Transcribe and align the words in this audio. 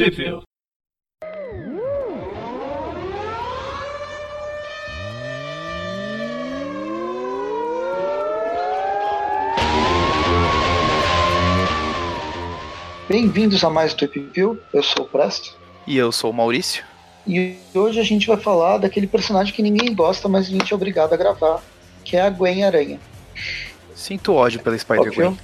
Trivia. 0.00 0.40
Bem-vindos 13.06 13.62
a 13.62 13.68
mais 13.68 13.92
do 13.92 13.98
Tweep 13.98 14.30
View. 14.32 14.58
Eu 14.72 14.82
sou 14.82 15.04
o 15.04 15.06
Presto. 15.06 15.54
E 15.86 15.98
eu 15.98 16.10
sou 16.10 16.30
o 16.30 16.32
Maurício. 16.32 16.82
E 17.26 17.56
hoje 17.74 18.00
a 18.00 18.02
gente 18.02 18.26
vai 18.26 18.38
falar 18.38 18.78
daquele 18.78 19.06
personagem 19.06 19.52
que 19.52 19.60
ninguém 19.60 19.94
gosta, 19.94 20.30
mas 20.30 20.46
a 20.46 20.50
gente 20.50 20.72
é 20.72 20.74
obrigado 20.74 21.12
a 21.12 21.16
gravar, 21.18 21.62
que 22.02 22.16
é 22.16 22.22
a 22.22 22.30
Gwen 22.30 22.64
Aranha. 22.64 22.98
Sinto 24.00 24.32
ódio 24.32 24.60
pela 24.60 24.78
Spider-Gwen. 24.78 25.38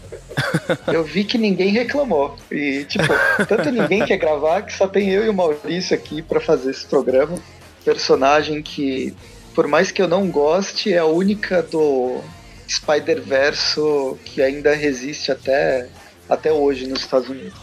Eu 0.91 1.05
vi 1.05 1.25
que 1.25 1.37
ninguém 1.37 1.69
reclamou. 1.69 2.39
E, 2.51 2.87
tipo, 2.89 3.05
tanto 3.47 3.71
ninguém 3.71 4.03
quer 4.03 4.17
gravar 4.17 4.63
que 4.63 4.73
só 4.73 4.89
tem 4.89 5.11
eu 5.11 5.27
e 5.27 5.29
o 5.29 5.35
Maurício 5.35 5.95
aqui 5.95 6.23
para 6.23 6.41
fazer 6.41 6.71
esse 6.71 6.87
programa. 6.87 7.39
Personagem 7.85 8.63
que, 8.63 9.15
por 9.55 9.69
mais 9.69 9.91
que 9.91 10.01
eu 10.01 10.09
não 10.09 10.31
goste, 10.31 10.91
é 10.91 10.97
a 10.97 11.05
única 11.05 11.63
do 11.63 12.23
Spider-Verso 12.67 14.19
que 14.25 14.41
ainda 14.41 14.75
resiste 14.75 15.31
até, 15.31 15.91
até 16.27 16.51
hoje 16.51 16.87
nos 16.87 17.01
Estados 17.01 17.29
Unidos. 17.29 17.61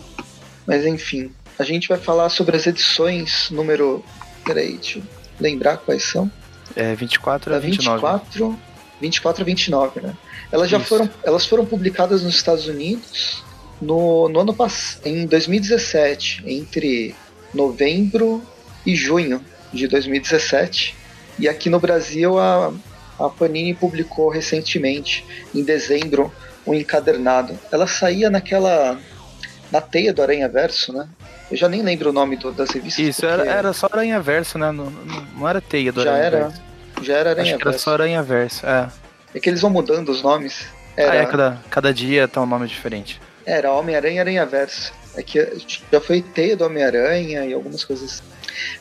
Mas 0.67 0.85
enfim, 0.85 1.31
a 1.57 1.63
gente 1.63 1.87
vai 1.87 1.97
falar 1.97 2.29
sobre 2.29 2.55
as 2.55 2.67
edições 2.67 3.49
número. 3.49 4.05
Peraí, 4.45 4.73
deixa 4.73 4.99
eu 4.99 5.03
lembrar 5.39 5.77
quais 5.77 6.03
são. 6.03 6.31
É 6.75 6.93
24 6.93 7.55
a 7.55 7.57
29. 7.57 7.95
24, 7.95 8.59
24 9.01 9.41
a 9.41 9.45
29, 9.45 10.01
né? 10.01 10.13
Elas 10.53 10.69
já 10.69 10.77
Isso. 10.77 10.85
foram, 10.87 11.09
elas 11.23 11.45
foram 11.47 11.65
publicadas 11.65 12.21
nos 12.21 12.35
Estados 12.35 12.67
Unidos 12.67 13.43
no, 13.81 14.29
no 14.29 14.39
ano 14.41 14.53
passado, 14.53 15.07
em 15.07 15.25
2017, 15.25 16.43
entre 16.45 17.15
novembro 17.53 18.41
e 18.85 18.95
junho 18.95 19.41
de 19.73 19.87
2017. 19.87 20.95
E 21.39 21.49
aqui 21.49 21.69
no 21.71 21.79
Brasil 21.79 22.37
a, 22.37 22.71
a 23.19 23.29
Panini 23.29 23.73
publicou 23.73 24.29
recentemente, 24.29 25.25
em 25.55 25.63
dezembro, 25.63 26.31
um 26.67 26.73
encadernado. 26.75 27.57
Ela 27.71 27.87
saía 27.87 28.29
naquela 28.29 28.99
na 29.71 29.81
teia 29.81 30.13
do 30.13 30.21
Aranha 30.21 30.47
Verso, 30.47 30.93
né? 30.93 31.09
Eu 31.49 31.57
já 31.57 31.67
nem 31.67 31.81
lembro 31.81 32.11
o 32.11 32.13
nome 32.13 32.35
do- 32.37 32.51
das 32.51 32.69
revistas. 32.69 33.03
Isso, 33.03 33.25
era, 33.25 33.37
porque 33.37 33.49
era 33.49 33.73
só 33.73 33.87
Aranha 33.91 34.19
Verso, 34.21 34.59
né? 34.59 34.71
Não, 34.71 34.91
não, 34.91 35.21
não 35.35 35.49
era 35.49 35.59
teia 35.59 35.91
do 35.91 36.03
já 36.03 36.11
Aranha 36.11 36.25
era, 36.27 36.37
Verso. 36.49 36.61
já 37.01 37.13
era 37.17 37.29
Aranha 37.31 37.41
Acho 37.49 37.57
que 37.57 37.61
era 37.63 37.71
Verso. 37.71 37.83
só 37.83 37.93
Aranha 37.93 38.21
Verso. 38.23 38.65
É. 38.67 38.87
É 39.33 39.39
que 39.39 39.49
eles 39.49 39.61
vão 39.61 39.71
mudando 39.71 40.09
os 40.09 40.21
nomes. 40.21 40.65
Era, 40.95 41.11
Ah, 41.11 41.15
é, 41.15 41.25
cada, 41.25 41.63
cada 41.69 41.93
dia 41.93 42.27
tá 42.27 42.41
um 42.41 42.45
nome 42.45 42.67
diferente. 42.67 43.19
era 43.45 43.71
Homem-Aranha 43.71 44.15
e 44.15 44.19
Aranha 44.19 44.45
Verso. 44.45 44.93
É 45.15 45.21
que 45.21 45.39
já 45.91 46.01
foi 46.01 46.21
teia 46.21 46.55
do 46.57 46.65
Homem-Aranha 46.65 47.45
e 47.45 47.53
algumas 47.53 47.83
coisas. 47.83 48.23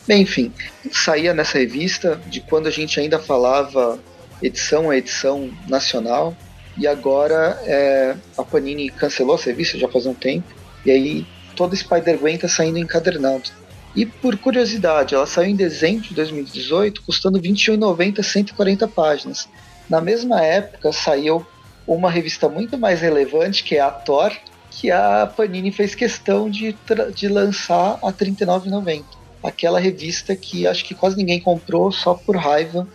Bem, 0.07 0.21
enfim, 0.21 0.51
saía 0.91 1.33
nessa 1.33 1.57
revista 1.57 2.19
de 2.27 2.41
quando 2.41 2.67
a 2.67 2.71
gente 2.71 2.99
ainda 2.99 3.19
falava 3.19 3.99
edição 4.41 4.89
a 4.89 4.97
edição 4.97 5.49
nacional. 5.67 6.35
E 6.77 6.87
agora 6.87 7.59
é, 7.65 8.15
a 8.37 8.43
Panini 8.43 8.89
cancelou 8.89 9.35
essa 9.35 9.45
revista 9.45 9.77
já 9.77 9.87
faz 9.87 10.05
um 10.05 10.13
tempo. 10.13 10.47
E 10.85 10.91
aí 10.91 11.25
toda 11.55 11.75
Spider-Gwen 11.75 12.37
tá 12.37 12.47
saindo 12.47 12.79
encadernado. 12.79 13.51
E 13.95 14.05
por 14.07 14.35
curiosidade, 14.37 15.13
ela 15.13 15.27
saiu 15.27 15.51
em 15.51 15.55
dezembro 15.55 16.01
de 16.01 16.15
2018, 16.15 17.03
custando 17.03 17.37
R$ 17.37 17.47
21,90, 17.47 18.23
140 18.23 18.87
páginas. 18.87 19.47
Na 19.89 20.01
mesma 20.01 20.41
época 20.41 20.91
saiu 20.91 21.45
uma 21.87 22.09
revista 22.09 22.47
muito 22.47 22.77
mais 22.77 23.01
relevante, 23.01 23.63
que 23.63 23.75
é 23.75 23.81
a 23.81 23.91
Thor, 23.91 24.31
que 24.71 24.89
a 24.89 25.27
Panini 25.27 25.71
fez 25.71 25.93
questão 25.93 26.49
de, 26.49 26.75
de 27.13 27.27
lançar 27.27 27.99
a 28.01 28.07
R$ 28.07 28.13
39,90. 28.13 29.03
Aquela 29.43 29.79
revista 29.79 30.35
que 30.35 30.65
acho 30.65 30.85
que 30.85 30.95
quase 30.95 31.17
ninguém 31.17 31.39
comprou 31.39 31.91
só 31.91 32.13
por 32.13 32.35
raiva 32.37 32.87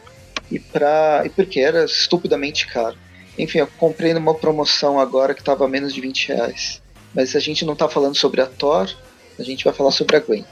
e, 0.50 0.58
pra, 0.58 1.22
e 1.24 1.28
porque 1.28 1.60
era 1.60 1.84
estupidamente 1.84 2.66
caro. 2.66 2.96
Enfim, 3.38 3.58
eu 3.58 3.68
comprei 3.78 4.12
numa 4.14 4.34
promoção 4.34 4.98
agora 4.98 5.34
que 5.34 5.40
estava 5.40 5.66
a 5.66 5.68
menos 5.68 5.94
de 5.94 6.00
20 6.00 6.28
reais. 6.28 6.82
Mas 7.14 7.36
a 7.36 7.40
gente 7.40 7.64
não 7.64 7.74
está 7.74 7.88
falando 7.88 8.16
sobre 8.16 8.40
a 8.40 8.46
Thor, 8.46 8.90
a 9.38 9.42
gente 9.42 9.64
vai 9.64 9.72
falar 9.72 9.90
sobre 9.92 10.16
a 10.16 10.20
Gwen. 10.20 10.44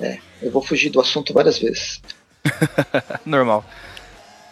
É, 0.00 0.18
eu 0.42 0.50
vou 0.50 0.62
fugir 0.62 0.90
do 0.90 1.00
assunto 1.00 1.32
várias 1.32 1.58
vezes. 1.58 2.02
Normal. 3.24 3.64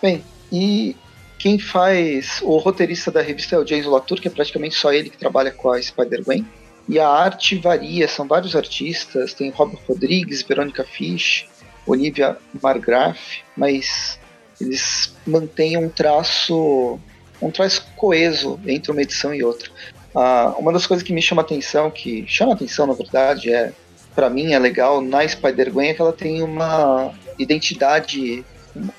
Bem, 0.00 0.24
e 0.50 0.96
quem 1.38 1.58
faz 1.58 2.40
o 2.42 2.56
roteirista 2.58 3.10
da 3.10 3.22
revista 3.22 3.54
é 3.54 3.58
o 3.58 3.66
James 3.66 3.86
Latour, 3.86 4.20
que 4.20 4.26
é 4.28 4.30
praticamente 4.30 4.74
só 4.74 4.92
ele 4.92 5.08
que 5.08 5.16
trabalha 5.16 5.52
com 5.52 5.70
a 5.70 5.80
Spider-Gwen. 5.80 6.44
E 6.88 6.98
a 6.98 7.08
arte 7.08 7.56
varia, 7.56 8.08
são 8.08 8.26
vários 8.26 8.56
artistas, 8.56 9.34
tem 9.34 9.50
Robert 9.50 9.80
Rodrigues, 9.86 10.42
Verônica 10.42 10.82
Fish, 10.84 11.46
Olivia 11.86 12.36
Margraf, 12.60 13.42
mas 13.56 14.18
eles 14.60 15.14
mantêm 15.26 15.76
um 15.76 15.88
traço 15.88 16.98
um 17.40 17.52
traço 17.52 17.86
coeso 17.94 18.58
entre 18.66 18.90
uma 18.90 19.00
edição 19.00 19.32
e 19.32 19.44
outra. 19.44 19.70
Ah, 20.12 20.54
uma 20.58 20.72
das 20.72 20.86
coisas 20.86 21.06
que 21.06 21.12
me 21.12 21.22
chama 21.22 21.42
atenção, 21.42 21.88
que 21.88 22.26
chama 22.26 22.54
atenção 22.54 22.86
na 22.86 22.94
verdade, 22.94 23.52
é 23.52 23.72
para 24.14 24.28
mim 24.28 24.52
é 24.52 24.58
legal 24.58 25.00
na 25.00 25.26
Spider-Gwen 25.28 25.90
é 25.90 25.94
que 25.94 26.00
ela 26.00 26.12
tem 26.12 26.42
uma 26.42 27.12
identidade 27.38 28.44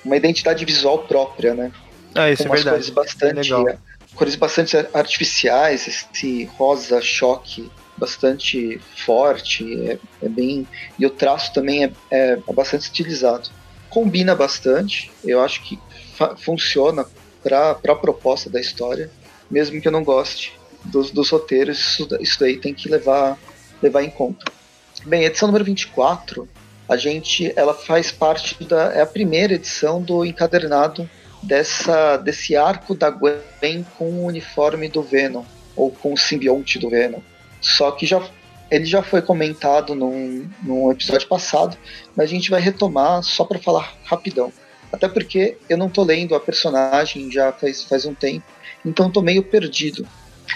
uma 0.06 0.16
identidade 0.16 0.64
visual 0.64 1.00
própria, 1.00 1.54
né? 1.54 1.72
Ah, 2.20 2.32
isso 2.32 2.44
Com 2.44 2.50
é 2.50 2.52
umas 2.52 2.64
verdade. 2.64 2.92
cores 2.92 3.08
bastante, 3.12 3.52
É 3.54 3.58
legal. 3.58 3.80
cores 4.16 4.36
bastante 4.36 4.78
artificiais, 4.94 5.88
esse 5.88 6.46
rosa 6.58 7.02
choque 7.02 7.72
bastante 7.98 8.80
forte, 9.06 9.82
é, 9.90 10.00
é 10.24 10.30
bem 10.30 10.66
e 10.98 11.06
o 11.06 11.10
traço 11.10 11.54
também 11.54 11.84
é, 11.84 11.92
é 12.12 12.54
bastante 12.54 12.84
estilizado. 12.84 13.50
Combina 13.90 14.36
bastante, 14.36 15.12
eu 15.24 15.42
acho 15.42 15.62
que 15.64 15.78
funciona 16.38 17.06
para 17.44 17.72
a 17.72 17.96
proposta 17.96 18.50
da 18.50 18.60
história, 18.60 19.10
mesmo 19.50 19.82
que 19.82 19.88
eu 19.88 19.92
não 19.92 20.04
goste 20.04 20.54
dos, 20.86 21.12
dos 21.12 21.30
roteiros, 21.30 21.78
isso, 21.80 22.08
isso 22.20 22.40
daí 22.40 22.58
tem 22.58 22.74
que 22.74 22.88
levar 22.90 23.38
levar 23.82 24.04
em 24.04 24.10
conta. 24.10 24.52
Bem, 25.06 25.24
edição 25.24 25.48
número 25.48 25.64
24, 25.64 26.48
a 26.88 26.98
gente, 26.98 27.54
ela 27.56 27.74
faz 27.74 28.12
parte 28.12 28.62
da, 28.64 28.94
é 28.94 29.02
a 29.02 29.06
primeira 29.06 29.54
edição 29.54 30.02
do 30.02 30.26
encadernado 30.26 31.10
dessa, 31.42 32.18
desse 32.18 32.56
arco 32.56 32.94
da 32.94 33.10
Gwen 33.10 33.86
com 33.98 34.06
o 34.06 34.26
uniforme 34.26 34.88
do 34.88 35.02
Venom, 35.02 35.44
ou 35.76 35.92
com 35.92 36.14
o 36.14 36.18
simbionte 36.18 36.78
do 36.78 36.90
Venom. 36.90 37.20
Só 37.62 37.92
que 37.92 38.06
já, 38.06 38.22
ele 38.70 38.86
já 38.86 39.02
foi 39.02 39.22
comentado 39.22 39.96
num, 39.96 40.50
num 40.64 40.92
episódio 40.92 41.28
passado, 41.28 41.78
mas 42.16 42.30
a 42.30 42.34
gente 42.34 42.50
vai 42.50 42.62
retomar 42.62 43.24
só 43.24 43.44
para 43.44 43.60
falar 43.60 43.94
rapidão. 44.04 44.52
Até 44.92 45.08
porque 45.08 45.58
eu 45.70 45.78
não 45.78 45.90
tô 45.90 46.04
lendo 46.04 46.36
a 46.36 46.40
personagem 46.40 47.32
já 47.32 47.52
faz, 47.52 47.84
faz 47.84 48.06
um 48.06 48.14
tempo, 48.14 48.46
então 48.86 49.12
tô 49.12 49.22
meio 49.22 49.44
perdido. 49.44 50.08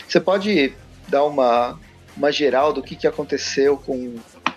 Você 0.08 0.20
pode 0.20 0.74
dar 1.08 1.24
uma, 1.24 1.80
uma 2.18 2.32
geral 2.32 2.74
do 2.74 2.82
que, 2.82 2.96
que 2.96 3.08
aconteceu 3.08 3.78
com. 3.78 4.16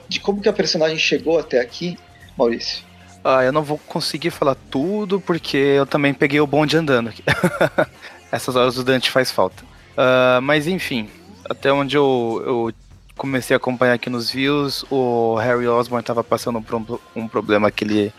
de 0.08 0.18
como 0.20 0.40
que 0.40 0.48
a 0.48 0.52
personagem 0.52 0.98
chegou 0.98 1.38
até 1.38 1.60
aqui, 1.60 1.98
Maurício? 2.38 2.82
Ah, 3.28 3.42
eu 3.42 3.50
não 3.50 3.64
vou 3.64 3.76
conseguir 3.76 4.30
falar 4.30 4.54
tudo 4.70 5.20
porque 5.20 5.56
eu 5.56 5.84
também 5.84 6.14
peguei 6.14 6.40
o 6.40 6.46
bonde 6.46 6.76
andando 6.76 7.08
aqui. 7.08 7.24
Essas 8.30 8.54
horas 8.54 8.78
o 8.78 8.84
Dante 8.84 9.10
faz 9.10 9.32
falta. 9.32 9.64
Ah, 9.96 10.38
mas 10.40 10.68
enfim, 10.68 11.10
até 11.50 11.72
onde 11.72 11.96
eu, 11.96 12.40
eu 12.46 12.72
comecei 13.16 13.52
a 13.52 13.56
acompanhar 13.56 13.94
aqui 13.94 14.08
nos 14.08 14.30
views, 14.30 14.84
o 14.88 15.34
Harry 15.38 15.66
Osborn 15.66 16.02
estava 16.02 16.22
passando 16.22 16.62
por 16.62 16.76
um, 16.76 16.98
um 17.16 17.26
problema 17.26 17.68
que 17.68 17.82
ele 17.82 18.12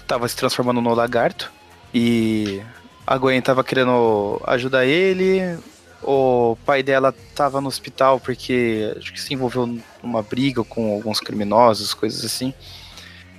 estava 0.00 0.26
se 0.26 0.34
transformando 0.34 0.80
no 0.80 0.94
lagarto. 0.94 1.52
E 1.92 2.62
a 3.06 3.18
Gwen 3.18 3.40
estava 3.40 3.62
querendo 3.62 4.40
ajudar 4.46 4.86
ele. 4.86 5.58
O 6.02 6.56
pai 6.64 6.82
dela 6.82 7.14
estava 7.30 7.60
no 7.60 7.68
hospital 7.68 8.18
porque 8.18 8.94
acho 8.96 9.12
que 9.12 9.20
se 9.20 9.34
envolveu 9.34 9.78
numa 10.02 10.22
briga 10.22 10.64
com 10.64 10.94
alguns 10.94 11.20
criminosos, 11.20 11.92
coisas 11.92 12.24
assim. 12.24 12.54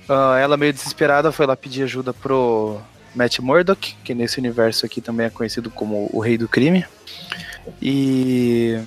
Ah, 0.08 0.38
ela 0.40 0.56
meio 0.56 0.72
desesperada 0.72 1.32
foi 1.32 1.46
lá 1.46 1.56
pedir 1.56 1.82
ajuda 1.82 2.12
pro 2.12 2.78
Matt 3.14 3.38
Murdock, 3.40 3.96
que 4.04 4.14
nesse 4.14 4.38
universo 4.38 4.86
aqui 4.86 5.00
também 5.00 5.26
é 5.26 5.30
conhecido 5.30 5.70
como 5.70 6.08
o 6.12 6.20
rei 6.20 6.38
do 6.38 6.48
crime. 6.48 6.84
E 7.82 8.78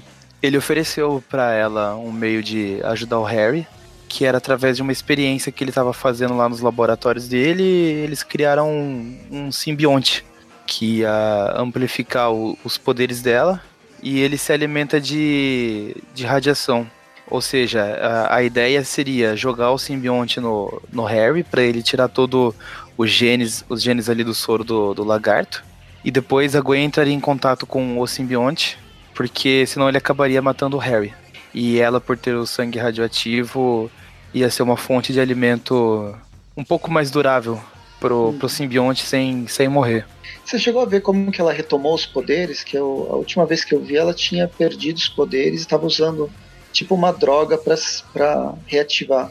ele 0.42 0.58
ofereceu 0.58 1.24
para 1.30 1.54
ela 1.54 1.96
um 1.96 2.12
meio 2.12 2.42
de 2.42 2.80
ajudar 2.84 3.20
o 3.20 3.24
Harry, 3.24 3.68
que 4.08 4.26
era 4.26 4.38
através 4.38 4.78
de 4.78 4.82
uma 4.82 4.92
experiência 4.92 5.52
que 5.52 5.64
ele 5.64 5.72
estava 5.72 5.94
fazendo 5.94 6.36
lá 6.36 6.48
nos 6.48 6.62
laboratórios 6.62 7.28
dele, 7.28 7.64
eles 7.64 8.24
criaram 8.24 8.70
um, 8.72 9.20
um 9.30 9.52
simbionte 9.52 10.26
que 10.66 11.00
ia 11.00 11.54
amplificar 11.58 12.32
o- 12.32 12.58
os 12.64 12.78
poderes 12.78 13.22
dela 13.22 13.62
e 14.02 14.20
ele 14.20 14.38
se 14.38 14.52
alimenta 14.54 15.00
de, 15.02 15.96
de 16.16 16.26
radiação. 16.26 16.90
Ou 17.30 17.42
seja, 17.42 17.84
a, 17.84 18.38
a 18.38 18.44
ideia 18.44 18.84
seria 18.84 19.36
jogar 19.36 19.72
o 19.72 19.78
simbionte 19.78 20.40
no, 20.40 20.82
no 20.92 21.04
Harry 21.04 21.44
para 21.44 21.62
ele 21.62 21.84
tirar 21.84 22.08
todo 22.08 22.56
os 22.98 23.12
genes, 23.12 23.64
os 23.70 23.82
genes 23.82 24.10
ali 24.10 24.24
do 24.24 24.34
soro 24.34 24.64
do, 24.64 24.94
do 24.94 25.04
lagarto. 25.04 25.64
E 26.04 26.10
depois 26.10 26.56
a 26.56 26.62
Gwen 26.62 26.86
entraria 26.86 27.14
em 27.14 27.20
contato 27.20 27.66
com 27.66 28.00
o 28.00 28.08
simbionte, 28.08 28.78
porque 29.14 29.66
senão 29.68 29.88
ele 29.88 29.98
acabaria 29.98 30.42
matando 30.42 30.78
o 30.78 30.80
Harry. 30.80 31.14
E 31.54 31.80
ela, 31.80 32.00
por 32.00 32.18
ter 32.18 32.36
o 32.36 32.46
sangue 32.46 32.80
radioativo, 32.80 33.92
ia 34.34 34.50
ser 34.50 34.64
uma 34.64 34.78
fonte 34.78 35.12
de 35.12 35.20
alimento 35.20 36.16
um 36.56 36.64
pouco 36.64 36.92
mais 36.92 37.12
durável 37.12 37.60
pro, 38.00 38.34
pro 38.34 38.50
simbionte 38.50 39.06
sem, 39.06 39.48
sem 39.48 39.68
morrer. 39.68 40.06
Você 40.46 40.58
chegou 40.58 40.82
a 40.82 40.86
ver 40.86 41.02
como 41.02 41.32
que 41.32 41.40
ela 41.42 41.54
retomou 41.54 41.94
os 41.94 42.06
poderes? 42.06 42.64
Que 42.64 42.78
eu, 42.78 43.08
a 43.12 43.16
última 43.16 43.46
vez 43.46 43.64
que 43.64 43.76
eu 43.76 43.82
vi, 43.82 43.98
ela 43.98 44.14
tinha 44.14 44.48
perdido 44.48 44.98
os 44.98 45.08
poderes 45.08 45.60
e 45.60 45.64
estava 45.64 45.86
usando 45.86 46.30
tipo 46.72 46.96
uma 46.96 47.12
droga 47.12 47.58
para 47.58 48.54
reativar. 48.66 49.30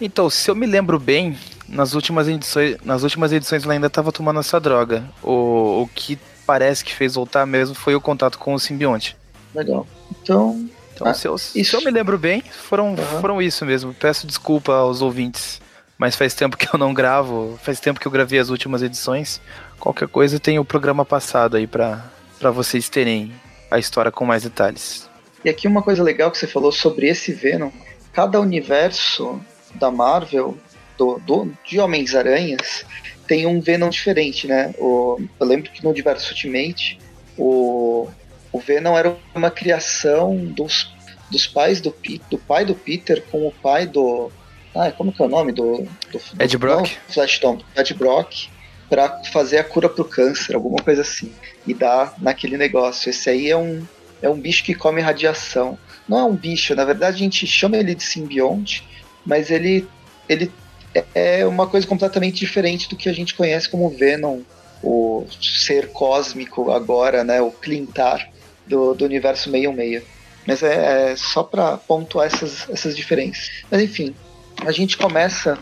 Então, 0.00 0.30
se 0.30 0.50
eu 0.50 0.54
me 0.54 0.66
lembro 0.66 0.98
bem, 0.98 1.36
nas 1.68 1.94
últimas 1.94 2.26
edições, 2.26 2.76
nas 2.84 3.02
últimas 3.02 3.32
edições 3.32 3.64
ela 3.64 3.74
ainda 3.74 3.86
estava 3.86 4.10
tomando 4.10 4.40
essa 4.40 4.58
droga. 4.58 5.04
O, 5.22 5.82
o 5.82 5.90
que 5.94 6.18
parece 6.46 6.84
que 6.84 6.94
fez 6.94 7.14
voltar 7.14 7.46
mesmo 7.46 7.74
foi 7.74 7.94
o 7.94 8.00
contato 8.00 8.38
com 8.38 8.54
o 8.54 8.58
simbionte. 8.58 9.16
Legal. 9.54 9.86
Então. 10.22 10.68
Então, 10.94 11.06
ah, 11.06 11.14
se, 11.14 11.26
eu, 11.26 11.38
se 11.38 11.72
eu 11.72 11.80
me 11.80 11.90
lembro 11.90 12.18
bem, 12.18 12.42
foram, 12.42 12.90
uhum. 12.90 13.20
foram 13.20 13.40
isso 13.40 13.64
mesmo. 13.64 13.94
Peço 13.94 14.26
desculpa 14.26 14.74
aos 14.74 15.00
ouvintes, 15.00 15.60
mas 15.96 16.14
faz 16.14 16.34
tempo 16.34 16.56
que 16.58 16.68
eu 16.72 16.78
não 16.78 16.92
gravo, 16.92 17.58
faz 17.62 17.80
tempo 17.80 17.98
que 17.98 18.06
eu 18.06 18.12
gravei 18.12 18.38
as 18.38 18.50
últimas 18.50 18.82
edições. 18.82 19.40
Qualquer 19.78 20.08
coisa 20.08 20.38
tem 20.38 20.58
o 20.58 20.64
programa 20.64 21.04
passado 21.04 21.56
aí 21.56 21.66
para 21.66 22.02
vocês 22.52 22.88
terem 22.88 23.32
a 23.70 23.78
história 23.78 24.12
com 24.12 24.26
mais 24.26 24.42
detalhes. 24.42 25.09
E 25.44 25.48
aqui 25.48 25.66
uma 25.66 25.82
coisa 25.82 26.02
legal 26.02 26.30
que 26.30 26.38
você 26.38 26.46
falou 26.46 26.70
sobre 26.70 27.08
esse 27.08 27.32
Venom. 27.32 27.70
Cada 28.12 28.40
universo 28.40 29.40
da 29.74 29.90
Marvel, 29.90 30.56
do, 30.98 31.18
do 31.18 31.52
de 31.64 31.78
Homens-Aranhas, 31.78 32.84
tem 33.26 33.46
um 33.46 33.60
Venom 33.60 33.88
diferente, 33.88 34.46
né? 34.46 34.74
O, 34.78 35.18
eu 35.38 35.46
lembro 35.46 35.70
que 35.70 35.82
no 35.82 35.90
universo 35.90 36.32
Ultimate, 36.32 36.98
o, 37.38 38.08
o 38.52 38.58
Venom 38.58 38.98
era 38.98 39.16
uma 39.34 39.50
criação 39.50 40.36
dos, 40.36 40.92
dos 41.30 41.46
pais 41.46 41.80
do, 41.80 41.94
do 42.28 42.38
pai 42.38 42.64
do 42.64 42.74
Peter 42.74 43.22
com 43.30 43.46
o 43.46 43.52
pai 43.52 43.86
do. 43.86 44.30
Ah, 44.74 44.92
como 44.92 45.12
que 45.12 45.22
é 45.22 45.24
o 45.24 45.28
nome 45.28 45.52
do. 45.52 45.86
do 46.12 46.20
Ed 46.38 46.58
Brock? 46.58 46.80
Não, 46.80 47.14
Flash 47.14 47.38
Tom, 47.38 47.60
Ed 47.76 47.94
Brock, 47.94 48.48
para 48.88 49.22
fazer 49.32 49.58
a 49.58 49.64
cura 49.64 49.88
pro 49.88 50.04
câncer, 50.04 50.54
alguma 50.54 50.82
coisa 50.82 51.02
assim. 51.02 51.32
E 51.66 51.72
dar 51.72 52.14
naquele 52.18 52.56
negócio. 52.56 53.08
Esse 53.08 53.30
aí 53.30 53.48
é 53.48 53.56
um, 53.56 53.86
é 54.22 54.28
um 54.28 54.38
bicho 54.38 54.64
que 54.64 54.74
come 54.74 55.00
radiação. 55.00 55.78
Não 56.08 56.18
é 56.18 56.24
um 56.24 56.34
bicho, 56.34 56.74
na 56.74 56.84
verdade 56.84 57.16
a 57.16 57.18
gente 57.18 57.46
chama 57.46 57.76
ele 57.76 57.94
de 57.94 58.02
simbionte, 58.02 58.84
mas 59.24 59.50
ele, 59.50 59.86
ele 60.28 60.50
é 61.14 61.46
uma 61.46 61.66
coisa 61.66 61.86
completamente 61.86 62.40
diferente 62.40 62.88
do 62.88 62.96
que 62.96 63.08
a 63.08 63.12
gente 63.12 63.34
conhece 63.34 63.68
como 63.68 63.90
Venom, 63.90 64.40
o 64.82 65.26
ser 65.40 65.88
cósmico 65.88 66.70
agora, 66.70 67.22
né, 67.22 67.40
o 67.40 67.50
Clintar 67.50 68.30
do, 68.66 68.94
do 68.94 69.04
universo 69.04 69.50
66. 69.50 70.02
Mas 70.46 70.62
é, 70.62 71.12
é 71.12 71.16
só 71.16 71.42
para 71.42 71.76
pontuar 71.76 72.26
essas, 72.26 72.68
essas 72.70 72.96
diferenças. 72.96 73.50
Mas 73.70 73.82
enfim, 73.82 74.14
a 74.64 74.72
gente 74.72 74.96
começa 74.96 75.58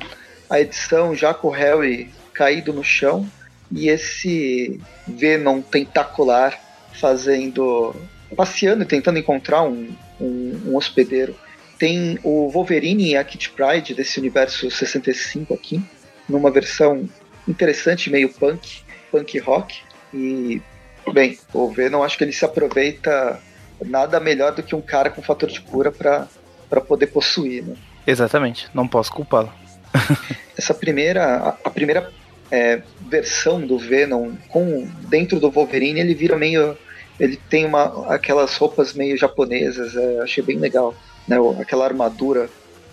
a 0.49 0.61
edição 0.61 1.15
já 1.15 1.35
com 1.35 1.49
o 1.49 1.53
Harry 1.53 2.11
caído 2.33 2.73
no 2.73 2.85
chão 2.85 3.29
e 3.71 3.89
esse 3.89 4.81
Venom 5.07 5.61
tentacular 5.61 6.59
fazendo 6.93 7.95
passeando 8.37 8.83
e 8.83 8.87
tentando 8.87 9.19
encontrar 9.19 9.63
um, 9.63 9.89
um, 10.21 10.63
um 10.67 10.77
hospedeiro. 10.77 11.35
Tem 11.79 12.19
o 12.23 12.49
Wolverine 12.51 13.11
e 13.11 13.17
a 13.17 13.25
Kit 13.25 13.51
Pride 13.51 13.95
desse 13.95 14.19
universo 14.19 14.71
65 14.71 15.55
aqui, 15.55 15.81
numa 16.29 16.51
versão 16.51 17.09
interessante, 17.47 18.11
meio 18.11 18.29
punk, 18.29 18.81
punk 19.11 19.39
rock. 19.39 19.81
E, 20.13 20.61
bem, 21.13 21.39
o 21.53 21.71
Venom 21.71 22.03
acho 22.03 22.19
que 22.19 22.25
ele 22.25 22.33
se 22.33 22.45
aproveita 22.45 23.41
nada 23.85 24.19
melhor 24.19 24.53
do 24.53 24.63
que 24.63 24.75
um 24.75 24.81
cara 24.81 25.11
com 25.11 25.23
fator 25.23 25.49
de 25.49 25.61
cura 25.61 25.93
para 25.93 26.81
poder 26.81 27.07
possuir, 27.09 27.65
né? 27.65 27.77
Exatamente, 28.07 28.69
não 28.75 28.89
posso 28.89 29.13
culpá-lo. 29.13 29.53
Essa 30.57 30.75
primeira, 30.75 31.37
a, 31.37 31.49
a 31.65 31.71
primeira 31.71 32.11
é, 32.51 32.83
versão 33.03 33.61
do 33.65 33.79
Venom 33.79 34.33
com 34.49 34.89
dentro 35.09 35.39
do 35.39 35.51
Wolverine, 35.51 36.01
ele 36.01 36.15
vira 36.15 36.37
meio 36.37 36.77
ele 37.19 37.39
tem 37.49 37.67
uma, 37.67 38.13
aquelas 38.13 38.57
roupas 38.57 38.95
meio 38.95 39.17
japonesas, 39.17 39.97
é, 39.97 40.21
achei 40.21 40.43
bem 40.43 40.59
legal. 40.59 40.95
Né? 41.27 41.37
Aquela 41.61 41.85
armadura. 41.85 42.49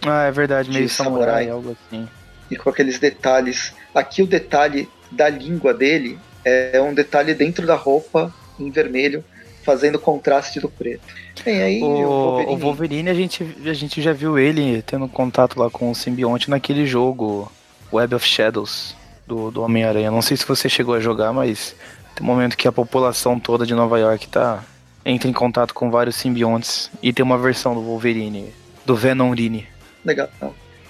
Ah, 0.06 0.24
é 0.24 0.32
verdade, 0.32 0.70
meio 0.70 0.90
samurai, 0.90 1.46
samurai, 1.46 1.50
algo 1.50 1.72
assim. 1.72 2.08
E 2.50 2.56
com 2.56 2.70
aqueles 2.70 3.00
detalhes. 3.00 3.74
Aqui 3.94 4.22
o 4.22 4.28
detalhe 4.28 4.90
da 5.12 5.30
língua 5.30 5.74
dele 5.74 6.20
é 6.44 6.80
um 6.82 6.94
detalhe 6.94 7.34
dentro 7.34 7.66
da 7.66 7.76
roupa 7.76 8.34
em 8.60 8.70
vermelho, 8.70 9.24
fazendo 9.64 9.98
contraste 9.98 10.60
do 10.60 10.70
preto. 10.70 11.02
Bem, 11.44 11.62
aí 11.62 11.82
o, 11.82 11.86
o, 11.86 11.90
Wolverine... 11.90 12.54
o 12.54 12.58
Wolverine, 12.58 13.10
a 13.10 13.14
gente, 13.14 13.56
a 13.66 13.74
gente 13.74 14.02
já 14.02 14.14
viu 14.14 14.38
ele 14.38 14.82
tendo 14.84 15.08
contato 15.08 15.60
lá 15.60 15.70
com 15.70 15.90
o 15.90 15.96
simbionte 15.96 16.50
naquele 16.50 16.86
jogo 16.86 17.52
Web 17.92 18.16
of 18.16 18.28
Shadows 18.28 18.96
do, 19.26 19.50
do 19.50 19.62
Homem-Aranha. 19.62 20.12
Não 20.12 20.22
sei 20.22 20.38
se 20.38 20.46
você 20.46 20.70
chegou 20.70 20.94
a 20.94 21.00
jogar, 21.00 21.34
mas 21.34 21.76
tem 22.16 22.24
um 22.24 22.30
momento 22.30 22.58
que 22.58 22.68
a 22.68 22.72
população 22.72 23.38
toda 23.40 23.66
de 23.66 23.76
Nova 23.76 24.00
York 24.00 24.28
tá 24.30 24.64
entra 25.06 25.30
em 25.30 25.34
contato 25.34 25.74
com 25.74 25.92
vários 25.92 26.16
simbiontes 26.16 26.90
e 27.04 27.14
tem 27.14 27.24
uma 27.24 27.38
versão 27.38 27.76
do 27.76 27.82
Wolverine, 27.82 28.54
do 28.86 28.96
Venomrine. 28.96 29.68
Legal. 30.04 30.30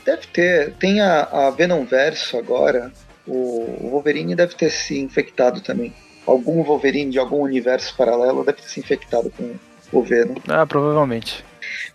Deve 0.06 0.28
ter, 0.28 0.74
tem 0.74 1.02
a, 1.02 1.24
a 1.24 1.50
Venom 1.50 1.84
Verso 1.84 2.38
agora. 2.38 2.92
O, 3.28 3.90
Wolverine 3.90 4.36
deve 4.36 4.54
ter 4.54 4.70
se 4.70 5.00
infectado 5.00 5.62
também. 5.62 5.94
Algum 6.28 6.64
Wolverine 6.64 7.12
de 7.12 7.20
algum 7.20 7.42
universo 7.42 7.96
paralelo 7.98 8.46
deve 8.46 8.62
ter 8.62 8.70
se 8.70 8.80
infectado 8.80 9.32
com 9.32 9.56
o 9.92 10.04
Venom. 10.04 10.36
Ah, 10.48 10.66
provavelmente. 10.66 11.44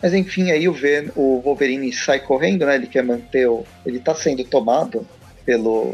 Mas 0.02 0.12
enfim, 0.12 0.50
aí 0.50 0.68
o, 0.68 0.72
Ven, 0.72 1.10
o 1.14 1.40
Wolverine 1.40 1.92
sai 1.92 2.20
correndo, 2.20 2.66
né? 2.66 2.74
Ele 2.74 2.86
quer 2.88 3.04
manter 3.04 3.48
o. 3.48 3.64
Ele 3.86 4.00
tá 4.00 4.14
sendo 4.14 4.44
tomado 4.44 5.06
pelo, 5.44 5.92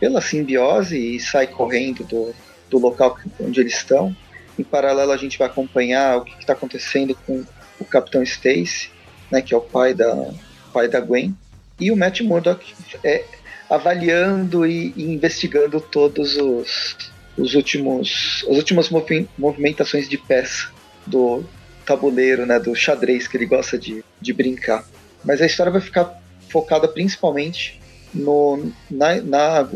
pela 0.00 0.20
simbiose 0.20 0.96
e 0.96 1.20
sai 1.20 1.46
correndo 1.46 2.02
do, 2.04 2.34
do 2.72 2.78
local 2.78 3.18
onde 3.38 3.60
eles 3.60 3.74
estão. 3.74 4.16
Em 4.58 4.64
paralelo, 4.64 5.12
a 5.12 5.16
gente 5.16 5.38
vai 5.38 5.46
acompanhar 5.46 6.16
o 6.16 6.24
que 6.24 6.40
está 6.40 6.54
acontecendo 6.54 7.14
com 7.26 7.44
o 7.78 7.84
Capitão 7.84 8.22
Stacy, 8.22 8.90
né, 9.30 9.42
que 9.42 9.52
é 9.52 9.56
o 9.56 9.60
pai 9.60 9.94
da, 9.94 10.30
pai 10.72 10.88
da 10.88 11.00
Gwen, 11.00 11.36
e 11.78 11.90
o 11.90 11.96
Matt 11.96 12.20
Murdock 12.22 12.74
é, 13.04 13.24
avaliando 13.68 14.66
e, 14.66 14.92
e 14.96 15.04
investigando 15.12 15.80
todos 15.80 16.36
os, 16.36 16.96
os 17.36 17.54
últimos 17.54 18.44
as 18.48 18.56
últimas 18.56 18.90
movimentações 19.38 20.08
de 20.08 20.16
peça 20.18 20.68
do 21.06 21.44
tabuleiro, 21.84 22.46
né, 22.46 22.58
do 22.58 22.74
xadrez 22.74 23.26
que 23.26 23.36
ele 23.36 23.46
gosta 23.46 23.78
de, 23.78 24.04
de 24.20 24.32
brincar. 24.32 24.84
Mas 25.24 25.42
a 25.42 25.46
história 25.46 25.72
vai 25.72 25.80
ficar 25.80 26.20
focada 26.48 26.86
principalmente 26.86 27.80
no, 28.14 28.70
na, 28.90 29.16
na, 29.16 29.68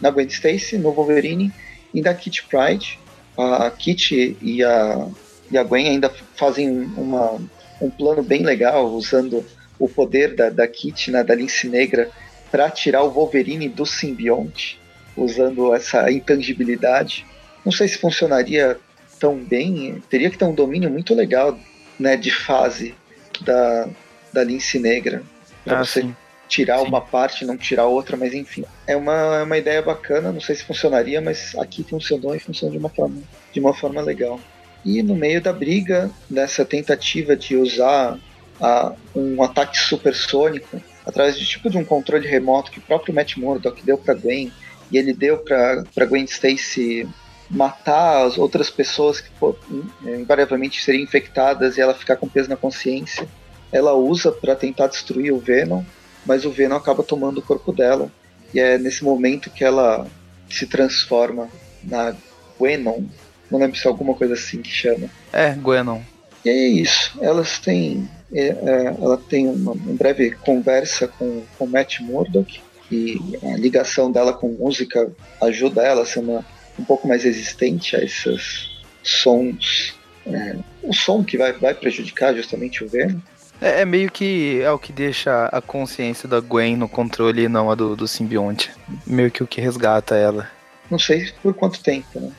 na 0.00 0.10
Gwen 0.10 0.26
Stacy, 0.28 0.78
no 0.78 0.92
Wolverine 0.92 1.52
e 1.92 2.02
da 2.02 2.14
Kit 2.14 2.44
Pride. 2.44 2.98
A 3.36 3.70
Kit 3.70 4.36
e 4.40 4.62
a, 4.62 5.08
e 5.50 5.56
a 5.56 5.62
Gwen 5.62 5.88
ainda 5.88 6.12
fazem 6.36 6.70
uma, 6.96 7.40
um 7.80 7.90
plano 7.90 8.22
bem 8.22 8.42
legal, 8.42 8.86
usando 8.86 9.44
o 9.78 9.88
poder 9.88 10.34
da, 10.34 10.50
da 10.50 10.68
Kit, 10.68 11.10
né, 11.10 11.24
da 11.24 11.34
Lince 11.34 11.68
Negra, 11.68 12.10
para 12.50 12.70
tirar 12.70 13.02
o 13.02 13.10
Wolverine 13.10 13.68
do 13.68 13.86
simbionte, 13.86 14.78
usando 15.16 15.74
essa 15.74 16.10
intangibilidade. 16.10 17.24
Não 17.64 17.72
sei 17.72 17.88
se 17.88 17.98
funcionaria 17.98 18.78
tão 19.18 19.36
bem, 19.36 20.02
teria 20.10 20.30
que 20.30 20.36
ter 20.36 20.44
um 20.44 20.54
domínio 20.54 20.90
muito 20.90 21.14
legal 21.14 21.58
né, 21.98 22.16
de 22.16 22.30
fase 22.30 22.94
da, 23.42 23.88
da 24.32 24.44
Lince 24.44 24.78
Negra. 24.78 25.22
Para 25.64 25.80
ah, 25.80 25.84
você 25.84 26.02
sim 26.02 26.14
tirar 26.50 26.80
Sim. 26.80 26.88
uma 26.88 27.00
parte, 27.00 27.46
não 27.46 27.56
tirar 27.56 27.86
outra, 27.86 28.16
mas 28.16 28.34
enfim. 28.34 28.64
É 28.86 28.96
uma, 28.96 29.38
é 29.38 29.42
uma 29.44 29.56
ideia 29.56 29.80
bacana, 29.80 30.32
não 30.32 30.40
sei 30.40 30.56
se 30.56 30.64
funcionaria, 30.64 31.20
mas 31.20 31.54
aqui 31.56 31.84
funcionou 31.84 32.34
e 32.34 32.40
funciona 32.40 32.72
de 32.72 32.78
uma 32.78 32.88
forma, 32.88 33.22
de 33.52 33.60
uma 33.60 33.72
forma 33.72 34.02
legal. 34.02 34.38
E 34.84 35.00
no 35.02 35.14
meio 35.14 35.40
da 35.40 35.52
briga, 35.52 36.10
nessa 36.28 36.64
tentativa 36.64 37.36
de 37.36 37.56
usar 37.56 38.18
a, 38.60 38.92
um 39.14 39.40
ataque 39.42 39.78
supersônico, 39.78 40.82
através 41.06 41.38
de 41.38 41.46
tipo 41.46 41.70
de 41.70 41.78
um 41.78 41.84
controle 41.84 42.26
remoto 42.26 42.72
que 42.72 42.80
o 42.80 42.82
próprio 42.82 43.14
Matt 43.14 43.36
Murdock 43.36 43.82
deu 43.84 43.96
para 43.96 44.14
Gwen, 44.14 44.52
e 44.90 44.98
ele 44.98 45.12
deu 45.12 45.38
para 45.38 46.04
Gwen 46.04 46.24
Stacy 46.24 47.08
matar 47.48 48.26
as 48.26 48.36
outras 48.36 48.70
pessoas 48.70 49.20
que 49.20 49.30
pô, 49.38 49.56
invariavelmente 50.02 50.82
seriam 50.82 51.04
infectadas 51.04 51.76
e 51.76 51.80
ela 51.80 51.94
ficar 51.94 52.16
com 52.16 52.28
peso 52.28 52.48
na 52.48 52.56
consciência. 52.56 53.28
Ela 53.70 53.94
usa 53.94 54.32
para 54.32 54.56
tentar 54.56 54.88
destruir 54.88 55.32
o 55.32 55.38
Venom 55.38 55.84
mas 56.24 56.44
o 56.44 56.50
Venom 56.50 56.76
acaba 56.76 57.02
tomando 57.02 57.38
o 57.38 57.42
corpo 57.42 57.72
dela. 57.72 58.10
E 58.52 58.60
é 58.60 58.78
nesse 58.78 59.04
momento 59.04 59.50
que 59.50 59.64
ela 59.64 60.06
se 60.48 60.66
transforma 60.66 61.48
na 61.82 62.14
Gwenon. 62.58 63.04
Não 63.50 63.58
lembro 63.58 63.78
se 63.78 63.86
é 63.86 63.90
alguma 63.90 64.14
coisa 64.14 64.34
assim 64.34 64.60
que 64.60 64.70
chama. 64.70 65.08
É, 65.32 65.54
Gwenon. 65.54 66.00
E 66.44 66.48
é 66.48 66.68
isso. 66.68 67.18
Elas 67.20 67.58
têm. 67.58 68.08
É, 68.32 68.48
é, 68.48 68.84
ela 69.00 69.16
tem 69.16 69.48
uma, 69.48 69.72
uma, 69.72 69.94
breve 69.94 70.32
conversa 70.32 71.08
com, 71.08 71.42
com 71.58 71.66
Matt 71.66 72.00
Murdock. 72.00 72.60
E 72.90 73.18
a 73.44 73.56
ligação 73.56 74.10
dela 74.10 74.32
com 74.32 74.48
música 74.48 75.10
ajuda 75.40 75.82
ela 75.82 76.02
a 76.02 76.06
ser 76.06 76.18
uma, 76.18 76.44
um 76.78 76.84
pouco 76.84 77.06
mais 77.06 77.22
resistente 77.22 77.94
a 77.94 78.02
esses 78.02 78.82
sons. 79.02 79.94
É, 80.26 80.56
o 80.82 80.92
som 80.92 81.22
que 81.22 81.38
vai, 81.38 81.52
vai 81.52 81.74
prejudicar 81.74 82.34
justamente 82.34 82.84
o 82.84 82.88
Venom. 82.88 83.20
É, 83.60 83.82
é, 83.82 83.84
meio 83.84 84.10
que 84.10 84.60
é 84.62 84.70
o 84.70 84.78
que 84.78 84.92
deixa 84.92 85.46
a 85.46 85.60
consciência 85.60 86.28
da 86.28 86.40
Gwen 86.40 86.76
no 86.76 86.88
controle 86.88 87.42
e 87.42 87.48
não 87.48 87.70
a 87.70 87.74
do, 87.74 87.94
do 87.94 88.08
simbionte. 88.08 88.70
Meio 89.06 89.30
que 89.30 89.42
o 89.42 89.46
que 89.46 89.60
resgata 89.60 90.16
ela. 90.16 90.50
Não 90.90 90.98
sei 90.98 91.30
por 91.42 91.52
quanto 91.54 91.82
tempo, 91.82 92.18
né? 92.18 92.32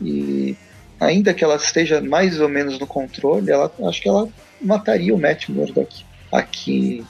E 0.00 0.56
ainda 1.00 1.32
que 1.32 1.42
ela 1.42 1.56
esteja 1.56 2.00
mais 2.00 2.38
ou 2.38 2.48
menos 2.48 2.78
no 2.78 2.86
controle, 2.86 3.50
ela 3.50 3.72
acho 3.88 4.02
que 4.02 4.08
ela 4.08 4.28
mataria 4.60 5.14
o 5.14 5.18
Matt 5.18 5.48
Murdock 5.48 6.04
aqui 6.32 7.04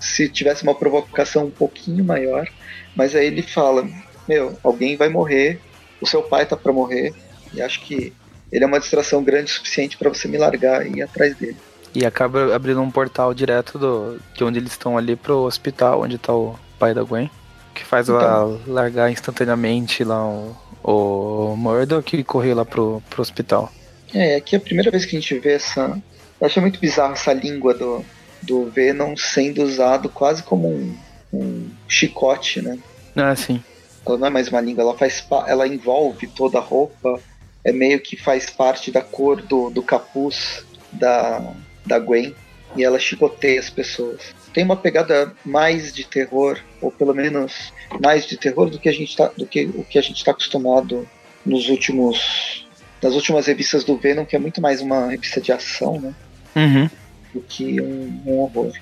se 0.00 0.28
tivesse 0.28 0.62
uma 0.62 0.74
provocação 0.74 1.46
um 1.46 1.50
pouquinho 1.50 2.04
maior. 2.04 2.48
Mas 2.96 3.14
aí 3.14 3.26
ele 3.26 3.42
fala: 3.42 3.86
Meu, 4.26 4.58
alguém 4.62 4.96
vai 4.96 5.08
morrer, 5.08 5.60
o 6.00 6.06
seu 6.06 6.22
pai 6.22 6.46
tá 6.46 6.56
para 6.56 6.72
morrer, 6.72 7.14
e 7.52 7.60
acho 7.60 7.80
que 7.82 8.12
ele 8.50 8.64
é 8.64 8.66
uma 8.66 8.80
distração 8.80 9.22
grande 9.22 9.50
o 9.50 9.54
suficiente 9.54 9.96
para 9.96 10.08
você 10.08 10.28
me 10.28 10.38
largar 10.38 10.86
e 10.86 10.98
ir 10.98 11.02
atrás 11.02 11.36
dele. 11.36 11.56
E 11.94 12.06
acaba 12.06 12.54
abrindo 12.54 12.80
um 12.80 12.90
portal 12.90 13.34
direto 13.34 13.78
do, 13.78 14.18
de 14.34 14.44
onde 14.44 14.58
eles 14.58 14.72
estão 14.72 14.96
ali 14.96 15.14
pro 15.14 15.40
hospital, 15.40 16.02
onde 16.02 16.16
tá 16.16 16.34
o 16.34 16.58
pai 16.78 16.94
da 16.94 17.02
Gwen. 17.02 17.30
Que 17.74 17.84
faz 17.84 18.08
então, 18.08 18.20
ela 18.20 18.60
largar 18.66 19.10
instantaneamente 19.10 20.04
lá 20.04 20.24
o, 20.26 20.56
o 20.82 21.56
Murdoch 21.56 22.16
e 22.16 22.24
correr 22.24 22.54
lá 22.54 22.64
pro, 22.64 23.02
pro 23.10 23.22
hospital. 23.22 23.70
É, 24.14 24.36
aqui 24.36 24.54
é 24.54 24.58
a 24.58 24.60
primeira 24.60 24.90
vez 24.90 25.04
que 25.04 25.16
a 25.16 25.20
gente 25.20 25.38
vê 25.38 25.52
essa. 25.52 26.00
Eu 26.40 26.46
acho 26.46 26.60
muito 26.60 26.80
bizarro 26.80 27.12
essa 27.12 27.32
língua 27.32 27.72
do, 27.72 28.04
do 28.42 28.66
Venom 28.66 29.16
sendo 29.16 29.62
usado 29.62 30.08
quase 30.08 30.42
como 30.42 30.68
um, 30.68 30.96
um 31.32 31.70
chicote, 31.88 32.60
né? 32.60 32.78
Ah, 33.16 33.34
sim. 33.34 33.62
Ela 34.04 34.18
não 34.18 34.26
é 34.26 34.30
mais 34.30 34.48
uma 34.48 34.60
língua, 34.60 34.82
ela 34.82 34.98
faz 34.98 35.24
ela 35.46 35.66
envolve 35.66 36.26
toda 36.26 36.58
a 36.58 36.60
roupa, 36.60 37.20
é 37.64 37.72
meio 37.72 38.00
que 38.00 38.16
faz 38.16 38.50
parte 38.50 38.90
da 38.90 39.00
cor 39.00 39.40
do, 39.40 39.70
do 39.70 39.82
capuz 39.82 40.64
da, 40.90 41.54
da 41.84 41.98
Gwen 41.98 42.34
e 42.76 42.84
ela 42.84 42.98
chicoteia 42.98 43.60
as 43.60 43.70
pessoas. 43.70 44.34
Tem 44.52 44.64
uma 44.64 44.76
pegada 44.76 45.32
mais 45.44 45.92
de 45.92 46.04
terror, 46.04 46.58
ou 46.80 46.90
pelo 46.90 47.14
menos 47.14 47.72
mais 48.00 48.26
de 48.26 48.36
terror 48.36 48.68
do 48.70 48.78
que 48.78 48.88
a 48.88 48.92
gente 48.92 49.16
tá, 49.16 49.30
do 49.36 49.46
que 49.46 49.64
o 49.66 49.84
que 49.84 49.98
a 49.98 50.02
gente 50.02 50.16
está 50.16 50.30
acostumado 50.30 51.08
nos 51.44 51.68
últimos 51.68 52.66
nas 53.02 53.14
últimas 53.14 53.46
revistas 53.46 53.82
do 53.82 53.96
Venom, 53.96 54.24
que 54.24 54.36
é 54.36 54.38
muito 54.38 54.60
mais 54.60 54.80
uma 54.80 55.08
revista 55.08 55.40
de 55.40 55.50
ação, 55.50 56.00
né? 56.00 56.14
Uhum. 56.54 56.90
Do 57.34 57.40
que 57.40 57.80
um, 57.80 58.22
um 58.24 58.38
horror. 58.38 58.72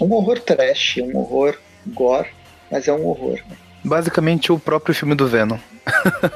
Um 0.00 0.12
horror 0.12 0.38
trash, 0.38 0.98
um 0.98 1.16
horror 1.16 1.56
gore, 1.86 2.28
mas 2.70 2.86
é 2.86 2.92
um 2.92 3.06
horror. 3.06 3.38
Né? 3.48 3.56
Basicamente 3.82 4.52
o 4.52 4.58
próprio 4.58 4.94
filme 4.94 5.14
do 5.14 5.26
Venom. 5.26 5.58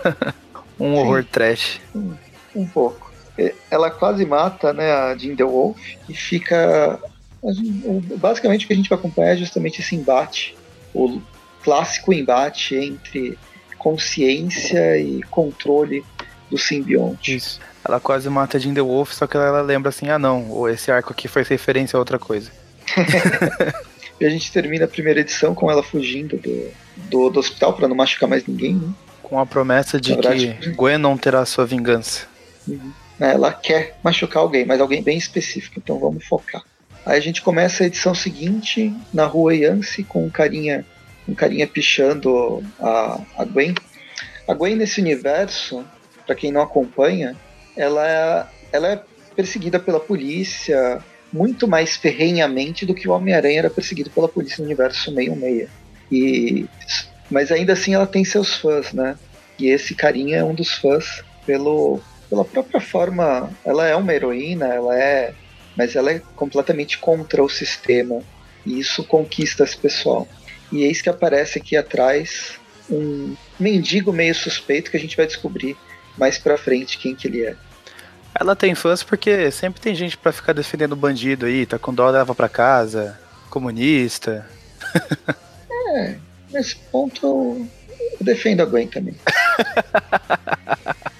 um 0.80 0.94
Sim. 0.94 0.98
horror 0.98 1.24
trash. 1.24 1.80
Um, 1.94 2.14
um 2.54 2.66
pouco 2.66 3.13
ela 3.70 3.90
quase 3.90 4.24
mata 4.24 4.72
né, 4.72 4.92
a 4.92 5.16
Jean 5.16 5.34
The 5.34 5.44
Wolf 5.44 5.78
e 6.08 6.14
fica. 6.14 6.98
Basicamente 8.16 8.64
o 8.64 8.68
que 8.68 8.72
a 8.72 8.76
gente 8.76 8.88
vai 8.88 8.98
acompanhar 8.98 9.34
é 9.34 9.36
justamente 9.36 9.80
esse 9.80 9.94
embate, 9.94 10.56
o 10.94 11.20
clássico 11.62 12.12
embate 12.12 12.74
entre 12.74 13.38
consciência 13.78 14.98
e 14.98 15.22
controle 15.24 16.02
do 16.50 16.56
simbionte. 16.56 17.36
Isso. 17.36 17.60
Ela 17.86 18.00
quase 18.00 18.30
mata 18.30 18.56
a 18.56 18.60
Jean 18.60 18.72
The 18.72 18.80
Wolf, 18.80 19.12
só 19.12 19.26
que 19.26 19.36
ela 19.36 19.60
lembra 19.60 19.90
assim: 19.90 20.08
ah 20.08 20.18
não, 20.18 20.68
esse 20.68 20.90
arco 20.90 21.12
aqui 21.12 21.28
faz 21.28 21.48
referência 21.48 21.96
a 21.96 22.00
outra 22.00 22.18
coisa. 22.18 22.50
e 24.20 24.24
a 24.24 24.30
gente 24.30 24.50
termina 24.50 24.86
a 24.86 24.88
primeira 24.88 25.20
edição 25.20 25.54
com 25.54 25.70
ela 25.70 25.82
fugindo 25.82 26.38
do, 26.38 26.70
do, 27.10 27.30
do 27.30 27.40
hospital 27.40 27.74
para 27.74 27.88
não 27.88 27.96
machucar 27.96 28.28
mais 28.28 28.46
ninguém, 28.46 28.76
né? 28.76 28.88
Com 29.22 29.38
a 29.38 29.44
promessa 29.44 30.00
de 30.00 30.12
verdade, 30.12 30.58
que 30.60 30.70
Gwen 30.70 30.98
não 30.98 31.16
terá 31.16 31.44
sua 31.44 31.66
vingança. 31.66 32.26
Uhum. 32.68 32.92
Né? 33.18 33.32
Ela 33.34 33.52
quer 33.52 33.98
machucar 34.02 34.42
alguém, 34.42 34.64
mas 34.64 34.80
alguém 34.80 35.02
bem 35.02 35.16
específico, 35.16 35.78
então 35.78 35.98
vamos 35.98 36.24
focar. 36.24 36.62
Aí 37.04 37.18
a 37.18 37.22
gente 37.22 37.42
começa 37.42 37.84
a 37.84 37.86
edição 37.86 38.14
seguinte 38.14 38.92
na 39.12 39.26
rua 39.26 39.54
Yance 39.54 40.02
com 40.04 40.24
um 40.24 40.30
carinha, 40.30 40.86
um 41.28 41.34
carinha 41.34 41.66
pichando 41.66 42.62
a, 42.80 43.20
a 43.36 43.44
Gwen. 43.44 43.74
A 44.48 44.54
Gwen 44.54 44.76
nesse 44.76 45.00
universo, 45.00 45.84
para 46.26 46.34
quem 46.34 46.50
não 46.50 46.62
acompanha, 46.62 47.36
ela 47.76 48.08
é, 48.08 48.46
ela 48.72 48.88
é 48.88 49.02
perseguida 49.36 49.78
pela 49.78 50.00
polícia 50.00 51.02
muito 51.32 51.66
mais 51.66 51.96
ferrenhamente 51.96 52.86
do 52.86 52.94
que 52.94 53.08
o 53.08 53.12
Homem-Aranha 53.12 53.58
era 53.58 53.70
perseguido 53.70 54.08
pela 54.08 54.28
polícia 54.28 54.58
no 54.58 54.64
universo 54.64 55.12
616. 55.12 55.68
E 56.10 56.66
mas 57.30 57.50
ainda 57.50 57.72
assim 57.72 57.94
ela 57.94 58.06
tem 58.06 58.24
seus 58.24 58.54
fãs, 58.54 58.92
né? 58.92 59.16
E 59.58 59.66
esse 59.66 59.94
carinha 59.94 60.38
é 60.38 60.44
um 60.44 60.54
dos 60.54 60.72
fãs 60.72 61.24
pelo 61.44 62.00
pela 62.34 62.44
própria 62.44 62.80
forma, 62.80 63.48
ela 63.64 63.86
é 63.86 63.94
uma 63.94 64.12
heroína, 64.12 64.66
ela 64.66 64.98
é, 64.98 65.32
mas 65.76 65.94
ela 65.94 66.10
é 66.10 66.20
completamente 66.34 66.98
contra 66.98 67.40
o 67.40 67.48
sistema 67.48 68.20
e 68.66 68.80
isso 68.80 69.04
conquista 69.04 69.62
esse 69.62 69.76
pessoal. 69.76 70.26
E 70.72 70.82
eis 70.82 71.00
que 71.00 71.08
aparece 71.08 71.60
aqui 71.60 71.76
atrás 71.76 72.58
um 72.90 73.36
mendigo 73.58 74.12
meio 74.12 74.34
suspeito 74.34 74.90
que 74.90 74.96
a 74.96 75.00
gente 75.00 75.16
vai 75.16 75.26
descobrir 75.26 75.76
mais 76.18 76.36
pra 76.36 76.58
frente 76.58 76.98
quem 76.98 77.14
que 77.14 77.28
ele 77.28 77.44
é. 77.44 77.54
Ela 78.34 78.56
tem 78.56 78.74
fãs 78.74 79.04
porque 79.04 79.48
sempre 79.52 79.80
tem 79.80 79.94
gente 79.94 80.16
para 80.16 80.32
ficar 80.32 80.52
defendendo 80.52 80.96
bandido 80.96 81.46
aí, 81.46 81.64
tá 81.64 81.78
com 81.78 81.94
dó, 81.94 82.10
leva 82.10 82.34
pra 82.34 82.48
casa, 82.48 83.16
comunista. 83.48 84.44
é, 85.94 86.16
nesse 86.50 86.74
ponto 86.90 87.24
eu 87.24 87.68
defendo 88.20 88.62
a 88.62 88.64
Gwen 88.64 88.88
também. 88.88 89.14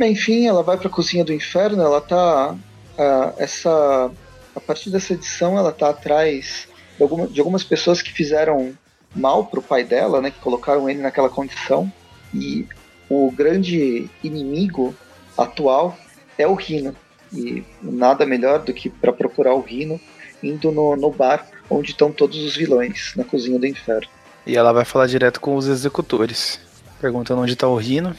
Enfim, 0.00 0.46
ela 0.46 0.62
vai 0.62 0.76
para 0.76 0.88
a 0.88 0.90
cozinha 0.90 1.24
do 1.24 1.32
inferno, 1.32 1.82
ela 1.82 2.00
tá 2.00 2.52
uh, 2.52 3.34
essa 3.38 4.10
a 4.54 4.60
partir 4.60 4.90
dessa 4.90 5.12
edição 5.12 5.58
ela 5.58 5.70
tá 5.70 5.90
atrás 5.90 6.66
de, 6.96 7.02
alguma, 7.02 7.26
de 7.26 7.38
algumas 7.40 7.62
pessoas 7.62 8.00
que 8.00 8.10
fizeram 8.10 8.72
mal 9.14 9.46
pro 9.46 9.60
pai 9.60 9.84
dela, 9.84 10.20
né, 10.20 10.30
que 10.30 10.38
colocaram 10.40 10.88
ele 10.88 11.00
naquela 11.00 11.28
condição 11.28 11.92
e 12.34 12.66
o 13.08 13.30
grande 13.30 14.08
inimigo 14.24 14.94
atual 15.36 15.96
é 16.38 16.46
o 16.46 16.54
Rino 16.54 16.96
e 17.32 17.62
nada 17.82 18.24
melhor 18.24 18.60
do 18.60 18.72
que 18.72 18.88
para 18.88 19.12
procurar 19.12 19.54
o 19.54 19.60
Rino 19.60 20.00
indo 20.42 20.72
no, 20.72 20.96
no 20.96 21.10
bar 21.10 21.46
onde 21.68 21.90
estão 21.90 22.10
todos 22.10 22.38
os 22.42 22.56
vilões 22.56 23.12
na 23.16 23.24
cozinha 23.24 23.58
do 23.58 23.66
inferno. 23.66 24.08
E 24.46 24.56
ela 24.56 24.72
vai 24.72 24.84
falar 24.84 25.06
direto 25.06 25.40
com 25.40 25.56
os 25.56 25.66
executores, 25.66 26.60
perguntando 27.00 27.42
onde 27.42 27.54
está 27.54 27.66
o 27.66 27.76
Rino 27.76 28.14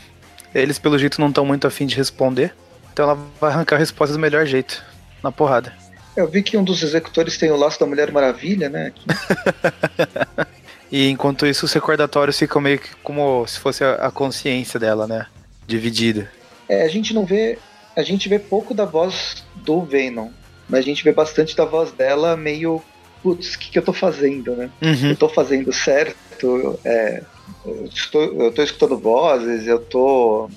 eles, 0.62 0.80
pelo 0.80 0.98
jeito, 0.98 1.20
não 1.20 1.30
estão 1.30 1.46
muito 1.46 1.68
afim 1.68 1.86
de 1.86 1.96
responder. 1.96 2.54
Então 2.92 3.06
ela 3.06 3.20
vai 3.40 3.52
arrancar 3.52 3.76
a 3.76 3.80
resposta 3.80 4.14
do 4.14 4.20
melhor 4.20 4.46
jeito, 4.46 4.84
na 5.24 5.32
porrada. 5.32 5.74
Eu 6.16 6.28
vi 6.28 6.42
que 6.42 6.58
um 6.58 6.64
dos 6.64 6.82
executores 6.82 7.38
tem 7.38 7.52
o 7.52 7.56
laço 7.56 7.80
da 7.80 7.86
Mulher 7.86 8.12
Maravilha, 8.12 8.70
né? 8.70 8.92
e 10.92 11.10
enquanto 11.10 11.46
isso, 11.46 11.66
os 11.66 11.74
recordatórios 11.74 12.40
ficam 12.40 12.60
meio 12.60 12.80
que 12.80 12.90
como 13.04 13.46
se 13.46 13.60
fosse 13.60 13.84
a 13.84 14.10
consciência 14.10 14.80
dela, 14.80 15.06
né? 15.06 15.28
Dividida. 15.68 16.32
É, 16.68 16.84
a 16.84 16.88
gente 16.88 17.14
não 17.14 17.24
vê. 17.24 17.60
A 17.96 18.02
gente 18.02 18.28
vê 18.28 18.40
pouco 18.40 18.74
da 18.74 18.86
voz 18.86 19.46
do 19.56 19.82
Venom. 19.82 20.30
Mas 20.68 20.80
a 20.80 20.84
gente 20.84 21.04
vê 21.04 21.12
bastante 21.12 21.56
da 21.56 21.66
voz 21.66 21.92
dela 21.92 22.36
meio. 22.36 22.82
Putz, 23.24 23.56
o 23.56 23.60
que, 23.60 23.72
que 23.72 23.80
eu 23.80 23.84
tô 23.84 23.94
fazendo, 23.94 24.56
né? 24.56 24.70
Uhum. 24.82 25.10
Eu 25.10 25.16
tô 25.16 25.30
fazendo 25.30 25.72
certo. 25.72 26.80
É, 26.84 27.22
estou, 27.94 28.24
eu 28.24 28.50
estou 28.50 28.64
escutando 28.64 28.98
vozes, 28.98 29.68
eu 29.68 29.80
tô, 29.80 30.50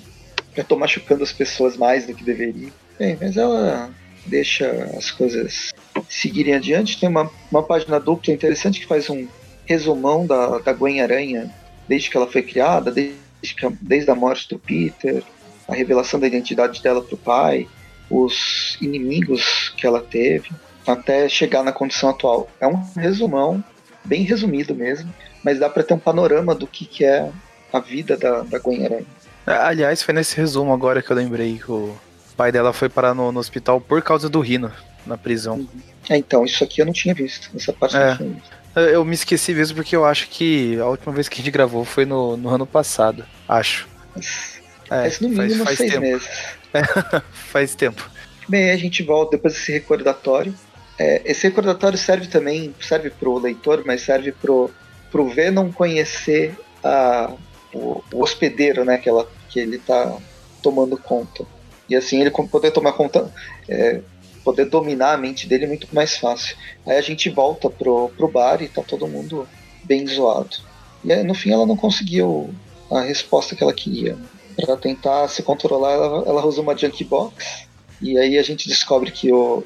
eu 0.56 0.64
tô 0.64 0.76
machucando 0.76 1.22
as 1.22 1.32
pessoas 1.32 1.76
mais 1.76 2.06
do 2.06 2.14
que 2.14 2.24
deveria. 2.24 2.70
Bem, 2.98 3.16
mas 3.20 3.36
ela 3.36 3.90
deixa 4.26 4.70
as 4.96 5.10
coisas 5.10 5.72
seguirem 6.08 6.54
adiante. 6.54 7.00
Tem 7.00 7.08
uma, 7.08 7.30
uma 7.50 7.62
página 7.62 7.98
dupla 7.98 8.32
interessante 8.32 8.80
que 8.80 8.86
faz 8.86 9.08
um 9.08 9.26
resumão 9.64 10.26
da, 10.26 10.58
da 10.58 10.72
Gwen 10.72 11.00
Aranha 11.00 11.50
desde 11.88 12.10
que 12.10 12.16
ela 12.16 12.30
foi 12.30 12.42
criada, 12.42 12.90
desde, 12.90 13.16
que, 13.42 13.68
desde 13.80 14.10
a 14.10 14.14
morte 14.14 14.48
do 14.48 14.58
Peter, 14.58 15.22
a 15.66 15.74
revelação 15.74 16.20
da 16.20 16.26
identidade 16.26 16.82
dela 16.82 17.02
para 17.02 17.14
o 17.14 17.18
pai, 17.18 17.68
os 18.08 18.76
inimigos 18.80 19.72
que 19.76 19.86
ela 19.86 20.00
teve, 20.00 20.50
até 20.86 21.28
chegar 21.28 21.62
na 21.62 21.72
condição 21.72 22.10
atual. 22.10 22.48
É 22.60 22.66
um 22.66 22.82
resumão, 22.96 23.62
bem 24.04 24.22
resumido 24.22 24.74
mesmo, 24.74 25.12
mas 25.42 25.58
dá 25.58 25.68
para 25.68 25.82
ter 25.82 25.94
um 25.94 25.98
panorama 25.98 26.54
do 26.54 26.66
que, 26.66 26.84
que 26.84 27.04
é 27.04 27.30
a 27.72 27.80
vida 27.80 28.16
da, 28.16 28.42
da 28.42 28.58
Gwen 28.58 28.84
Aranha. 28.84 29.06
É, 29.46 29.52
aliás, 29.52 30.02
foi 30.02 30.14
nesse 30.14 30.36
resumo 30.36 30.72
agora 30.72 31.02
que 31.02 31.10
eu 31.10 31.16
lembrei 31.16 31.58
que 31.58 31.70
o 31.70 31.96
pai 32.36 32.52
dela 32.52 32.72
foi 32.72 32.88
parar 32.88 33.14
no, 33.14 33.32
no 33.32 33.40
hospital 33.40 33.80
por 33.80 34.02
causa 34.02 34.28
do 34.28 34.40
Rino, 34.40 34.72
na 35.06 35.16
prisão. 35.16 35.56
Uhum. 35.56 35.68
É, 36.08 36.16
então, 36.16 36.44
isso 36.44 36.62
aqui 36.62 36.80
eu 36.80 36.86
não 36.86 36.92
tinha 36.92 37.14
visto, 37.14 37.50
essa 37.54 37.72
parte 37.72 37.96
é. 37.96 38.00
eu 38.00 38.06
não 38.08 38.16
tinha 38.16 38.28
visto. 38.30 38.60
Eu 38.76 39.04
me 39.04 39.14
esqueci 39.14 39.52
mesmo 39.52 39.76
porque 39.76 39.96
eu 39.96 40.04
acho 40.04 40.28
que 40.28 40.78
a 40.78 40.86
última 40.86 41.12
vez 41.12 41.28
que 41.28 41.34
a 41.34 41.38
gente 41.38 41.50
gravou 41.50 41.84
foi 41.84 42.04
no, 42.04 42.36
no 42.36 42.48
ano 42.48 42.64
passado, 42.64 43.26
acho. 43.48 43.88
Mas, 44.14 44.60
é, 44.88 45.02
mas 45.02 45.20
no 45.20 45.28
mínimo 45.28 45.64
faz, 45.64 45.64
faz 45.64 45.78
seis 45.78 45.92
tempo. 45.92 46.02
meses. 46.02 46.28
É, 46.72 46.84
faz 47.32 47.74
tempo. 47.74 48.08
Bem, 48.48 48.70
a 48.70 48.76
gente 48.76 49.02
volta 49.02 49.32
depois 49.32 49.54
desse 49.54 49.72
recordatório. 49.72 50.54
É, 50.96 51.20
esse 51.24 51.48
recordatório 51.48 51.98
serve 51.98 52.28
também, 52.28 52.72
serve 52.80 53.10
pro 53.10 53.38
leitor, 53.38 53.82
mas 53.84 54.02
serve 54.02 54.30
pro 54.30 54.70
pro 55.10 55.28
Venom 55.28 55.70
conhecer 55.72 56.58
a, 56.82 57.32
o, 57.72 58.02
o, 58.12 58.22
hospedeiro, 58.22 58.84
né, 58.84 58.98
que, 58.98 59.08
ela, 59.08 59.28
que 59.48 59.60
ele 59.60 59.78
tá 59.78 60.16
tomando 60.62 60.96
conta. 60.96 61.44
E 61.88 61.96
assim 61.96 62.20
ele 62.20 62.30
poder 62.30 62.70
tomar 62.70 62.92
conta, 62.92 63.32
é, 63.68 64.00
poder 64.44 64.66
dominar 64.66 65.14
a 65.14 65.16
mente 65.16 65.46
dele 65.46 65.64
é 65.64 65.68
muito 65.68 65.88
mais 65.92 66.16
fácil. 66.16 66.56
Aí 66.86 66.96
a 66.96 67.02
gente 67.02 67.28
volta 67.28 67.68
pro, 67.68 68.10
pro 68.16 68.28
bar 68.28 68.62
e 68.62 68.68
tá 68.68 68.82
todo 68.82 69.08
mundo 69.08 69.46
bem 69.84 70.06
zoado. 70.06 70.56
E 71.02 71.12
aí, 71.12 71.24
no 71.24 71.34
fim 71.34 71.50
ela 71.50 71.66
não 71.66 71.76
conseguiu 71.76 72.54
a 72.90 73.00
resposta 73.00 73.56
que 73.56 73.62
ela 73.62 73.72
queria. 73.72 74.16
Para 74.56 74.76
tentar 74.76 75.26
se 75.28 75.42
controlar, 75.42 75.92
ela, 75.92 76.28
ela 76.28 76.46
usa 76.46 76.60
uma 76.60 76.76
junk 76.76 77.02
box. 77.04 77.66
E 78.00 78.18
aí 78.18 78.38
a 78.38 78.42
gente 78.42 78.68
descobre 78.68 79.10
que 79.10 79.32
o, 79.32 79.64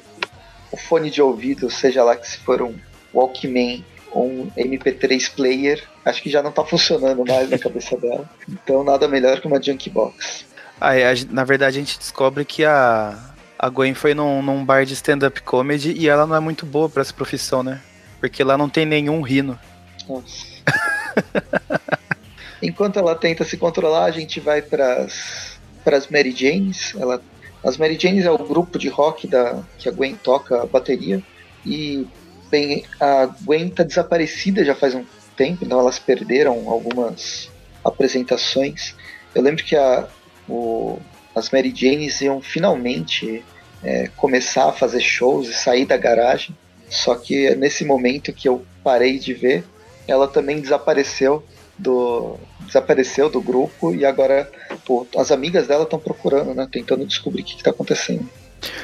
o 0.71 0.77
fone 0.77 1.09
de 1.09 1.21
ouvido, 1.21 1.69
seja 1.69 2.03
lá 2.03 2.15
que 2.15 2.27
se 2.27 2.37
for 2.37 2.61
um 2.61 2.75
Walkman 3.13 3.83
um 4.23 4.47
MP3 4.57 5.31
player, 5.35 5.83
acho 6.03 6.21
que 6.21 6.29
já 6.29 6.41
não 6.41 6.51
tá 6.51 6.63
funcionando 6.63 7.25
mais 7.25 7.49
na 7.49 7.57
cabeça 7.57 7.97
dela. 7.97 8.29
Então 8.47 8.83
nada 8.83 9.07
melhor 9.07 9.39
que 9.41 9.47
uma 9.47 9.61
junk 9.61 9.89
box. 9.89 10.45
Ah, 10.79 10.95
é, 10.95 11.13
na 11.29 11.43
verdade 11.43 11.77
a 11.77 11.79
gente 11.79 11.97
descobre 11.97 12.45
que 12.45 12.63
a, 12.63 13.17
a 13.57 13.69
Gwen 13.69 13.93
foi 13.93 14.13
num, 14.13 14.41
num 14.41 14.63
bar 14.63 14.85
de 14.85 14.93
stand-up 14.93 15.41
comedy 15.41 15.93
e 15.93 16.07
ela 16.07 16.25
não 16.25 16.35
é 16.35 16.39
muito 16.39 16.65
boa 16.65 16.89
para 16.89 17.01
essa 17.01 17.13
profissão, 17.13 17.63
né? 17.63 17.81
Porque 18.19 18.43
lá 18.43 18.57
não 18.57 18.69
tem 18.69 18.85
nenhum 18.85 19.21
rino. 19.21 19.59
Nossa. 20.07 20.45
Enquanto 22.61 22.97
ela 22.97 23.15
tenta 23.15 23.43
se 23.43 23.57
controlar, 23.57 24.05
a 24.05 24.11
gente 24.11 24.39
vai 24.39 24.61
para 24.61 25.05
as 25.05 26.07
Mary 26.09 26.31
Janes. 26.31 26.95
Ela, 26.97 27.21
as 27.63 27.77
Mary 27.77 27.97
Janes 27.99 28.25
é 28.25 28.31
o 28.31 28.37
grupo 28.37 28.79
de 28.79 28.89
rock 28.89 29.27
da, 29.27 29.63
que 29.77 29.87
a 29.87 29.91
Gwen 29.91 30.15
toca 30.15 30.63
a 30.63 30.65
bateria. 30.65 31.21
E 31.65 32.07
bem, 32.49 32.85
a 32.99 33.25
Gwen 33.25 33.69
tá 33.69 33.83
desaparecida 33.83 34.63
já 34.63 34.75
faz 34.75 34.95
um 34.95 35.05
tempo, 35.35 35.65
então 35.65 35.79
elas 35.79 35.99
perderam 35.99 36.69
algumas 36.69 37.49
apresentações. 37.83 38.95
Eu 39.33 39.41
lembro 39.41 39.63
que 39.63 39.75
a, 39.75 40.07
o, 40.47 40.99
as 41.35 41.49
Mary 41.49 41.73
Janes 41.75 42.21
iam 42.21 42.41
finalmente 42.41 43.43
é, 43.83 44.09
começar 44.15 44.69
a 44.69 44.73
fazer 44.73 45.01
shows 45.01 45.47
e 45.49 45.53
sair 45.53 45.85
da 45.85 45.97
garagem. 45.97 46.55
Só 46.89 47.15
que 47.15 47.53
nesse 47.55 47.83
momento 47.83 48.33
que 48.33 48.47
eu 48.47 48.65
parei 48.83 49.19
de 49.19 49.33
ver, 49.33 49.63
ela 50.07 50.27
também 50.27 50.59
desapareceu 50.59 51.43
do 51.77 52.37
desapareceu 52.61 53.29
do 53.29 53.41
grupo 53.41 53.93
e 53.93 54.05
agora 54.05 54.49
pô, 54.85 55.05
as 55.17 55.29
amigas 55.31 55.67
dela 55.67 55.83
estão 55.83 55.99
procurando, 55.99 56.53
né, 56.53 56.67
tentando 56.71 57.05
descobrir 57.05 57.41
o 57.41 57.45
que 57.45 57.55
está 57.55 57.71
acontecendo. 57.71 58.27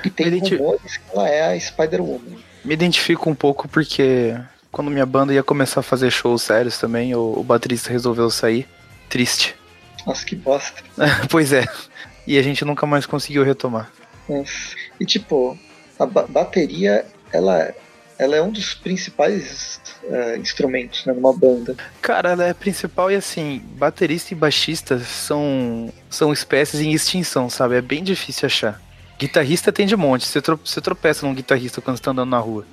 E 0.03 0.09
tem 0.09 0.37
rumores 0.37 0.97
que 0.97 1.03
ela 1.13 1.29
é 1.29 1.53
a 1.53 1.59
Spider-Woman. 1.59 2.50
Me 2.63 2.73
identifico 2.73 3.29
um 3.29 3.35
pouco 3.35 3.67
porque 3.67 4.35
quando 4.71 4.91
minha 4.91 5.05
banda 5.05 5.33
ia 5.33 5.43
começar 5.43 5.81
a 5.81 5.83
fazer 5.83 6.11
shows 6.11 6.43
sérios 6.43 6.77
também, 6.77 7.13
o, 7.15 7.33
o 7.37 7.43
baterista 7.43 7.91
resolveu 7.91 8.29
sair. 8.29 8.67
Triste. 9.09 9.55
Nossa, 10.05 10.25
que 10.25 10.35
bosta. 10.35 10.81
pois 11.29 11.51
é. 11.51 11.65
E 12.25 12.37
a 12.37 12.41
gente 12.41 12.63
nunca 12.63 12.85
mais 12.85 13.05
conseguiu 13.05 13.43
retomar. 13.43 13.91
Nossa. 14.29 14.75
E 14.99 15.05
tipo, 15.05 15.57
a 15.99 16.05
ba 16.05 16.25
bateria, 16.27 17.05
ela 17.31 17.73
ela 18.21 18.35
é 18.35 18.41
um 18.41 18.51
dos 18.51 18.75
principais 18.75 19.81
uh, 20.03 20.37
instrumentos 20.37 21.03
né, 21.07 21.13
numa 21.13 21.33
banda. 21.33 21.75
Cara, 22.03 22.33
ela 22.33 22.45
é 22.45 22.53
principal 22.53 23.11
e 23.11 23.15
assim, 23.15 23.63
baterista 23.73 24.31
e 24.31 24.37
baixista 24.37 24.99
são, 24.99 25.91
são 26.07 26.31
espécies 26.31 26.81
em 26.81 26.93
extinção, 26.93 27.49
sabe? 27.49 27.77
É 27.77 27.81
bem 27.81 28.03
difícil 28.03 28.45
achar. 28.45 28.79
Guitarrista 29.21 29.71
tem 29.71 29.85
de 29.85 29.95
monte, 29.95 30.25
você, 30.25 30.41
tro 30.41 30.59
você 30.65 30.81
tropeça 30.81 31.27
num 31.27 31.35
guitarrista 31.35 31.79
quando 31.79 31.97
você 31.97 32.01
tá 32.01 32.09
andando 32.09 32.31
na 32.31 32.39
rua. 32.39 32.65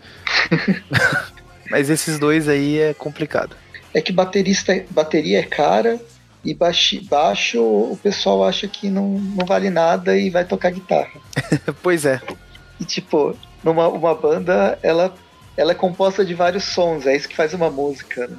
Mas 1.71 1.91
esses 1.91 2.19
dois 2.19 2.49
aí 2.49 2.79
é 2.79 2.95
complicado. 2.95 3.55
É 3.93 4.01
que 4.01 4.11
baterista, 4.11 4.83
bateria 4.89 5.41
é 5.41 5.43
cara 5.43 6.01
e 6.43 6.55
baixo, 6.55 7.05
baixo 7.05 7.61
o 7.61 7.99
pessoal 8.03 8.43
acha 8.45 8.67
que 8.67 8.89
não, 8.89 9.11
não 9.11 9.45
vale 9.45 9.69
nada 9.69 10.17
e 10.17 10.31
vai 10.31 10.43
tocar 10.43 10.71
guitarra. 10.71 11.21
pois 11.83 12.07
é. 12.07 12.19
E 12.81 12.85
tipo, 12.87 13.37
numa 13.63 13.87
uma 13.89 14.15
banda, 14.15 14.79
ela 14.83 15.15
ela 15.55 15.73
é 15.73 15.75
composta 15.75 16.25
de 16.25 16.33
vários 16.33 16.65
sons, 16.65 17.05
é 17.05 17.15
isso 17.15 17.29
que 17.29 17.37
faz 17.37 17.53
uma 17.53 17.69
música. 17.69 18.27
Né? 18.27 18.37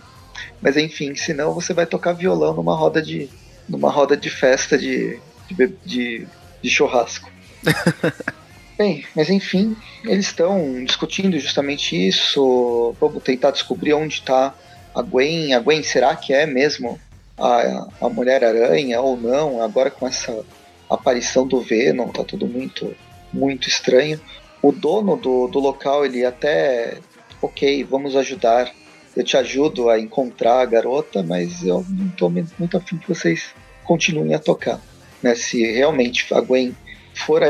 Mas 0.59 0.75
enfim, 0.77 1.13
senão 1.13 1.53
você 1.53 1.75
vai 1.75 1.85
tocar 1.85 2.13
violão 2.13 2.55
numa 2.55 2.75
roda 2.75 3.03
de 3.03 3.29
numa 3.67 3.91
roda 3.91 4.17
de 4.17 4.31
festa 4.31 4.75
de, 4.75 5.19
de, 5.48 5.67
de, 5.85 6.27
de 6.63 6.69
churrasco. 6.72 7.29
Bem, 8.77 9.05
mas 9.13 9.29
enfim, 9.29 9.75
eles 10.05 10.27
estão 10.27 10.83
discutindo 10.85 11.37
justamente 11.37 11.95
isso. 12.07 12.95
Vamos 13.00 13.22
tentar 13.24 13.51
descobrir 13.51 13.93
onde 13.93 14.15
está 14.15 14.55
a 14.95 15.01
Gwen. 15.01 15.53
A 15.53 15.59
Gwen, 15.59 15.83
será 15.83 16.15
que 16.15 16.33
é 16.33 16.45
mesmo 16.45 16.98
a, 17.37 17.87
a 18.00 18.09
Mulher-Aranha 18.09 19.01
ou 19.01 19.17
não? 19.17 19.61
Agora 19.61 19.91
com 19.91 20.07
essa 20.07 20.45
aparição 20.89 21.45
do 21.45 21.61
Venom, 21.61 22.07
tá 22.07 22.24
tudo 22.24 22.48
muito, 22.48 22.95
muito 23.33 23.67
estranho. 23.67 24.19
O 24.61 24.72
dono 24.72 25.17
do, 25.17 25.48
do 25.48 25.59
local, 25.59 26.05
ele 26.05 26.25
até 26.25 27.00
ok, 27.41 27.83
vamos 27.83 28.15
ajudar, 28.15 28.72
eu 29.15 29.24
te 29.24 29.37
ajudo 29.37 29.89
a 29.89 30.00
encontrar 30.00 30.61
a 30.61 30.65
garota, 30.65 31.24
mas 31.24 31.63
eu 31.63 31.85
não 31.89 32.07
estou 32.07 32.29
muito 32.29 32.77
afim 32.77 32.98
que 32.98 33.07
vocês 33.07 33.53
continuem 33.83 34.33
a 34.33 34.39
tocar. 34.39 34.79
Né? 35.22 35.35
Se 35.35 35.61
realmente 35.72 36.25
a 36.33 36.41
Gwen 36.41 36.75
for 37.22 37.44
a, 37.44 37.50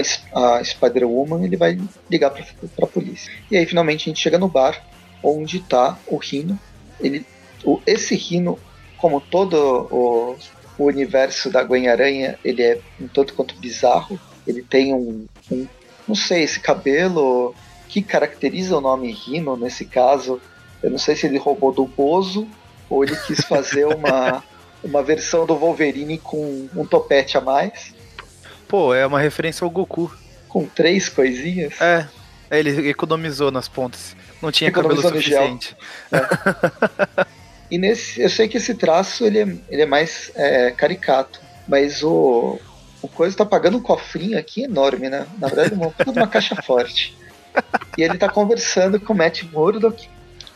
a 0.57 0.63
Spider-Woman, 0.63 1.43
ele 1.45 1.57
vai 1.57 1.79
ligar 2.09 2.31
para 2.31 2.43
a 2.81 2.87
polícia. 2.87 3.31
E 3.49 3.57
aí 3.57 3.65
finalmente 3.65 4.03
a 4.03 4.09
gente 4.09 4.21
chega 4.21 4.37
no 4.37 4.47
bar 4.47 4.83
onde 5.23 5.57
está 5.57 5.97
o 6.07 6.17
Rino. 6.17 6.59
Ele, 6.99 7.25
o, 7.63 7.81
esse 7.85 8.15
Rino, 8.15 8.57
como 8.97 9.21
todo 9.21 9.55
o, 9.91 10.35
o 10.77 10.85
universo 10.85 11.49
da 11.49 11.63
Gwen-Aranha, 11.63 12.37
ele 12.43 12.63
é 12.63 12.79
um 12.99 13.07
tanto 13.07 13.33
quanto 13.33 13.55
bizarro. 13.55 14.19
Ele 14.47 14.61
tem 14.61 14.93
um, 14.93 15.25
um 15.51 15.67
não 16.07 16.15
sei, 16.15 16.43
esse 16.43 16.59
cabelo 16.59 17.53
que 17.87 18.01
caracteriza 18.01 18.77
o 18.77 18.81
nome 18.81 19.11
Rhino 19.11 19.55
nesse 19.55 19.85
caso. 19.85 20.41
Eu 20.81 20.89
não 20.89 20.97
sei 20.97 21.15
se 21.15 21.27
ele 21.27 21.37
roubou 21.37 21.71
do 21.71 21.85
Bozo 21.85 22.47
ou 22.89 23.03
ele 23.03 23.15
quis 23.27 23.41
fazer 23.41 23.85
uma, 23.85 24.43
uma 24.83 25.03
versão 25.03 25.45
do 25.45 25.55
Wolverine 25.55 26.17
com 26.17 26.67
um 26.75 26.85
topete 26.85 27.37
a 27.37 27.41
mais. 27.41 27.93
Pô, 28.69 28.93
é 28.93 29.05
uma 29.05 29.19
referência 29.19 29.65
ao 29.65 29.69
Goku. 29.71 30.15
Com 30.47 30.65
três 30.65 31.09
coisinhas? 31.09 31.73
É, 31.81 32.07
ele 32.51 32.87
economizou 32.87 33.51
nas 33.51 33.67
pontas. 33.67 34.15
Não 34.41 34.51
tinha 34.51 34.71
cabelo 34.71 35.01
suficiente. 35.01 35.75
É. 36.11 37.25
e 37.69 37.77
nesse, 37.79 38.21
eu 38.21 38.29
sei 38.29 38.47
que 38.47 38.57
esse 38.57 38.75
traço 38.75 39.25
ele 39.25 39.39
é, 39.39 39.47
ele 39.69 39.81
é 39.81 39.85
mais 39.87 40.31
é, 40.35 40.69
caricato, 40.69 41.41
mas 41.67 42.03
o, 42.03 42.59
o 43.01 43.07
coisa 43.07 43.35
tá 43.35 43.45
pagando 43.45 43.79
um 43.79 43.81
cofrinho 43.81 44.37
aqui 44.37 44.63
enorme, 44.65 45.09
né? 45.09 45.25
Na 45.39 45.47
verdade, 45.47 45.73
uma, 45.73 45.91
uma 46.05 46.27
caixa 46.27 46.55
forte 46.61 47.17
e 47.97 48.03
ele 48.03 48.19
tá 48.19 48.29
conversando 48.29 48.99
com 48.99 49.13
o 49.13 49.17
Matt 49.17 49.43
Murdock. 49.51 50.07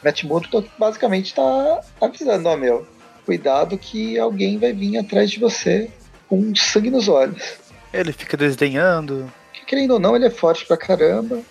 Matt 0.03 0.23
Murdock 0.23 0.69
basicamente 0.77 1.33
tá 1.33 1.81
avisando, 1.99 2.47
ó, 2.47 2.55
meu, 2.55 2.87
cuidado 3.25 3.75
que 3.75 4.19
alguém 4.19 4.59
vai 4.59 4.71
vir 4.71 4.97
atrás 4.97 5.31
de 5.31 5.39
você 5.39 5.89
com 6.27 6.53
sangue 6.55 6.89
nos 6.89 7.07
olhos. 7.07 7.43
Ele 7.93 8.11
fica 8.11 8.35
desdenhando. 8.35 9.31
Que, 9.53 9.63
querendo 9.65 9.91
ou 9.91 9.99
não, 9.99 10.15
ele 10.15 10.25
é 10.25 10.29
forte 10.31 10.65
pra 10.65 10.75
caramba. 10.75 11.41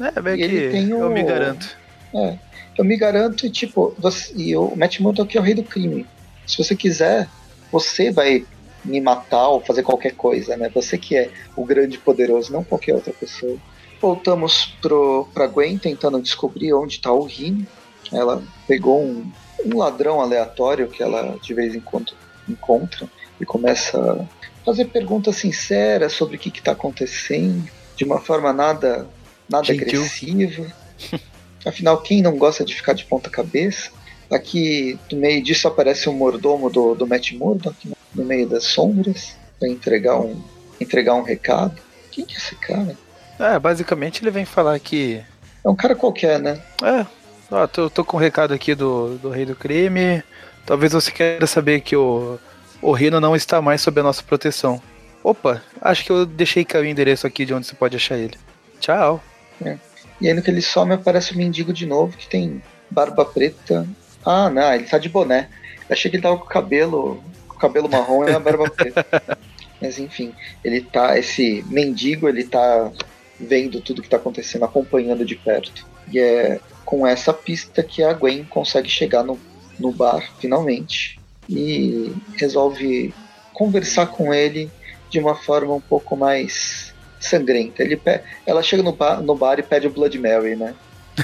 É, 0.00 0.20
bem 0.20 0.36
que 0.36 0.42
ele 0.42 0.70
tem 0.70 0.92
o... 0.94 1.00
eu 1.00 1.10
me 1.10 1.24
garanto. 1.24 1.76
É, 2.14 2.38
eu 2.78 2.84
me 2.84 2.96
garanto 2.96 3.44
e, 3.44 3.50
tipo, 3.50 3.94
você, 3.98 4.32
e 4.36 4.56
o 4.56 4.74
Matt 4.76 5.00
Murdock 5.00 5.36
é 5.36 5.40
o 5.40 5.42
rei 5.42 5.54
do 5.54 5.64
crime. 5.64 6.06
Se 6.46 6.56
você 6.56 6.76
quiser, 6.76 7.28
você 7.72 8.10
vai 8.10 8.46
me 8.84 9.00
matar 9.00 9.48
ou 9.48 9.60
fazer 9.60 9.82
qualquer 9.82 10.14
coisa, 10.14 10.56
né? 10.56 10.70
Você 10.72 10.96
que 10.96 11.16
é 11.16 11.30
o 11.56 11.64
grande 11.64 11.98
poderoso, 11.98 12.52
não 12.52 12.62
qualquer 12.62 12.94
outra 12.94 13.12
pessoa. 13.12 13.58
Voltamos 14.00 14.76
pro, 14.80 15.28
pra 15.34 15.48
Gwen 15.48 15.76
tentando 15.76 16.22
descobrir 16.22 16.72
onde 16.72 16.94
está 16.94 17.12
o 17.12 17.24
Rin. 17.24 17.66
Ela 18.12 18.42
pegou 18.66 19.02
um, 19.02 19.30
um 19.64 19.76
ladrão 19.76 20.20
aleatório 20.20 20.88
que 20.88 21.02
ela 21.02 21.36
de 21.42 21.52
vez 21.52 21.74
em 21.74 21.80
quando 21.80 22.12
encontra 22.48 23.08
e 23.40 23.44
começa 23.44 24.26
fazer 24.64 24.86
perguntas 24.86 25.36
sinceras 25.36 26.12
sobre 26.12 26.36
o 26.36 26.38
que 26.38 26.50
está 26.50 26.72
acontecendo, 26.72 27.68
de 27.96 28.04
uma 28.04 28.20
forma 28.20 28.52
nada, 28.52 29.06
nada 29.48 29.72
agressiva. 29.72 30.66
Afinal, 31.66 32.00
quem 32.00 32.22
não 32.22 32.36
gosta 32.36 32.64
de 32.64 32.74
ficar 32.74 32.92
de 32.92 33.04
ponta 33.04 33.28
cabeça? 33.28 33.90
Aqui 34.30 34.98
no 35.10 35.18
meio 35.18 35.42
disso 35.42 35.66
aparece 35.66 36.08
o 36.08 36.12
um 36.12 36.16
mordomo 36.16 36.70
do, 36.70 36.94
do 36.94 37.06
Matt 37.06 37.32
Murdock, 37.32 37.90
no 38.14 38.24
meio 38.24 38.46
das 38.48 38.64
sombras, 38.64 39.36
para 39.58 39.68
entregar 39.68 40.20
um, 40.20 40.40
entregar 40.80 41.14
um 41.14 41.22
recado. 41.22 41.80
Quem 42.10 42.24
que 42.24 42.34
é 42.34 42.38
esse 42.38 42.54
cara? 42.56 42.96
É, 43.38 43.58
basicamente 43.58 44.22
ele 44.22 44.30
vem 44.30 44.44
falar 44.44 44.78
que. 44.78 45.22
É 45.64 45.68
um 45.68 45.76
cara 45.76 45.94
qualquer, 45.94 46.38
né? 46.38 46.60
É. 46.82 47.06
Ó, 47.50 47.66
tô, 47.66 47.88
tô 47.88 48.04
com 48.04 48.16
um 48.16 48.20
recado 48.20 48.52
aqui 48.52 48.74
do, 48.74 49.16
do 49.18 49.30
Rei 49.30 49.46
do 49.46 49.56
Crime. 49.56 50.22
Talvez 50.66 50.92
você 50.92 51.10
queira 51.10 51.46
saber 51.46 51.80
que 51.80 51.96
o, 51.96 52.38
o 52.80 52.92
Rino 52.92 53.20
não 53.20 53.34
está 53.34 53.60
mais 53.60 53.80
sob 53.80 54.00
a 54.00 54.02
nossa 54.02 54.22
proteção. 54.22 54.80
Opa, 55.22 55.62
acho 55.80 56.04
que 56.04 56.10
eu 56.10 56.24
deixei 56.24 56.64
cair 56.64 56.82
o 56.82 56.86
endereço 56.86 57.26
aqui 57.26 57.44
de 57.44 57.52
onde 57.52 57.66
você 57.66 57.74
pode 57.74 57.96
achar 57.96 58.16
ele. 58.16 58.38
Tchau. 58.80 59.22
É. 59.64 59.76
E 60.20 60.28
aí 60.28 60.34
no 60.34 60.42
que 60.42 60.50
ele 60.50 60.62
some 60.62 60.92
aparece 60.92 61.32
o 61.32 61.36
mendigo 61.36 61.72
de 61.72 61.86
novo, 61.86 62.16
que 62.16 62.28
tem 62.28 62.62
barba 62.90 63.24
preta. 63.24 63.86
Ah, 64.24 64.48
não, 64.48 64.72
ele 64.74 64.84
tá 64.84 64.98
de 64.98 65.08
boné. 65.08 65.48
Eu 65.88 65.92
achei 65.92 66.10
que 66.10 66.16
ele 66.16 66.22
tava 66.22 66.38
com 66.38 66.44
o 66.44 66.48
cabelo, 66.48 67.22
com 67.48 67.56
o 67.56 67.58
cabelo 67.58 67.88
marrom 67.88 68.24
e 68.24 68.32
a 68.32 68.38
barba 68.38 68.68
preta. 68.70 69.38
Mas 69.80 69.98
enfim, 69.98 70.32
ele 70.64 70.80
tá. 70.80 71.18
Esse 71.18 71.64
mendigo, 71.68 72.28
ele 72.28 72.44
tá 72.44 72.90
vendo 73.38 73.80
tudo 73.80 74.02
que 74.02 74.08
está 74.08 74.16
acontecendo, 74.16 74.64
acompanhando 74.64 75.24
de 75.24 75.36
perto. 75.36 75.86
E 76.12 76.18
é 76.18 76.60
com 76.84 77.06
essa 77.06 77.34
pista 77.34 77.82
que 77.82 78.02
a 78.02 78.14
Gwen 78.14 78.44
consegue 78.44 78.88
chegar 78.88 79.22
no, 79.22 79.38
no 79.78 79.92
bar, 79.92 80.26
finalmente, 80.40 81.17
e 81.48 82.12
resolve 82.36 83.14
conversar 83.52 84.06
com 84.06 84.32
ele 84.32 84.70
de 85.10 85.18
uma 85.18 85.34
forma 85.34 85.74
um 85.74 85.80
pouco 85.80 86.16
mais 86.16 86.94
sangrenta. 87.18 87.82
Ele 87.82 88.00
ela 88.46 88.62
chega 88.62 88.82
no 88.82 88.92
bar, 88.92 89.22
no 89.22 89.34
bar 89.34 89.58
e 89.58 89.62
pede 89.62 89.86
o 89.86 89.90
Blood 89.90 90.18
Mary, 90.18 90.56
né? 90.56 90.74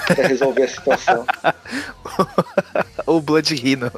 Pra 0.07 0.27
resolver 0.27 0.65
a 0.65 0.69
situação. 0.69 1.25
o 3.07 3.21
Blood 3.21 3.55
Rhino. 3.55 3.91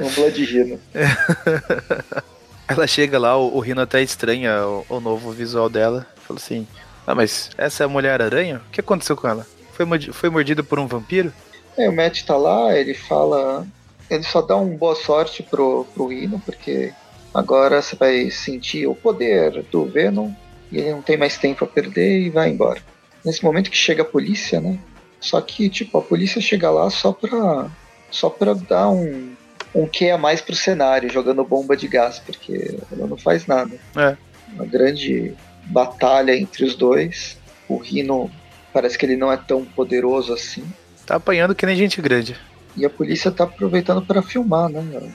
Um 0.00 0.10
Blood 0.10 0.44
Rhino. 0.44 0.80
ela 2.66 2.86
chega 2.86 3.18
lá, 3.18 3.36
o, 3.36 3.56
o 3.56 3.60
Rhino 3.60 3.80
até 3.80 4.02
estranha 4.02 4.66
o, 4.66 4.86
o 4.88 5.00
novo 5.00 5.30
visual 5.30 5.68
dela. 5.68 6.06
Fala 6.26 6.40
assim: 6.40 6.66
Ah, 7.06 7.14
mas 7.14 7.50
essa 7.56 7.84
é 7.84 7.86
a 7.86 7.88
Mulher-Aranha? 7.88 8.60
O 8.66 8.70
que 8.70 8.80
aconteceu 8.80 9.16
com 9.16 9.28
ela? 9.28 9.46
Foi, 9.72 9.86
foi 10.12 10.30
mordida 10.30 10.62
por 10.62 10.78
um 10.78 10.86
vampiro? 10.86 11.32
É, 11.76 11.88
o 11.88 11.94
Matt 11.94 12.24
tá 12.24 12.36
lá, 12.36 12.76
ele 12.76 12.94
fala. 12.94 13.66
Ele 14.10 14.22
só 14.22 14.40
dá 14.40 14.56
um 14.56 14.76
boa 14.76 14.94
sorte 14.94 15.42
pro, 15.42 15.84
pro 15.94 16.06
Rhino, 16.06 16.40
porque 16.44 16.92
agora 17.34 17.82
você 17.82 17.96
vai 17.96 18.30
sentir 18.30 18.86
o 18.86 18.94
poder 18.94 19.62
do 19.64 19.84
Venom 19.84 20.30
e 20.70 20.78
ele 20.78 20.92
não 20.92 21.02
tem 21.02 21.16
mais 21.16 21.36
tempo 21.36 21.64
a 21.64 21.68
perder 21.68 22.20
e 22.20 22.30
vai 22.30 22.50
embora. 22.50 22.80
Nesse 23.24 23.44
momento 23.44 23.70
que 23.70 23.76
chega 23.76 24.02
a 24.02 24.06
polícia, 24.06 24.60
né? 24.60 24.78
Só 25.20 25.40
que, 25.40 25.68
tipo, 25.68 25.98
a 25.98 26.02
polícia 26.02 26.40
chega 26.40 26.70
lá 26.70 26.88
só 26.90 27.12
pra, 27.12 27.68
só 28.10 28.30
pra 28.30 28.54
dar 28.54 28.90
um, 28.90 29.34
um 29.74 29.86
que 29.86 30.10
a 30.10 30.18
mais 30.18 30.40
pro 30.40 30.54
cenário, 30.54 31.12
jogando 31.12 31.44
bomba 31.44 31.76
de 31.76 31.88
gás, 31.88 32.18
porque 32.18 32.78
ela 32.92 33.06
não 33.06 33.16
faz 33.16 33.46
nada. 33.46 33.76
É. 33.96 34.16
Uma 34.52 34.66
grande 34.66 35.34
batalha 35.64 36.36
entre 36.36 36.64
os 36.64 36.74
dois. 36.74 37.36
O 37.68 37.76
Rino 37.76 38.30
parece 38.72 38.96
que 38.96 39.04
ele 39.04 39.16
não 39.16 39.32
é 39.32 39.36
tão 39.36 39.64
poderoso 39.64 40.32
assim. 40.32 40.64
Tá 41.04 41.16
apanhando 41.16 41.54
que 41.54 41.66
nem 41.66 41.76
gente 41.76 42.00
grande. 42.00 42.36
E 42.76 42.84
a 42.84 42.90
polícia 42.90 43.30
tá 43.30 43.44
aproveitando 43.44 44.02
para 44.02 44.22
filmar, 44.22 44.68
né? 44.68 45.10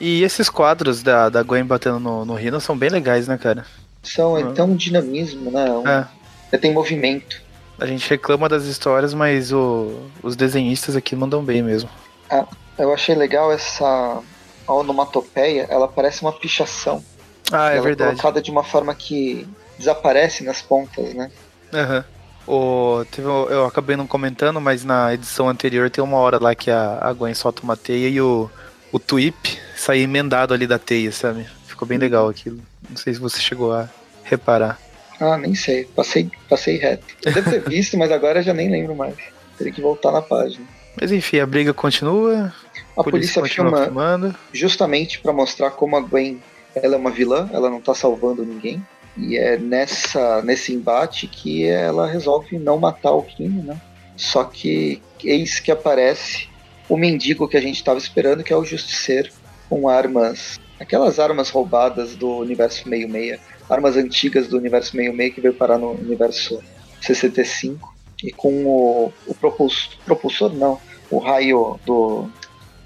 E 0.00 0.22
esses 0.22 0.48
quadros 0.48 1.02
da, 1.02 1.28
da 1.28 1.42
Gwen 1.42 1.64
batendo 1.64 2.00
no, 2.00 2.24
no 2.24 2.34
Rino 2.34 2.60
são 2.60 2.76
bem 2.76 2.88
legais, 2.88 3.28
né, 3.28 3.36
cara? 3.36 3.66
São, 4.02 4.32
uhum. 4.32 4.50
então 4.50 4.66
um 4.66 4.76
dinamismo, 4.76 5.50
né? 5.50 5.70
Um, 5.70 5.86
é. 5.86 6.58
Tem 6.58 6.72
movimento. 6.72 7.42
A 7.78 7.86
gente 7.86 8.08
reclama 8.08 8.48
das 8.48 8.64
histórias, 8.64 9.14
mas 9.14 9.52
o, 9.52 10.00
os 10.22 10.36
desenhistas 10.36 10.96
aqui 10.96 11.14
mandam 11.14 11.44
bem 11.44 11.62
mesmo. 11.62 11.88
Ah, 12.30 12.46
eu 12.78 12.92
achei 12.92 13.14
legal 13.14 13.52
essa 13.52 14.22
a 14.66 14.74
onomatopeia, 14.74 15.66
ela 15.68 15.88
parece 15.88 16.22
uma 16.22 16.32
pichação. 16.32 17.04
Ah, 17.50 17.72
é 17.72 17.74
ela 17.74 17.82
verdade. 17.82 18.10
É 18.10 18.12
colocada 18.12 18.40
de 18.40 18.50
uma 18.50 18.62
forma 18.62 18.94
que 18.94 19.46
desaparece 19.78 20.44
nas 20.44 20.62
pontas, 20.62 21.12
né? 21.12 21.30
Aham. 21.72 21.96
Uhum. 21.96 22.19
O, 22.52 23.06
eu 23.48 23.64
acabei 23.64 23.94
não 23.94 24.08
comentando, 24.08 24.60
mas 24.60 24.82
na 24.84 25.14
edição 25.14 25.48
anterior 25.48 25.88
tem 25.88 26.02
uma 26.02 26.16
hora 26.16 26.36
lá 26.42 26.52
que 26.52 26.68
a, 26.68 26.98
a 27.00 27.12
Gwen 27.12 27.32
solta 27.32 27.62
uma 27.62 27.76
teia 27.76 28.08
e 28.08 28.20
o, 28.20 28.50
o 28.90 28.98
Twip 28.98 29.56
sai 29.76 30.00
emendado 30.00 30.52
ali 30.52 30.66
da 30.66 30.76
teia, 30.76 31.12
sabe? 31.12 31.46
Ficou 31.64 31.86
bem 31.86 31.96
legal 31.96 32.28
aquilo. 32.28 32.58
Não 32.88 32.96
sei 32.96 33.14
se 33.14 33.20
você 33.20 33.40
chegou 33.40 33.72
a 33.72 33.88
reparar. 34.24 34.80
Ah, 35.20 35.36
nem 35.36 35.54
sei. 35.54 35.84
Passei, 35.84 36.28
passei 36.48 36.76
reto. 36.76 37.06
Eu 37.24 37.32
devo 37.32 37.50
ter 37.50 37.60
visto, 37.68 37.96
mas 37.96 38.10
agora 38.10 38.42
já 38.42 38.52
nem 38.52 38.68
lembro 38.68 38.96
mais. 38.96 39.14
Teria 39.56 39.72
que 39.72 39.80
voltar 39.80 40.10
na 40.10 40.20
página. 40.20 40.66
Mas 41.00 41.12
enfim, 41.12 41.38
a 41.38 41.46
briga 41.46 41.72
continua. 41.72 42.52
A 42.96 43.04
polícia, 43.04 43.40
polícia 43.40 43.62
filma 43.62 43.84
filmando. 43.84 44.34
justamente 44.52 45.20
para 45.20 45.32
mostrar 45.32 45.70
como 45.70 45.96
a 45.96 46.00
Gwen 46.00 46.42
ela 46.74 46.96
é 46.96 46.98
uma 46.98 47.12
vilã, 47.12 47.48
ela 47.52 47.70
não 47.70 47.80
tá 47.80 47.94
salvando 47.94 48.44
ninguém. 48.44 48.84
E 49.20 49.36
é 49.36 49.58
nessa, 49.58 50.42
nesse 50.42 50.72
embate 50.72 51.26
que 51.26 51.66
ela 51.66 52.06
resolve 52.06 52.58
não 52.58 52.78
matar 52.78 53.12
o 53.12 53.22
Kino, 53.22 53.62
né? 53.62 53.80
Só 54.16 54.44
que 54.44 55.00
eis 55.22 55.60
que 55.60 55.70
aparece 55.70 56.48
o 56.88 56.96
mendigo 56.96 57.48
que 57.48 57.56
a 57.56 57.60
gente 57.60 57.76
estava 57.76 57.98
esperando, 57.98 58.42
que 58.42 58.52
é 58.52 58.56
o 58.56 58.64
Justiceiro, 58.64 59.30
com 59.68 59.88
armas, 59.88 60.58
aquelas 60.78 61.18
armas 61.18 61.50
roubadas 61.50 62.16
do 62.16 62.38
universo 62.38 62.88
meio-meia 62.88 63.38
armas 63.70 63.96
antigas 63.96 64.48
do 64.48 64.58
universo 64.58 64.96
meio-meio 64.96 65.32
que 65.32 65.40
veio 65.40 65.54
parar 65.54 65.78
no 65.78 65.92
universo 65.92 66.60
65. 67.00 67.94
E 68.22 68.32
com 68.32 68.66
o, 68.66 69.12
o 69.26 69.34
propulsor, 69.34 69.96
propulsor, 70.04 70.52
não, 70.52 70.78
o 71.10 71.18
raio 71.18 71.80
do, 71.86 72.28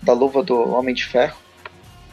da 0.02 0.12
luva 0.12 0.44
do 0.44 0.56
Homem 0.74 0.94
de 0.94 1.04
Ferro, 1.04 1.36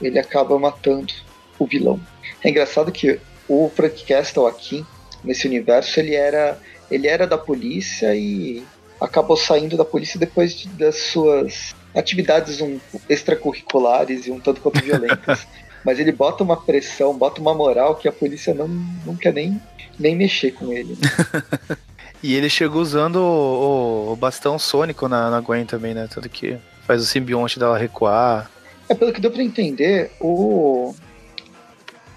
ele 0.01 0.17
acaba 0.17 0.57
matando 0.57 1.13
o 1.59 1.67
vilão. 1.67 1.99
É 2.43 2.49
engraçado 2.49 2.91
que 2.91 3.19
o 3.51 3.69
Frank 3.69 4.05
Castle 4.05 4.47
aqui, 4.47 4.85
nesse 5.23 5.45
universo, 5.45 5.99
ele 5.99 6.15
era, 6.15 6.57
ele 6.89 7.07
era 7.07 7.27
da 7.27 7.37
polícia 7.37 8.15
e 8.15 8.63
acabou 8.99 9.35
saindo 9.35 9.75
da 9.75 9.83
polícia 9.83 10.17
depois 10.17 10.55
de, 10.55 10.69
das 10.69 10.95
suas 10.95 11.75
atividades 11.93 12.61
um, 12.61 12.79
extracurriculares 13.09 14.25
e 14.25 14.31
um 14.31 14.39
tanto 14.39 14.61
quanto 14.61 14.81
violentas. 14.81 15.45
Mas 15.83 15.99
ele 15.99 16.11
bota 16.11 16.43
uma 16.43 16.55
pressão, 16.55 17.17
bota 17.17 17.41
uma 17.41 17.53
moral 17.53 17.95
que 17.95 18.07
a 18.07 18.11
polícia 18.11 18.53
não, 18.53 18.67
não 19.05 19.15
quer 19.15 19.33
nem, 19.33 19.59
nem 19.99 20.15
mexer 20.15 20.51
com 20.51 20.71
ele. 20.71 20.95
Né? 20.95 21.77
e 22.21 22.35
ele 22.35 22.49
chegou 22.49 22.81
usando 22.81 23.15
o, 23.15 24.13
o, 24.13 24.15
bastão 24.15 24.59
sônico 24.59 25.09
na, 25.09 25.31
na 25.31 25.41
Gwen 25.41 25.65
também, 25.65 25.95
né? 25.95 26.07
Tanto 26.13 26.29
que 26.29 26.55
faz 26.85 27.01
o 27.01 27.05
simbionte 27.05 27.57
dela 27.57 27.79
recuar. 27.79 28.49
É, 28.87 28.93
pelo 28.93 29.11
que 29.11 29.19
deu 29.19 29.31
pra 29.31 29.41
entender, 29.41 30.11
o, 30.21 30.93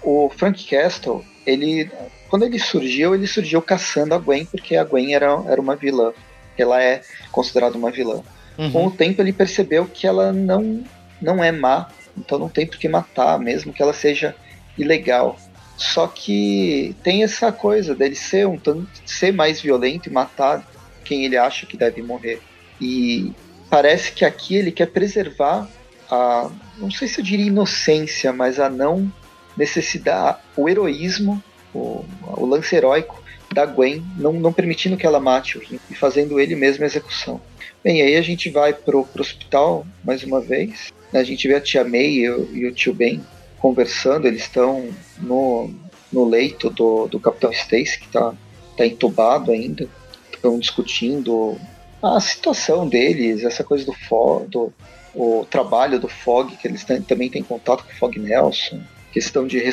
o 0.05 0.29
Frank 0.29 0.63
Castle, 0.65 1.25
ele, 1.45 1.89
quando 2.29 2.45
ele 2.45 2.59
surgiu, 2.59 3.15
ele 3.15 3.27
surgiu 3.27 3.61
caçando 3.61 4.13
a 4.13 4.19
Gwen, 4.19 4.45
porque 4.45 4.75
a 4.75 4.83
Gwen 4.83 5.13
era, 5.15 5.43
era 5.47 5.59
uma 5.59 5.75
vilã. 5.75 6.13
Ela 6.57 6.81
é 6.81 7.01
considerada 7.31 7.77
uma 7.77 7.91
vilã. 7.91 8.21
Uhum. 8.57 8.71
Com 8.71 8.87
o 8.87 8.91
tempo, 8.91 9.21
ele 9.21 9.33
percebeu 9.33 9.85
que 9.85 10.07
ela 10.07 10.31
não, 10.31 10.83
não 11.21 11.43
é 11.43 11.51
má, 11.51 11.89
então 12.17 12.37
não 12.37 12.47
tem 12.47 12.65
por 12.65 12.77
que 12.77 12.87
matar, 12.87 13.37
mesmo 13.39 13.73
que 13.73 13.81
ela 13.81 13.93
seja 13.93 14.35
ilegal. 14.77 15.37
Só 15.75 16.07
que 16.07 16.95
tem 17.03 17.23
essa 17.23 17.51
coisa 17.51 17.93
dele 17.93 18.15
ser 18.15 18.47
um 18.47 18.57
tanto 18.57 18.87
ser 19.05 19.33
mais 19.33 19.59
violento 19.59 20.07
e 20.07 20.13
matar 20.13 20.65
quem 21.03 21.25
ele 21.25 21.35
acha 21.35 21.65
que 21.65 21.75
deve 21.75 22.01
morrer. 22.01 22.41
E 22.79 23.33
parece 23.69 24.11
que 24.11 24.23
aqui 24.23 24.55
ele 24.55 24.71
quer 24.71 24.87
preservar 24.87 25.67
a, 26.09 26.49
não 26.77 26.89
sei 26.89 27.07
se 27.07 27.19
eu 27.19 27.25
diria 27.25 27.47
inocência, 27.47 28.31
mas 28.31 28.59
a 28.59 28.69
não 28.69 29.11
necessidade, 29.57 30.39
o 30.55 30.67
heroísmo, 30.67 31.43
o, 31.73 32.05
o 32.23 32.45
lance 32.45 32.75
heróico 32.75 33.23
da 33.53 33.65
Gwen, 33.65 34.03
não, 34.17 34.33
não 34.33 34.51
permitindo 34.51 34.97
que 34.97 35.05
ela 35.05 35.19
mate 35.19 35.57
o 35.57 35.61
Rin 35.61 35.79
e 35.89 35.95
fazendo 35.95 36.39
ele 36.39 36.55
mesmo 36.55 36.83
a 36.83 36.87
execução. 36.87 37.39
Bem, 37.83 38.01
aí 38.01 38.15
a 38.15 38.21
gente 38.21 38.49
vai 38.49 38.73
pro, 38.73 39.05
pro 39.05 39.21
hospital 39.21 39.85
mais 40.03 40.23
uma 40.23 40.41
vez 40.41 40.93
a 41.17 41.23
gente 41.23 41.47
vê 41.47 41.55
a 41.55 41.61
tia 41.61 41.83
May 41.83 42.07
e 42.07 42.29
o, 42.29 42.55
e 42.55 42.65
o 42.65 42.73
tio 42.73 42.93
Ben 42.93 43.21
conversando, 43.59 44.27
eles 44.27 44.41
estão 44.41 44.89
no, 45.19 45.73
no 46.11 46.25
leito 46.25 46.69
do, 46.69 47.07
do 47.07 47.19
Capitão 47.19 47.51
Stacy, 47.51 47.99
que 47.99 48.05
está 48.05 48.33
tá 48.77 48.85
entubado 48.85 49.51
ainda, 49.51 49.87
estão 50.31 50.59
discutindo 50.59 51.57
a 52.01 52.19
situação 52.19 52.87
deles, 52.87 53.43
essa 53.43 53.63
coisa 53.63 53.85
do, 53.85 53.93
Fog, 53.93 54.47
do 54.47 54.73
o 55.15 55.45
trabalho 55.49 55.99
do 55.99 56.09
Fog, 56.09 56.55
que 56.57 56.67
eles 56.67 56.83
também 57.07 57.29
têm 57.29 57.41
contato 57.41 57.85
com 57.85 57.91
o 57.91 57.95
Fog 57.95 58.19
Nelson, 58.19 58.81
questão 59.15 59.47
de 59.47 59.63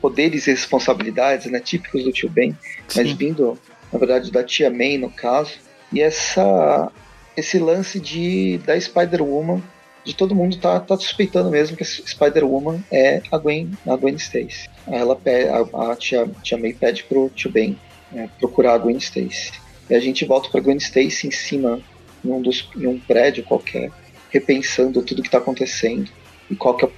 poderes 0.00 0.46
e 0.46 0.50
responsabilidades, 0.52 1.50
né, 1.50 1.58
típicos 1.58 2.04
do 2.04 2.12
tio 2.12 2.30
Ben, 2.30 2.56
mas 2.94 3.10
vindo, 3.10 3.58
na 3.92 3.98
verdade, 3.98 4.30
da 4.30 4.44
tia 4.44 4.70
May 4.70 4.96
no 4.96 5.10
caso, 5.10 5.54
e 5.92 6.00
essa 6.00 6.88
esse 7.36 7.58
lance 7.58 7.98
de 7.98 8.58
da 8.58 8.80
Spider-Woman 8.80 9.60
de 10.04 10.14
todo 10.14 10.34
mundo 10.34 10.56
tá, 10.58 10.78
tá 10.78 10.96
suspeitando 10.96 11.50
mesmo 11.50 11.76
que 11.76 11.82
a 11.82 11.86
Spider-Woman 11.86 12.80
é 12.90 13.20
a 13.32 13.38
Gwen, 13.38 13.72
a 13.84 13.96
Gwen 13.96 14.14
Stacy. 14.14 14.68
Ela 14.86 15.16
pede, 15.16 15.48
a, 15.48 15.90
a 15.90 15.96
tia, 15.96 16.30
tia 16.44 16.56
May 16.56 16.72
pede 16.72 17.02
pro 17.02 17.28
tio 17.30 17.50
Ben 17.50 17.76
é, 18.14 18.28
procurar 18.38 18.74
a 18.74 18.78
Gwen 18.78 18.96
Stacy. 18.98 19.52
E 19.90 19.94
a 19.94 20.00
gente 20.00 20.24
volta 20.24 20.48
pra 20.50 20.60
Gwen 20.60 20.76
Stacy 20.76 21.26
em 21.26 21.30
cima, 21.32 21.80
em 22.24 22.30
um, 22.30 22.40
dos, 22.40 22.68
em 22.76 22.86
um 22.86 22.98
prédio 22.98 23.42
qualquer, 23.42 23.90
repensando 24.30 25.02
tudo 25.02 25.22
que 25.22 25.30
tá 25.30 25.38
acontecendo 25.38 26.08
e 26.48 26.54
qual 26.54 26.76
que 26.76 26.84
é, 26.84 26.90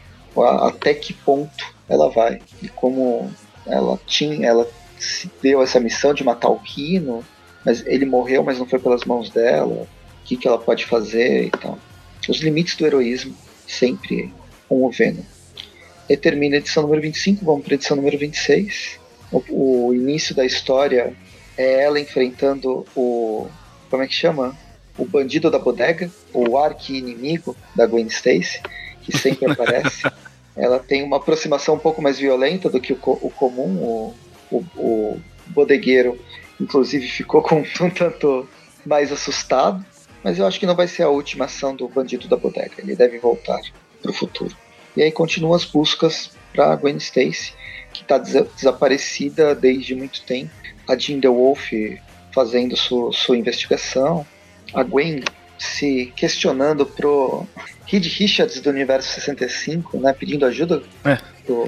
até 0.62 0.95
que 0.95 1.12
ponto 1.12 1.75
ela 1.88 2.09
vai. 2.09 2.40
E 2.62 2.69
como 2.69 3.31
ela 3.66 3.99
tinha, 4.07 4.49
ela 4.49 4.69
se 4.99 5.31
deu 5.43 5.62
essa 5.62 5.81
missão 5.81 6.12
de 6.12 6.25
matar 6.25 6.51
o 6.51 6.57
Rino, 6.57 7.25
mas 7.64 7.85
ele 7.87 8.07
morreu, 8.07 8.43
mas 8.43 8.59
não 8.59 8.66
foi 8.66 8.79
pelas 8.79 9.05
mãos 9.05 9.31
dela. 9.31 9.87
O 10.23 10.25
que, 10.25 10.37
que 10.37 10.47
ela 10.47 10.59
pode 10.59 10.87
fazer 10.87 11.47
e 11.47 11.51
tal 11.51 11.79
os 12.31 12.40
limites 12.40 12.77
do 12.77 12.87
heroísmo, 12.87 13.35
sempre 13.66 14.33
com 14.69 14.85
o 14.85 14.90
Venom. 14.90 15.23
E 16.09 16.16
termina 16.16 16.57
a 16.57 16.59
edição 16.59 16.83
número 16.83 17.03
25, 17.03 17.45
vamos 17.45 17.64
para 17.64 17.75
a 17.75 17.77
edição 17.77 17.97
número 17.97 18.19
26. 18.19 18.99
O, 19.31 19.88
o, 19.88 19.95
início 19.95 20.35
da 20.35 20.45
história 20.45 21.14
é 21.57 21.83
ela 21.83 22.01
enfrentando 22.01 22.85
o. 22.97 23.49
Como 23.88 24.03
é 24.03 24.07
que 24.07 24.14
chama? 24.14 24.57
O 24.99 25.05
bandido 25.05 25.51
da 25.51 25.59
bodega, 25.59 26.11
o 26.33 26.59
arqui-inimigo 26.59 27.57
da 27.77 27.87
Gwen 27.87 28.07
Stacy, 28.07 28.61
que 29.03 29.16
sempre 29.16 29.47
aparece. 29.51 30.03
Ela 30.61 30.79
tem 30.79 31.03
uma 31.03 31.16
aproximação 31.16 31.75
um 31.75 31.79
pouco 31.79 32.03
mais 32.03 32.18
violenta 32.18 32.68
do 32.68 32.81
que 32.81 32.92
o, 32.92 32.99
o 33.03 33.31
comum. 33.31 33.77
O, 33.83 34.14
o, 34.51 34.64
o 34.77 35.20
bodegueiro 35.49 36.18
inclusive 36.61 37.09
ficou 37.09 37.42
com 37.42 37.57
um 37.61 37.90
tanto 37.90 38.49
mais 38.85 39.11
assustado. 39.11 39.85
Mas 40.23 40.38
eu 40.38 40.46
acho 40.46 40.61
que 40.61 40.66
não 40.66 40.77
vai 40.77 40.87
ser 40.87 41.03
a 41.03 41.09
última 41.09 41.46
ação 41.46 41.75
do 41.75 41.88
bandido 41.88 42.29
da 42.29 42.37
bodega. 42.37 42.75
Ele 42.79 42.94
deve 42.94 43.18
voltar 43.18 43.61
para 44.03 44.11
o 44.11 44.14
futuro. 44.14 44.55
E 44.94 45.03
aí 45.03 45.11
continuam 45.11 45.55
as 45.55 45.64
buscas 45.64 46.33
para 46.53 46.77
Gwen 46.77 46.96
Stacy, 46.96 47.55
que 47.92 48.03
está 48.03 48.18
des 48.18 48.35
desaparecida 48.55 49.55
desde 49.55 49.94
muito 49.94 50.23
tempo. 50.23 50.51
A 50.87 50.96
Jean 50.96 51.20
Wolf 51.23 51.70
fazendo 52.33 52.77
sua, 52.77 53.12
sua 53.12 53.38
investigação. 53.38 54.27
A 54.75 54.83
Gwen 54.83 55.23
se 55.61 56.11
questionando 56.16 56.87
pro 56.87 57.46
Reed 57.87 58.07
Richards 58.07 58.61
do 58.61 58.70
Universo 58.70 59.12
65, 59.12 59.99
né, 59.99 60.14
pedindo 60.14 60.46
ajuda 60.46 60.83
é. 61.05 61.18
do 61.46 61.64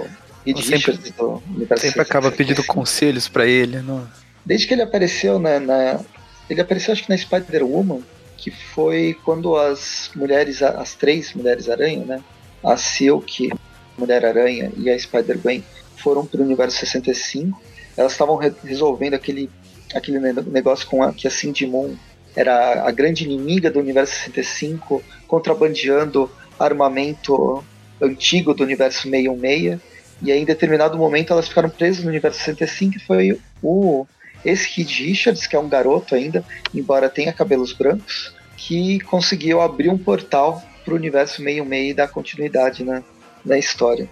Reed 0.46 0.56
sempre, 0.58 0.76
Richards 0.76 1.10
do 1.10 1.42
Universo 1.54 1.58
sempre 1.58 1.78
65. 1.80 1.80
Sempre 1.80 2.00
acaba 2.00 2.32
pedindo 2.32 2.64
conselhos 2.64 3.28
para 3.28 3.46
ele. 3.46 3.82
Não? 3.82 4.08
Desde 4.46 4.66
que 4.66 4.72
ele 4.72 4.82
apareceu 4.82 5.38
né, 5.38 5.58
na... 5.58 6.00
Ele 6.48 6.60
apareceu 6.60 6.92
acho 6.92 7.04
que 7.04 7.10
na 7.10 7.16
Spider-Woman, 7.18 8.00
que 8.38 8.50
foi 8.50 9.16
quando 9.24 9.56
as 9.56 10.10
mulheres, 10.16 10.62
as 10.62 10.94
três 10.94 11.34
Mulheres-Aranha, 11.34 12.04
né, 12.04 12.24
a 12.64 12.76
Silk, 12.78 13.50
Mulher-Aranha 13.98 14.72
e 14.76 14.88
a 14.88 14.98
Spider-Gwen 14.98 15.62
foram 15.98 16.24
para 16.24 16.40
o 16.40 16.44
Universo 16.44 16.78
65. 16.78 17.60
Elas 17.94 18.12
estavam 18.12 18.36
re 18.36 18.52
resolvendo 18.64 19.14
aquele, 19.14 19.50
aquele 19.94 20.18
negócio 20.18 20.86
com 20.86 21.02
a, 21.02 21.12
que 21.12 21.28
a 21.28 21.30
Cindy 21.30 21.66
Moon 21.66 21.94
era 22.34 22.86
a 22.86 22.90
grande 22.90 23.24
inimiga 23.24 23.70
do 23.70 23.80
Universo 23.80 24.14
65, 24.24 25.02
contrabandeando 25.26 26.30
armamento 26.58 27.64
antigo 28.00 28.54
do 28.54 28.62
Universo 28.62 29.02
616. 29.02 29.80
E 30.22 30.30
aí, 30.30 30.40
em 30.40 30.44
determinado 30.44 30.96
momento, 30.96 31.32
elas 31.32 31.48
ficaram 31.48 31.68
presas 31.68 32.04
no 32.04 32.10
Universo 32.10 32.38
65 32.38 32.96
e 32.96 33.00
foi 33.00 33.40
o 33.62 34.06
esse 34.44 34.68
Kid 34.68 35.04
Richards, 35.04 35.46
que 35.46 35.54
é 35.54 35.58
um 35.58 35.68
garoto 35.68 36.14
ainda, 36.14 36.44
embora 36.74 37.08
tenha 37.08 37.32
cabelos 37.32 37.72
brancos, 37.72 38.34
que 38.56 38.98
conseguiu 39.00 39.60
abrir 39.60 39.88
um 39.88 39.98
portal 39.98 40.62
para 40.84 40.94
o 40.94 40.96
universo 40.96 41.36
66 41.36 41.90
e 41.90 41.94
dar 41.94 42.08
continuidade 42.08 42.82
na, 42.82 43.02
na 43.44 43.56
história. 43.56 44.08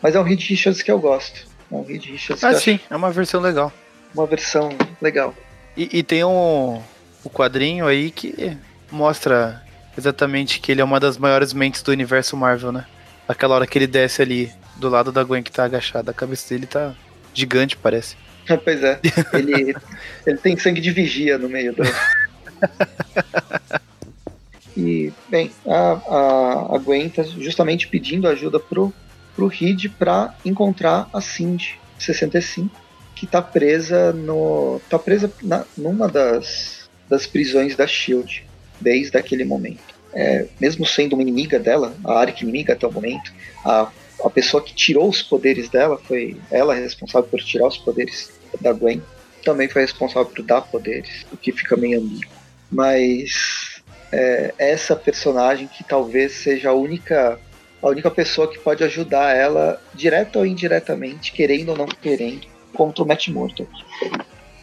Mas 0.00 0.14
é 0.14 0.20
um 0.20 0.22
Reed 0.22 0.40
Richards 0.40 0.82
que 0.82 0.90
eu 0.90 0.98
gosto. 0.98 1.46
É 1.70 1.74
um 1.74 1.82
Reed 1.82 2.04
Richards 2.04 2.44
ah, 2.44 2.54
sim, 2.54 2.78
é 2.88 2.96
uma 2.96 3.10
versão 3.10 3.40
legal. 3.40 3.72
Uma 4.14 4.26
versão 4.26 4.70
legal. 5.02 5.34
E, 5.76 5.98
e 5.98 6.02
tem 6.02 6.24
um, 6.24 6.80
o 7.26 7.30
quadrinho 7.30 7.86
aí 7.86 8.12
que 8.12 8.56
mostra 8.90 9.62
exatamente 9.98 10.60
que 10.60 10.70
ele 10.70 10.80
é 10.80 10.84
uma 10.84 11.00
das 11.00 11.18
maiores 11.18 11.52
mentes 11.52 11.82
do 11.82 11.90
universo 11.90 12.36
Marvel, 12.36 12.70
né? 12.70 12.86
Aquela 13.28 13.56
hora 13.56 13.66
que 13.66 13.76
ele 13.76 13.88
desce 13.88 14.22
ali 14.22 14.52
do 14.76 14.88
lado 14.88 15.10
da 15.10 15.24
Gwen 15.24 15.42
que 15.42 15.50
tá 15.50 15.64
agachada, 15.64 16.12
a 16.12 16.14
cabeça 16.14 16.54
dele 16.54 16.66
tá 16.66 16.94
gigante, 17.34 17.76
parece. 17.76 18.16
pois 18.64 18.84
é, 18.84 19.00
ele, 19.32 19.74
ele 20.24 20.38
tem 20.38 20.56
sangue 20.56 20.80
de 20.80 20.92
vigia 20.92 21.36
no 21.36 21.48
meio 21.48 21.74
do. 21.74 21.82
e, 24.76 25.12
bem, 25.28 25.50
a, 25.66 25.74
a, 25.74 26.76
a 26.76 26.78
Gwen 26.78 27.08
tá 27.08 27.24
justamente 27.24 27.88
pedindo 27.88 28.28
ajuda 28.28 28.60
pro, 28.60 28.94
pro 29.34 29.48
Reed 29.48 29.88
pra 29.98 30.32
encontrar 30.44 31.10
a 31.12 31.20
Cindy 31.20 31.76
65, 31.98 32.70
que 33.16 33.26
tá 33.26 33.42
presa 33.42 34.12
no. 34.12 34.80
tá 34.88 34.96
presa 34.96 35.28
na, 35.42 35.64
numa 35.76 36.06
das 36.06 36.85
das 37.08 37.26
prisões 37.26 37.76
da 37.76 37.86
Shield 37.86 38.44
desde 38.80 39.16
aquele 39.16 39.44
momento. 39.44 39.94
É, 40.12 40.46
mesmo 40.60 40.86
sendo 40.86 41.14
uma 41.14 41.22
inimiga 41.22 41.58
dela, 41.58 41.94
a 42.04 42.20
Ark 42.20 42.42
inimiga 42.42 42.72
até 42.72 42.86
o 42.86 42.92
momento, 42.92 43.32
a, 43.64 43.90
a 44.24 44.30
pessoa 44.30 44.62
que 44.62 44.74
tirou 44.74 45.08
os 45.08 45.22
poderes 45.22 45.68
dela 45.68 45.98
foi 45.98 46.36
ela 46.50 46.74
responsável 46.74 47.28
por 47.28 47.40
tirar 47.40 47.66
os 47.66 47.76
poderes 47.76 48.30
da 48.60 48.72
Gwen, 48.72 49.02
também 49.44 49.68
foi 49.68 49.82
responsável 49.82 50.26
por 50.26 50.42
dar 50.42 50.62
poderes, 50.62 51.26
o 51.32 51.36
que 51.36 51.52
fica 51.52 51.76
meio 51.76 52.00
ambíguo. 52.00 52.32
Mas 52.70 53.82
é, 54.10 54.54
essa 54.58 54.96
personagem 54.96 55.68
que 55.68 55.84
talvez 55.84 56.32
seja 56.32 56.70
a 56.70 56.74
única 56.74 57.38
a 57.82 57.88
única 57.88 58.10
pessoa 58.10 58.50
que 58.50 58.58
pode 58.58 58.82
ajudar 58.82 59.36
ela, 59.36 59.80
direta 59.94 60.38
ou 60.38 60.46
indiretamente, 60.46 61.30
querendo 61.30 61.68
ou 61.68 61.76
não 61.76 61.86
querendo, 61.86 62.46
contra 62.72 63.04
o 63.04 63.06
Matt 63.06 63.28
Murdock. 63.28 63.70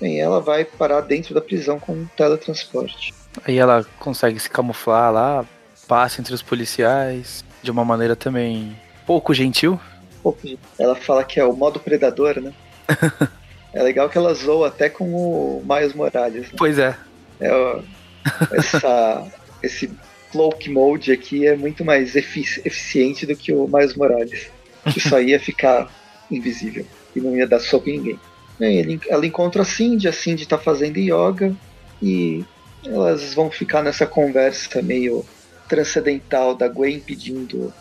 Bem, 0.03 0.19
ela 0.19 0.41
vai 0.41 0.65
parar 0.65 0.99
dentro 0.99 1.33
da 1.33 1.39
prisão 1.39 1.79
com 1.79 1.93
um 1.93 2.05
teletransporte. 2.17 3.13
Aí 3.45 3.57
ela 3.57 3.85
consegue 3.99 4.37
se 4.37 4.49
camuflar 4.49 5.13
lá, 5.13 5.45
passa 5.87 6.19
entre 6.19 6.33
os 6.33 6.41
policiais, 6.41 7.41
de 7.61 7.71
uma 7.71 7.85
maneira 7.85 8.13
também 8.13 8.75
pouco 9.05 9.33
gentil. 9.33 9.79
Ela 10.77 10.93
fala 10.93 11.23
que 11.23 11.39
é 11.39 11.45
o 11.45 11.53
modo 11.53 11.79
predador, 11.79 12.41
né? 12.41 12.51
é 13.73 13.81
legal 13.81 14.09
que 14.09 14.17
ela 14.17 14.33
zoa 14.33 14.67
até 14.67 14.89
com 14.89 15.05
o 15.05 15.63
Miles 15.65 15.93
Morales. 15.93 16.51
Né? 16.51 16.55
Pois 16.57 16.77
é. 16.77 16.97
é 17.39 17.79
essa, 18.51 19.25
esse 19.63 19.89
cloak 20.33 20.69
mode 20.69 21.13
aqui 21.13 21.47
é 21.47 21.55
muito 21.55 21.85
mais 21.85 22.17
efici 22.17 22.61
eficiente 22.65 23.25
do 23.25 23.37
que 23.37 23.53
o 23.53 23.69
Miles 23.69 23.95
Morales. 23.95 24.51
Que 24.83 24.99
só 24.99 25.21
ia 25.21 25.39
ficar 25.39 25.89
invisível 26.29 26.85
e 27.15 27.21
não 27.21 27.33
ia 27.37 27.47
dar 27.47 27.61
soco 27.61 27.89
em 27.89 27.99
ninguém. 27.99 28.19
Ele, 28.59 28.99
ela 29.07 29.25
encontra 29.25 29.63
a 29.63 29.65
Cindy, 29.65 30.07
a 30.07 30.13
Cindy 30.13 30.43
está 30.43 30.57
fazendo 30.57 30.97
yoga 30.97 31.53
e 32.01 32.45
elas 32.85 33.33
vão 33.33 33.49
ficar 33.49 33.81
nessa 33.81 34.05
conversa 34.05 34.81
meio 34.81 35.25
transcendental 35.67 36.53
da 36.53 36.67
Gwen 36.67 36.99
pedindo, 36.99 37.73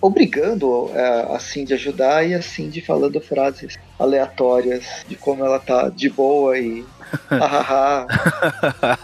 obrigando 0.00 0.90
a, 0.94 1.36
a 1.36 1.38
Cindy 1.38 1.72
a 1.72 1.76
ajudar 1.76 2.28
e 2.28 2.34
a 2.34 2.42
Cindy 2.42 2.80
falando 2.80 3.20
frases 3.20 3.78
aleatórias 3.98 4.84
de 5.08 5.16
como 5.16 5.44
ela 5.44 5.58
tá 5.58 5.88
de 5.88 6.10
boa 6.10 6.58
e 6.58 6.84
hahaha. 7.30 8.06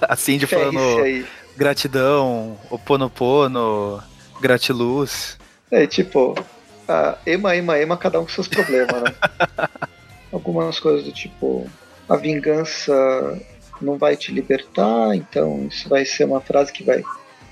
a 0.02 0.16
Cindy 0.16 0.46
falando 0.46 1.02
aí. 1.02 1.24
gratidão, 1.56 2.58
oponopono, 2.68 4.02
gratiluz. 4.40 5.38
É 5.70 5.86
tipo, 5.86 6.34
a 6.86 7.16
ema, 7.24 7.56
ema, 7.56 7.78
ema, 7.78 7.96
cada 7.96 8.20
um 8.20 8.24
com 8.24 8.30
seus 8.30 8.48
problemas, 8.48 9.02
né? 9.02 9.14
algumas 10.32 10.80
coisas 10.80 11.04
do 11.04 11.12
tipo 11.12 11.66
a 12.08 12.16
vingança 12.16 12.92
não 13.80 13.98
vai 13.98 14.16
te 14.16 14.32
libertar, 14.32 15.14
então 15.14 15.66
isso 15.66 15.88
vai 15.88 16.04
ser 16.04 16.24
uma 16.24 16.40
frase 16.40 16.72
que 16.72 16.82
vai 16.82 17.02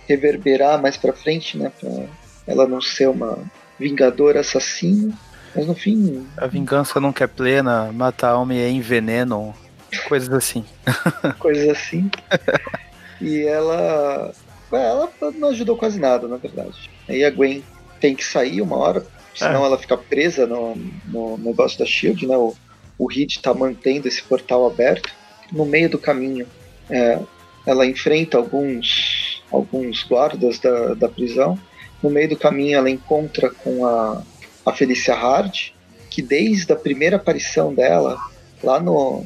reverberar 0.09 0.81
mais 0.81 0.97
para 0.97 1.13
frente, 1.13 1.57
né, 1.57 1.71
para 1.79 2.07
ela 2.47 2.67
não 2.67 2.81
ser 2.81 3.09
uma 3.09 3.39
vingadora 3.79 4.41
assassina, 4.41 5.13
mas 5.55 5.67
no 5.67 5.75
fim 5.75 6.27
a 6.37 6.47
vingança 6.47 7.01
nunca 7.01 7.25
é 7.25 7.27
plena, 7.27 7.93
mata 7.93 8.27
a 8.27 8.31
alma 8.31 8.55
e 8.55 8.61
é 8.61 8.71
enveneno, 8.71 9.55
coisas 10.09 10.33
assim. 10.33 10.65
coisas 11.39 11.69
assim. 11.69 12.11
e 13.21 13.43
ela 13.43 14.33
ela 14.73 15.11
não 15.37 15.49
ajudou 15.49 15.77
quase 15.77 15.99
nada, 15.99 16.29
na 16.29 16.37
verdade. 16.37 16.91
Aí 17.09 17.25
a 17.25 17.31
Gwen 17.31 17.65
tem 17.99 18.15
que 18.15 18.25
sair 18.25 18.61
uma 18.61 18.77
hora, 18.77 19.05
senão 19.35 19.65
é. 19.65 19.67
ela 19.67 19.79
fica 19.79 19.97
presa 19.97 20.47
no, 20.47 20.77
no 21.07 21.37
negócio 21.39 21.79
da 21.79 21.85
Shield, 21.85 22.27
né? 22.27 22.37
O, 22.37 22.55
o 23.01 23.07
Reed 23.07 23.31
está 23.31 23.55
mantendo 23.55 24.07
esse 24.07 24.23
portal 24.23 24.67
aberto. 24.67 25.11
No 25.51 25.65
meio 25.65 25.89
do 25.89 25.99
caminho, 25.99 26.47
é, 26.91 27.19
ela 27.67 27.87
enfrenta 27.87 28.37
alguns, 28.37 29.43
alguns 29.51 30.05
guardas 30.05 30.59
da, 30.59 30.93
da 30.93 31.09
prisão. 31.09 31.59
No 32.03 32.11
meio 32.11 32.29
do 32.29 32.37
caminho, 32.37 32.77
ela 32.77 32.91
encontra 32.91 33.49
com 33.49 33.87
a, 33.87 34.23
a 34.67 34.73
Felicia 34.75 35.15
Hard, 35.15 35.73
que 36.11 36.21
desde 36.21 36.71
a 36.75 36.77
primeira 36.77 37.17
aparição 37.17 37.73
dela, 37.75 38.21
lá 38.63 38.79
no, 38.79 39.25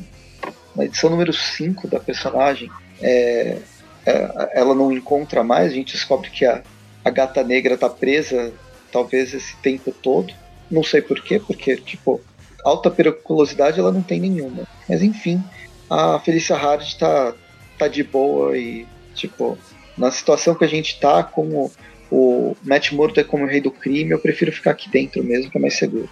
na 0.77 0.85
edição 0.85 1.11
número 1.11 1.33
5 1.33 1.89
da 1.89 1.99
personagem, 1.99 2.71
é, 3.03 3.59
é, 4.07 4.51
ela 4.55 4.77
não 4.77 4.93
encontra 4.93 5.43
mais. 5.43 5.73
A 5.73 5.75
gente 5.75 5.95
descobre 5.95 6.31
que 6.31 6.45
a, 6.45 6.63
a 7.05 7.11
gata 7.11 7.43
negra 7.43 7.75
está 7.75 7.91
presa, 7.91 8.53
talvez 8.93 9.35
esse 9.35 9.57
tempo 9.57 9.91
todo. 9.91 10.33
Não 10.71 10.85
sei 10.85 11.03
porquê, 11.03 11.41
porque, 11.41 11.77
tipo, 11.77 12.21
alta 12.65 12.91
periculosidade 12.91 13.79
ela 13.79 13.93
não 13.93 14.03
tem 14.03 14.19
nenhuma. 14.19 14.65
Mas 14.89 15.03
enfim, 15.03 15.43
a 15.89 16.19
Felicia 16.19 16.57
Hard 16.57 16.95
tá, 16.95 17.35
tá 17.79 17.89
de 17.89 18.03
boa 18.03 18.57
e, 18.57 18.87
tipo, 19.15 19.59
na 19.97 20.11
situação 20.11 20.55
que 20.55 20.65
a 20.65 20.69
gente 20.69 20.99
tá, 20.99 21.23
como 21.23 21.71
o 22.11 22.57
Matt 22.63 22.93
Murdock 22.93 23.21
é 23.21 23.25
como 23.25 23.45
o 23.45 23.47
rei 23.47 23.61
do 23.61 23.71
crime, 23.71 24.11
eu 24.11 24.19
prefiro 24.19 24.53
ficar 24.53 24.71
aqui 24.71 24.89
dentro 24.89 25.23
mesmo, 25.23 25.51
que 25.51 25.59
é 25.59 25.61
mais 25.61 25.75
seguro. 25.75 26.09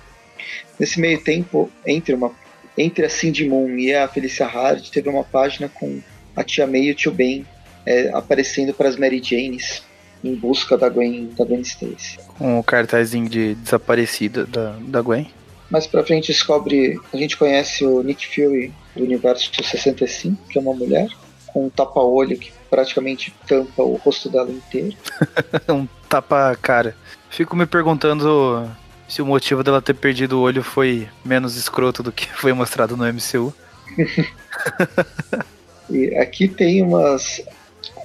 Nesse 0.78 1.00
meio 1.00 1.22
tempo, 1.22 1.70
entre, 1.86 2.14
uma, 2.14 2.32
entre 2.76 3.04
a 3.06 3.08
Cindy 3.08 3.48
Moon 3.48 3.76
e 3.76 3.94
a 3.94 4.06
Felicia 4.08 4.46
Hard, 4.46 4.88
teve 4.90 5.08
uma 5.08 5.24
página 5.24 5.68
com 5.68 6.00
a 6.36 6.44
tia 6.44 6.66
May 6.66 6.82
e 6.82 6.90
o 6.92 6.94
tio 6.94 7.12
Ben 7.12 7.46
é, 7.86 8.10
aparecendo 8.12 8.72
para 8.72 8.88
as 8.88 8.96
Mary 8.96 9.20
Janes 9.22 9.82
em 10.24 10.34
busca 10.34 10.78
da 10.78 10.88
Gwen, 10.88 11.30
da 11.36 11.44
Gwen 11.44 11.62
Stacy. 11.62 12.18
Com 12.38 12.58
o 12.58 12.62
cartazinho 12.62 13.28
de 13.28 13.54
desaparecida 13.56 14.46
da, 14.46 14.76
da 14.80 15.02
Gwen. 15.02 15.28
Mais 15.72 15.86
pra 15.86 16.04
frente 16.04 16.26
descobre, 16.26 17.00
a 17.14 17.16
gente 17.16 17.34
conhece 17.34 17.82
o 17.82 18.02
Nick 18.02 18.26
Fury 18.26 18.74
do 18.94 19.04
universo 19.04 19.50
65, 19.54 20.46
que 20.46 20.58
é 20.58 20.60
uma 20.60 20.74
mulher, 20.74 21.08
com 21.46 21.64
um 21.64 21.70
tapa-olho 21.70 22.36
que 22.36 22.52
praticamente 22.68 23.34
tampa 23.48 23.82
o 23.82 23.94
rosto 23.94 24.28
dela 24.28 24.50
inteiro. 24.50 24.94
um 25.70 25.88
tapa-cara. 26.10 26.94
Fico 27.30 27.56
me 27.56 27.64
perguntando 27.64 28.70
se 29.08 29.22
o 29.22 29.26
motivo 29.26 29.64
dela 29.64 29.80
ter 29.80 29.94
perdido 29.94 30.38
o 30.38 30.42
olho 30.42 30.62
foi 30.62 31.08
menos 31.24 31.56
escroto 31.56 32.02
do 32.02 32.12
que 32.12 32.28
foi 32.36 32.52
mostrado 32.52 32.94
no 32.94 33.10
MCU. 33.10 33.54
e 35.88 36.14
aqui 36.16 36.48
tem 36.48 36.82
umas. 36.82 37.42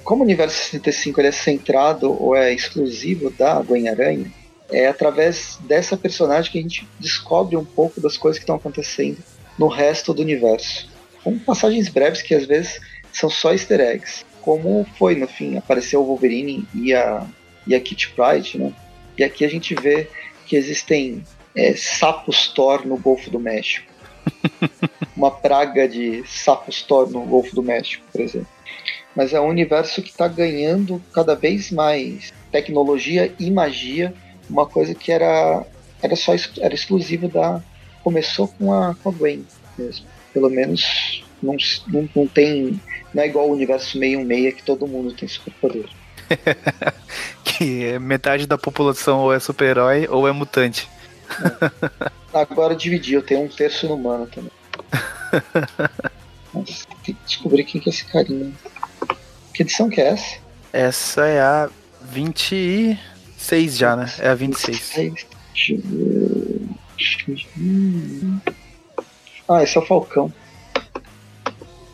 Como 0.04 0.22
o 0.22 0.24
universo 0.24 0.56
65 0.56 1.20
ele 1.20 1.28
é 1.28 1.32
centrado 1.32 2.10
ou 2.10 2.34
é 2.34 2.50
exclusivo 2.50 3.28
da 3.28 3.60
Gwen-Aranha, 3.60 4.32
é 4.70 4.86
através 4.86 5.58
dessa 5.62 5.96
personagem 5.96 6.52
que 6.52 6.58
a 6.58 6.62
gente 6.62 6.88
descobre 6.98 7.56
um 7.56 7.64
pouco 7.64 8.00
das 8.00 8.16
coisas 8.16 8.38
que 8.38 8.42
estão 8.42 8.56
acontecendo 8.56 9.18
no 9.58 9.68
resto 9.68 10.12
do 10.14 10.22
universo. 10.22 10.88
Com 11.24 11.38
passagens 11.38 11.88
breves 11.88 12.22
que 12.22 12.34
às 12.34 12.46
vezes 12.46 12.80
são 13.12 13.28
só 13.28 13.52
easter 13.52 13.80
eggs. 13.80 14.24
Como 14.40 14.86
foi 14.98 15.14
no 15.14 15.26
fim, 15.26 15.56
apareceu 15.56 16.00
o 16.00 16.06
Wolverine 16.06 16.66
e 16.74 16.94
a, 16.94 17.26
e 17.66 17.74
a 17.74 17.80
Kitty 17.80 18.10
Pryde, 18.10 18.58
né? 18.58 18.72
E 19.16 19.24
aqui 19.24 19.44
a 19.44 19.48
gente 19.48 19.74
vê 19.74 20.08
que 20.46 20.56
existem 20.56 21.24
é, 21.54 21.74
sapos 21.74 22.48
Thor 22.48 22.86
no 22.86 22.96
Golfo 22.96 23.30
do 23.30 23.40
México. 23.40 23.90
Uma 25.16 25.30
praga 25.30 25.88
de 25.88 26.22
sapos 26.26 26.82
Thor 26.82 27.10
no 27.10 27.22
Golfo 27.22 27.54
do 27.54 27.62
México, 27.62 28.04
por 28.12 28.20
exemplo. 28.20 28.48
Mas 29.14 29.32
é 29.32 29.40
um 29.40 29.48
universo 29.48 30.00
que 30.00 30.10
está 30.10 30.28
ganhando 30.28 31.02
cada 31.12 31.34
vez 31.34 31.72
mais 31.72 32.32
tecnologia 32.52 33.34
e 33.38 33.50
magia, 33.50 34.14
uma 34.48 34.66
coisa 34.66 34.94
que 34.94 35.12
era, 35.12 35.64
era 36.02 36.16
só 36.16 36.32
era 36.60 36.74
exclusiva 36.74 37.28
da. 37.28 37.62
Começou 38.02 38.48
com 38.48 38.72
a, 38.72 38.94
com 38.94 39.10
a 39.10 39.12
Gwen 39.12 39.44
mesmo. 39.76 40.06
Pelo 40.32 40.48
menos 40.48 41.24
não, 41.42 41.56
não, 41.86 42.08
não 42.14 42.26
tem. 42.26 42.80
Não 43.12 43.22
é 43.22 43.26
igual 43.26 43.48
o 43.48 43.52
universo 43.52 43.98
616 43.98 44.54
que 44.54 44.62
todo 44.62 44.86
mundo 44.86 45.12
tem 45.12 45.28
superpoder. 45.28 45.86
que 47.44 47.98
metade 47.98 48.46
da 48.46 48.58
população 48.58 49.20
ou 49.20 49.32
é 49.32 49.40
super-herói 49.40 50.06
ou 50.08 50.28
é 50.28 50.32
mutante. 50.32 50.88
É. 51.30 52.10
Agora 52.32 52.74
dividi, 52.74 53.14
eu 53.14 53.22
tenho 53.22 53.42
um 53.42 53.48
terço 53.48 53.86
no 53.88 53.94
humano 53.94 54.26
também. 54.26 54.52
Tem 57.04 57.14
que 57.14 57.16
descobrir 57.24 57.64
quem 57.64 57.80
que 57.80 57.88
é 57.88 57.92
esse 57.92 58.04
carinha. 58.04 58.52
Que 59.54 59.62
edição 59.62 59.88
que 59.88 60.00
é 60.00 60.08
essa? 60.08 60.38
Essa 60.72 61.26
é 61.26 61.40
a 61.40 61.70
26 63.38 63.76
já, 63.78 63.96
né? 63.96 64.12
É 64.18 64.28
a 64.28 64.34
26. 64.34 64.92
Deixa 65.54 65.72
eu 65.72 65.80
ver. 65.80 66.60
Ah, 69.48 69.62
esse 69.62 69.78
é 69.78 69.80
o 69.80 69.86
Falcão. 69.86 70.32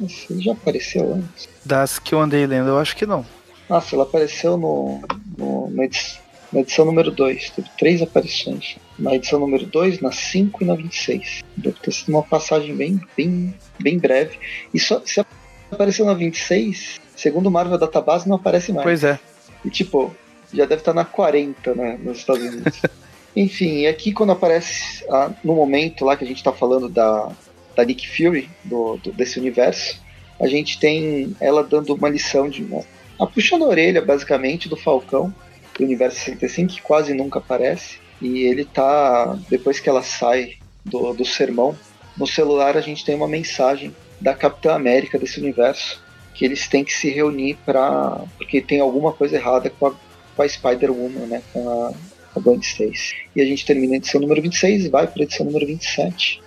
Esse 0.02 0.40
já 0.40 0.52
apareceu 0.52 1.14
antes. 1.14 1.48
Das 1.64 1.98
que 1.98 2.14
eu 2.14 2.20
andei 2.20 2.46
lendo, 2.46 2.68
eu 2.68 2.78
acho 2.78 2.96
que 2.96 3.06
não. 3.06 3.24
Nossa, 3.68 3.94
ela 3.94 4.04
apareceu 4.04 4.56
no, 4.56 5.00
no, 5.38 5.70
na, 5.70 5.84
edição, 5.84 6.20
na 6.52 6.60
edição 6.60 6.84
número 6.84 7.10
2. 7.10 7.50
Teve 7.50 7.68
três 7.78 8.02
aparições. 8.02 8.76
Na 8.98 9.14
edição 9.14 9.38
número 9.38 9.66
2, 9.66 10.00
na 10.00 10.10
5 10.10 10.64
e 10.64 10.66
na 10.66 10.74
26. 10.74 11.42
Deve 11.56 11.78
ter 11.78 11.92
sido 11.92 12.08
uma 12.08 12.22
passagem 12.22 12.74
bem, 12.74 13.00
bem, 13.16 13.54
bem 13.78 13.98
breve. 13.98 14.38
E 14.72 14.80
só, 14.80 15.00
se 15.04 15.24
apareceu 15.70 16.04
na 16.06 16.14
26, 16.14 17.00
segundo 17.14 17.46
o 17.46 17.50
Marvel 17.50 17.78
Database, 17.78 18.28
não 18.28 18.36
aparece 18.36 18.72
mais. 18.72 18.84
Pois 18.84 19.04
é. 19.04 19.18
E 19.64 19.70
tipo, 19.70 20.14
já 20.54 20.64
deve 20.64 20.80
estar 20.80 20.94
na 20.94 21.04
40, 21.04 21.74
né, 21.74 21.98
nos 22.02 22.18
Estados 22.18 22.42
Unidos. 22.42 22.80
Enfim, 23.36 23.80
e 23.80 23.86
aqui 23.86 24.12
quando 24.12 24.32
aparece, 24.32 25.04
ah, 25.10 25.30
no 25.42 25.54
momento 25.54 26.04
lá 26.04 26.16
que 26.16 26.24
a 26.24 26.26
gente 26.26 26.36
está 26.36 26.52
falando 26.52 26.88
da, 26.88 27.32
da 27.74 27.84
Nick 27.84 28.08
Fury, 28.08 28.48
do, 28.62 28.96
do, 28.98 29.12
desse 29.12 29.38
universo, 29.38 30.00
a 30.40 30.46
gente 30.46 30.78
tem 30.78 31.36
ela 31.40 31.62
dando 31.62 31.94
uma 31.94 32.08
lição 32.08 32.48
de 32.48 32.62
uma, 32.62 32.82
a 33.18 33.26
puxando 33.26 33.64
a 33.64 33.68
orelha, 33.68 34.00
basicamente, 34.00 34.68
do 34.68 34.76
Falcão, 34.76 35.34
do 35.76 35.84
universo 35.84 36.18
65, 36.20 36.74
que 36.74 36.82
quase 36.82 37.12
nunca 37.14 37.38
aparece. 37.38 37.98
E 38.20 38.44
ele 38.44 38.64
tá, 38.64 39.36
depois 39.48 39.80
que 39.80 39.88
ela 39.88 40.02
sai 40.02 40.54
do, 40.84 41.12
do 41.12 41.24
sermão, 41.24 41.76
no 42.16 42.26
celular 42.26 42.76
a 42.76 42.80
gente 42.80 43.04
tem 43.04 43.14
uma 43.14 43.28
mensagem 43.28 43.94
da 44.20 44.34
Capitã 44.34 44.74
América 44.74 45.18
desse 45.18 45.40
universo, 45.40 46.02
que 46.34 46.44
eles 46.44 46.68
têm 46.68 46.84
que 46.84 46.92
se 46.92 47.10
reunir 47.10 47.56
para 47.64 48.24
porque 48.36 48.60
tem 48.60 48.80
alguma 48.80 49.12
coisa 49.12 49.36
errada 49.36 49.70
com 49.70 49.86
a, 49.88 49.94
com 50.34 50.42
a 50.42 50.48
Spider-Woman, 50.48 51.26
né, 51.26 51.42
com 51.52 51.68
a, 51.68 51.92
a 52.36 52.40
Gwen 52.40 52.60
Stacy. 52.60 53.14
E 53.34 53.40
a 53.40 53.44
gente 53.44 53.64
termina 53.64 53.94
a 53.94 53.96
edição 53.96 54.20
número 54.20 54.42
26 54.42 54.86
e 54.86 54.88
vai 54.88 55.06
para 55.06 55.22
a 55.22 55.24
edição 55.24 55.46
número 55.46 55.66
27. 55.66 56.42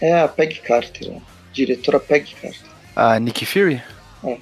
É 0.00 0.20
a 0.20 0.28
Peg 0.28 0.60
Carter, 0.60 1.16
a 1.16 1.20
diretora 1.52 1.98
Peg 1.98 2.34
Carter. 2.40 2.68
A 2.94 3.18
Nick 3.18 3.44
Fury? 3.46 3.82
É. 4.24 4.38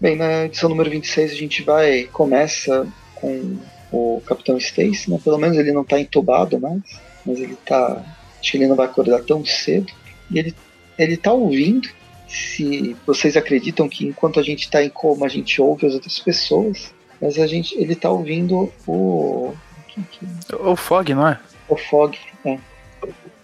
Bem, 0.00 0.16
na 0.16 0.44
edição 0.44 0.68
número 0.68 0.90
26 0.90 1.32
a 1.32 1.34
gente 1.34 1.62
vai 1.62 2.04
começa 2.04 2.86
com 3.14 3.58
o 3.90 4.22
Capitão 4.26 4.56
Stacy, 4.58 5.10
né? 5.10 5.18
Pelo 5.22 5.38
menos 5.38 5.56
ele 5.56 5.72
não 5.72 5.82
está 5.82 5.98
entubado 5.98 6.60
mais, 6.60 6.82
mas 7.24 7.40
ele 7.40 7.56
tá. 7.64 8.04
Acho 8.40 8.52
que 8.52 8.58
ele 8.58 8.66
não 8.66 8.76
vai 8.76 8.86
acordar 8.86 9.22
tão 9.22 9.44
cedo. 9.44 9.92
E 10.30 10.38
ele, 10.38 10.54
ele 10.98 11.16
tá 11.16 11.32
ouvindo. 11.32 11.88
Se 12.28 12.96
vocês 13.06 13.36
acreditam 13.36 13.88
que 13.88 14.06
enquanto 14.06 14.40
a 14.40 14.42
gente 14.42 14.64
está 14.64 14.82
em 14.82 14.88
coma 14.88 15.26
a 15.26 15.28
gente 15.28 15.62
ouve 15.62 15.86
as 15.86 15.94
outras 15.94 16.18
pessoas, 16.18 16.92
mas 17.20 17.38
a 17.38 17.46
gente, 17.46 17.74
ele 17.78 17.94
tá 17.94 18.10
ouvindo 18.10 18.72
o. 18.86 19.54
O 20.60 20.76
Fog, 20.76 21.14
não 21.14 21.26
é? 21.26 21.38
O 21.68 21.76
Fog, 21.76 22.18
é. 22.44 22.58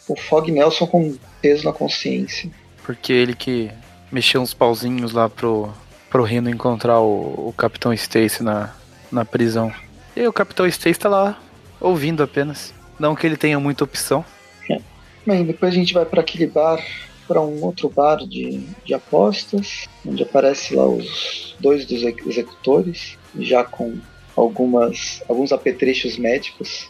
O 0.09 0.17
Fog 0.17 0.51
Nelson 0.51 0.87
com 0.87 1.17
peso 1.41 1.65
na 1.65 1.73
consciência. 1.73 2.51
Porque 2.85 3.13
ele 3.13 3.35
que 3.35 3.71
mexeu 4.11 4.43
uns 4.43 4.53
pauzinhos 4.53 5.13
lá 5.13 5.29
pro, 5.29 5.73
pro 6.11 6.25
Rino 6.25 6.51
encontrar 6.51 7.01
o, 7.01 7.49
o 7.49 7.55
Capitão 7.57 7.93
Stacy 7.93 8.43
na, 8.43 8.75
na 9.11 9.25
prisão. 9.25 9.73
E 10.15 10.27
o 10.27 10.33
Capitão 10.33 10.67
Stacy 10.67 10.99
tá 10.99 11.09
lá 11.09 11.41
ouvindo 11.81 12.23
apenas. 12.23 12.75
Não 12.99 13.15
que 13.15 13.27
ele 13.27 13.37
tenha 13.37 13.59
muita 13.59 13.85
opção. 13.85 14.25
É. 14.71 14.79
Bem, 15.27 15.45
depois 15.45 15.73
a 15.73 15.75
gente 15.77 15.95
vai 15.95 16.05
para 16.05 16.21
aquele 16.21 16.47
bar, 16.47 16.85
para 17.27 17.41
um 17.41 17.65
outro 17.65 17.89
bar 17.89 18.17
de, 18.17 18.59
de 18.85 18.93
apostas, 18.93 19.89
onde 20.07 20.23
aparece 20.23 20.75
lá 20.75 20.87
os 20.87 21.57
dois 21.59 21.87
dos 21.87 22.03
executores, 22.03 23.17
já 23.38 23.64
com 23.64 23.99
algumas 24.37 25.23
alguns 25.29 25.53
apetrechos 25.53 26.16
médicos 26.16 26.88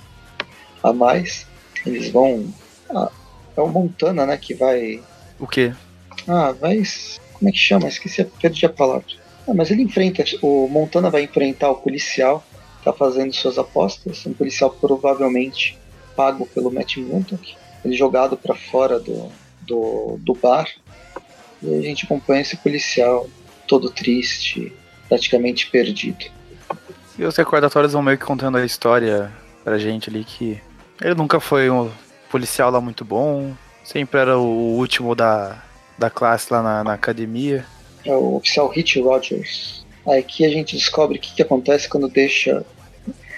a 0.82 0.92
mais. 0.92 1.46
Eles 1.84 2.10
vão. 2.10 2.52
Ah, 2.90 3.10
é 3.56 3.60
o 3.60 3.68
Montana, 3.68 4.26
né? 4.26 4.36
Que 4.36 4.54
vai. 4.54 5.02
O 5.38 5.46
quê? 5.46 5.72
Ah, 6.28 6.52
vai 6.52 6.82
como 7.42 7.48
é 7.48 7.52
que 7.52 7.58
chama? 7.58 7.88
Esqueci, 7.88 8.24
perdi 8.40 8.64
a 8.64 8.68
palavra. 8.68 9.04
Ah, 9.48 9.52
mas 9.52 9.72
ele 9.72 9.82
enfrenta, 9.82 10.22
o 10.42 10.68
Montana 10.68 11.10
vai 11.10 11.24
enfrentar 11.24 11.72
o 11.72 11.74
policial 11.74 12.44
que 12.78 12.84
tá 12.84 12.92
fazendo 12.92 13.32
suas 13.32 13.58
apostas, 13.58 14.24
um 14.24 14.32
policial 14.32 14.70
provavelmente 14.70 15.76
pago 16.14 16.46
pelo 16.46 16.70
Matt 16.70 16.98
Muntock, 16.98 17.56
ele 17.84 17.96
jogado 17.96 18.36
para 18.36 18.54
fora 18.54 19.00
do, 19.00 19.28
do, 19.62 20.18
do 20.20 20.34
bar. 20.34 20.68
E 21.60 21.74
a 21.74 21.82
gente 21.82 22.04
acompanha 22.04 22.42
esse 22.42 22.56
policial 22.56 23.28
todo 23.66 23.90
triste, 23.90 24.72
praticamente 25.12 25.68
perdido. 25.68 26.24
E 27.18 27.24
os 27.24 27.36
recordatórios 27.36 27.92
vão 27.92 28.00
meio 28.00 28.16
que 28.16 28.24
contando 28.24 28.56
a 28.56 28.64
história 28.64 29.30
pra 29.62 29.76
gente 29.76 30.08
ali 30.08 30.24
que 30.24 30.58
ele 31.02 31.14
nunca 31.14 31.38
foi 31.38 31.68
um 31.68 31.90
policial 32.30 32.70
lá 32.70 32.80
muito 32.80 33.04
bom, 33.04 33.52
sempre 33.84 34.18
era 34.18 34.38
o 34.38 34.74
último 34.74 35.14
da, 35.14 35.62
da 35.98 36.08
classe 36.08 36.50
lá 36.50 36.62
na, 36.62 36.82
na 36.82 36.94
academia. 36.94 37.66
É 38.06 38.14
o 38.14 38.36
oficial 38.36 38.68
Hit 38.68 38.98
Rogers. 39.00 39.84
Aqui 40.06 40.46
a 40.46 40.48
gente 40.48 40.76
descobre 40.76 41.18
o 41.18 41.20
que, 41.20 41.34
que 41.34 41.42
acontece 41.42 41.90
quando 41.90 42.08
deixa. 42.08 42.64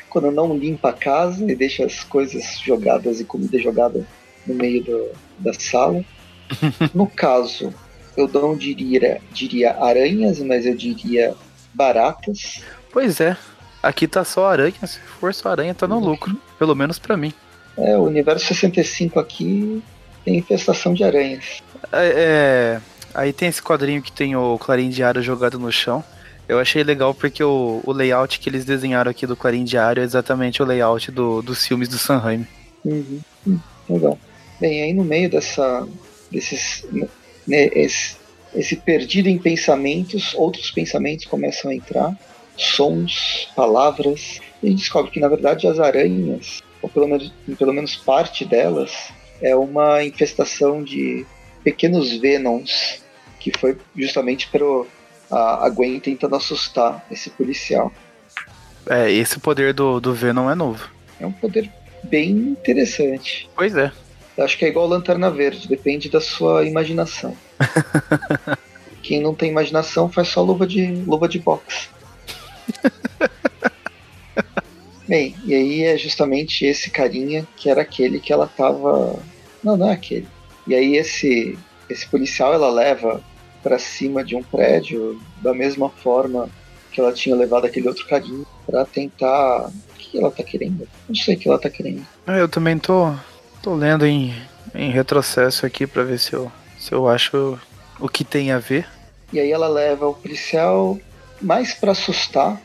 Quando 0.08 0.30
não 0.30 0.56
limpa 0.56 0.90
a 0.90 0.92
casa 0.92 1.44
e 1.44 1.56
deixa 1.56 1.84
as 1.84 2.04
coisas 2.04 2.60
jogadas 2.60 3.18
e 3.18 3.24
comida 3.24 3.58
jogada 3.58 4.06
no 4.46 4.54
meio 4.54 4.84
do, 4.84 5.10
da 5.40 5.52
sala. 5.52 6.04
no 6.94 7.08
caso, 7.08 7.74
eu 8.16 8.28
não 8.28 8.56
diria, 8.56 9.20
diria 9.32 9.76
aranhas, 9.82 10.38
mas 10.38 10.64
eu 10.64 10.76
diria 10.76 11.34
baratas. 11.74 12.62
Pois 12.92 13.20
é. 13.20 13.36
Aqui 13.82 14.08
tá 14.08 14.24
só 14.24 14.46
aranha, 14.46 14.74
se 14.86 14.98
for 15.20 15.34
só 15.34 15.50
aranha 15.50 15.74
tá 15.74 15.86
no 15.86 15.96
uhum. 15.96 16.04
lucro, 16.04 16.34
pelo 16.58 16.74
menos 16.74 16.98
para 16.98 17.16
mim. 17.18 17.34
É, 17.76 17.96
o 17.98 18.04
universo 18.04 18.46
65 18.46 19.20
aqui 19.20 19.82
tem 20.24 20.38
infestação 20.38 20.94
de 20.94 21.04
aranhas. 21.04 21.62
É, 21.92 22.14
é, 22.16 22.80
aí 23.12 23.32
tem 23.32 23.48
esse 23.48 23.62
quadrinho 23.62 24.00
que 24.00 24.10
tem 24.10 24.34
o 24.34 24.58
Clarim 24.58 24.88
Diário 24.88 25.22
jogado 25.22 25.58
no 25.58 25.70
chão. 25.70 26.02
Eu 26.48 26.58
achei 26.58 26.82
legal 26.82 27.14
porque 27.14 27.42
o, 27.42 27.80
o 27.84 27.92
layout 27.92 28.38
que 28.38 28.48
eles 28.48 28.64
desenharam 28.64 29.10
aqui 29.10 29.26
do 29.26 29.36
Clarim 29.36 29.64
Diário 29.64 30.00
é 30.00 30.04
exatamente 30.04 30.62
o 30.62 30.66
layout 30.66 31.10
do, 31.10 31.42
dos 31.42 31.66
filmes 31.66 31.88
do 31.88 31.98
Sanheim. 31.98 32.46
Uhum. 32.84 33.20
Hum, 33.46 33.58
legal. 33.88 34.18
Bem, 34.60 34.82
aí 34.82 34.92
no 34.92 35.04
meio 35.04 35.30
dessa, 35.30 35.86
desses, 36.30 36.86
né, 37.46 37.68
esse, 37.72 38.16
esse 38.54 38.76
perdido 38.76 39.28
em 39.28 39.38
pensamentos, 39.38 40.34
outros 40.34 40.70
pensamentos 40.70 41.24
começam 41.24 41.70
a 41.70 41.74
entrar, 41.74 42.16
sons, 42.56 43.48
palavras, 43.56 44.40
e 44.62 44.66
a 44.66 44.70
gente 44.70 44.80
descobre 44.80 45.10
que 45.10 45.20
na 45.20 45.28
verdade 45.28 45.66
as 45.66 45.78
aranhas, 45.78 46.62
ou 46.80 46.88
pelo 46.88 47.08
menos, 47.08 47.32
pelo 47.58 47.72
menos 47.72 47.96
parte 47.96 48.44
delas, 48.44 49.12
é 49.42 49.54
uma 49.56 50.04
infestação 50.04 50.82
de 50.82 51.26
pequenos 51.62 52.12
Venoms, 52.16 53.02
que 53.40 53.50
foi 53.58 53.76
justamente 53.96 54.48
para 54.48 54.64
a, 55.30 55.66
a 55.66 55.68
Gwen 55.70 55.98
tentando 56.00 56.36
assustar 56.36 57.04
esse 57.10 57.30
policial. 57.30 57.92
É, 58.88 59.10
esse 59.10 59.38
poder 59.38 59.72
do, 59.72 59.98
do 59.98 60.14
Venom 60.14 60.50
é 60.50 60.54
novo. 60.54 60.88
É 61.18 61.26
um 61.26 61.32
poder 61.32 61.70
bem 62.02 62.30
interessante. 62.30 63.48
Pois 63.56 63.74
é. 63.76 63.90
Eu 64.36 64.44
acho 64.44 64.58
que 64.58 64.64
é 64.64 64.68
igual 64.68 64.86
Lanterna 64.86 65.30
Verde, 65.30 65.68
depende 65.68 66.08
da 66.08 66.20
sua 66.20 66.64
imaginação. 66.64 67.36
Quem 69.02 69.20
não 69.20 69.34
tem 69.34 69.50
imaginação 69.50 70.10
faz 70.10 70.28
só 70.28 70.42
luva 70.42 70.66
de, 70.66 70.86
luva 71.06 71.28
de 71.28 71.38
boxe. 71.38 71.88
Bem, 75.06 75.36
e 75.44 75.54
aí 75.54 75.84
é 75.84 75.98
justamente 75.98 76.64
esse 76.64 76.90
carinha 76.90 77.46
que 77.56 77.68
era 77.68 77.82
aquele 77.82 78.18
que 78.18 78.32
ela 78.32 78.46
tava. 78.46 79.18
Não, 79.62 79.76
não 79.76 79.90
é 79.90 79.92
aquele. 79.92 80.26
E 80.66 80.74
aí 80.74 80.96
esse, 80.96 81.58
esse 81.90 82.06
policial 82.08 82.54
ela 82.54 82.70
leva 82.70 83.22
para 83.62 83.78
cima 83.78 84.24
de 84.24 84.34
um 84.34 84.42
prédio 84.42 85.20
da 85.42 85.52
mesma 85.52 85.90
forma 85.90 86.48
que 86.90 87.00
ela 87.00 87.12
tinha 87.12 87.36
levado 87.36 87.66
aquele 87.66 87.88
outro 87.88 88.06
carinha 88.06 88.46
para 88.66 88.84
tentar. 88.86 89.68
O 89.68 89.94
que 89.98 90.18
ela 90.18 90.30
tá 90.30 90.42
querendo? 90.42 90.88
Não 91.08 91.14
sei 91.14 91.34
o 91.34 91.38
que 91.38 91.48
ela 91.48 91.58
tá 91.58 91.68
querendo. 91.68 92.06
É, 92.26 92.40
eu 92.40 92.48
também 92.48 92.78
tô, 92.78 93.12
tô 93.64 93.74
lendo 93.74 94.04
em, 94.04 94.34
em 94.74 94.90
retrocesso 94.90 95.64
aqui 95.64 95.86
para 95.86 96.04
ver 96.04 96.18
se 96.18 96.34
eu, 96.34 96.52
se 96.78 96.92
eu 96.92 97.08
acho 97.08 97.58
o 97.98 98.10
que 98.10 98.22
tem 98.22 98.52
a 98.52 98.58
ver. 98.58 98.86
E 99.32 99.40
aí 99.40 99.50
ela 99.50 99.68
leva 99.68 100.06
o 100.06 100.12
policial 100.12 100.98
mais 101.40 101.72
para 101.72 101.92
assustar, 101.92 102.60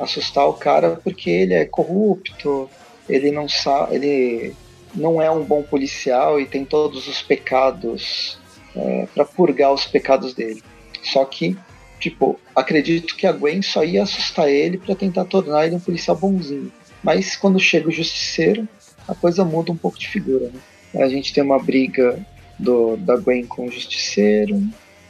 assustar 0.00 0.48
o 0.48 0.54
cara 0.54 1.00
porque 1.04 1.30
ele 1.30 1.54
é 1.54 1.64
corrupto, 1.64 2.68
ele 3.08 3.30
não 3.30 3.48
sabe, 3.48 3.94
ele 3.94 4.56
não 4.92 5.22
é 5.22 5.30
um 5.30 5.44
bom 5.44 5.62
policial 5.62 6.40
e 6.40 6.46
tem 6.46 6.64
todos 6.64 7.06
os 7.06 7.22
pecados 7.22 8.36
é, 8.74 9.06
para 9.14 9.24
purgar 9.24 9.72
os 9.72 9.86
pecados 9.86 10.34
dele. 10.34 10.64
Só 11.04 11.24
que, 11.24 11.56
tipo, 12.00 12.40
acredito 12.56 13.14
que 13.14 13.24
a 13.24 13.30
Gwen 13.32 13.62
só 13.62 13.84
ia 13.84 14.02
assustar 14.02 14.48
ele 14.48 14.78
para 14.78 14.96
tentar 14.96 15.26
tornar 15.26 15.64
ele 15.64 15.76
um 15.76 15.80
policial 15.80 16.16
bonzinho. 16.16 16.72
Mas 17.04 17.36
quando 17.36 17.60
chega 17.60 17.88
o 17.88 17.92
justiceiro, 17.92 18.66
a 19.08 19.14
coisa 19.14 19.44
muda 19.44 19.72
um 19.72 19.76
pouco 19.76 19.98
de 19.98 20.08
figura. 20.08 20.50
Né? 20.92 21.02
A 21.02 21.08
gente 21.08 21.32
tem 21.32 21.42
uma 21.42 21.58
briga 21.58 22.18
do, 22.58 22.96
da 22.96 23.16
Gwen 23.16 23.46
com 23.46 23.66
o 23.66 23.70
justiceiro, 23.70 24.60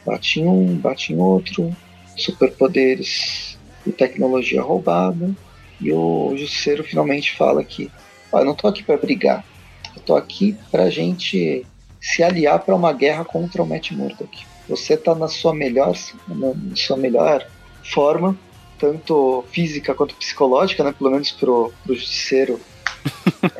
bate 0.05 0.39
em 0.39 0.47
um, 0.47 0.75
bate 0.75 1.13
em 1.13 1.17
outro, 1.17 1.75
superpoderes 2.15 3.57
e 3.85 3.91
tecnologia 3.91 4.61
roubada. 4.61 5.35
E 5.79 5.91
o 5.91 6.35
Justiceiro 6.35 6.83
finalmente 6.83 7.35
fala 7.35 7.63
que 7.63 7.91
ah, 8.33 8.39
eu 8.39 8.45
não 8.45 8.55
tô 8.55 8.67
aqui 8.67 8.83
para 8.83 8.97
brigar, 8.97 9.45
eu 9.95 10.01
tô 10.01 10.15
aqui 10.15 10.57
pra 10.71 10.89
gente 10.89 11.65
se 12.01 12.23
aliar 12.23 12.59
para 12.59 12.75
uma 12.75 12.91
guerra 12.91 13.23
contra 13.23 13.61
o 13.61 13.65
Matt 13.65 13.91
Murdock. 13.91 14.45
Você 14.67 14.97
tá 14.97 15.13
na 15.13 15.27
sua 15.27 15.53
melhor, 15.53 15.95
na 16.27 16.75
sua 16.75 16.97
melhor 16.97 17.47
forma, 17.83 18.35
tanto 18.79 19.45
física 19.51 19.93
quanto 19.93 20.15
psicológica, 20.15 20.83
né? 20.83 20.93
Pelo 20.97 21.11
menos 21.11 21.31
pro, 21.31 21.71
pro 21.83 21.95
Justiceiro. 21.95 22.59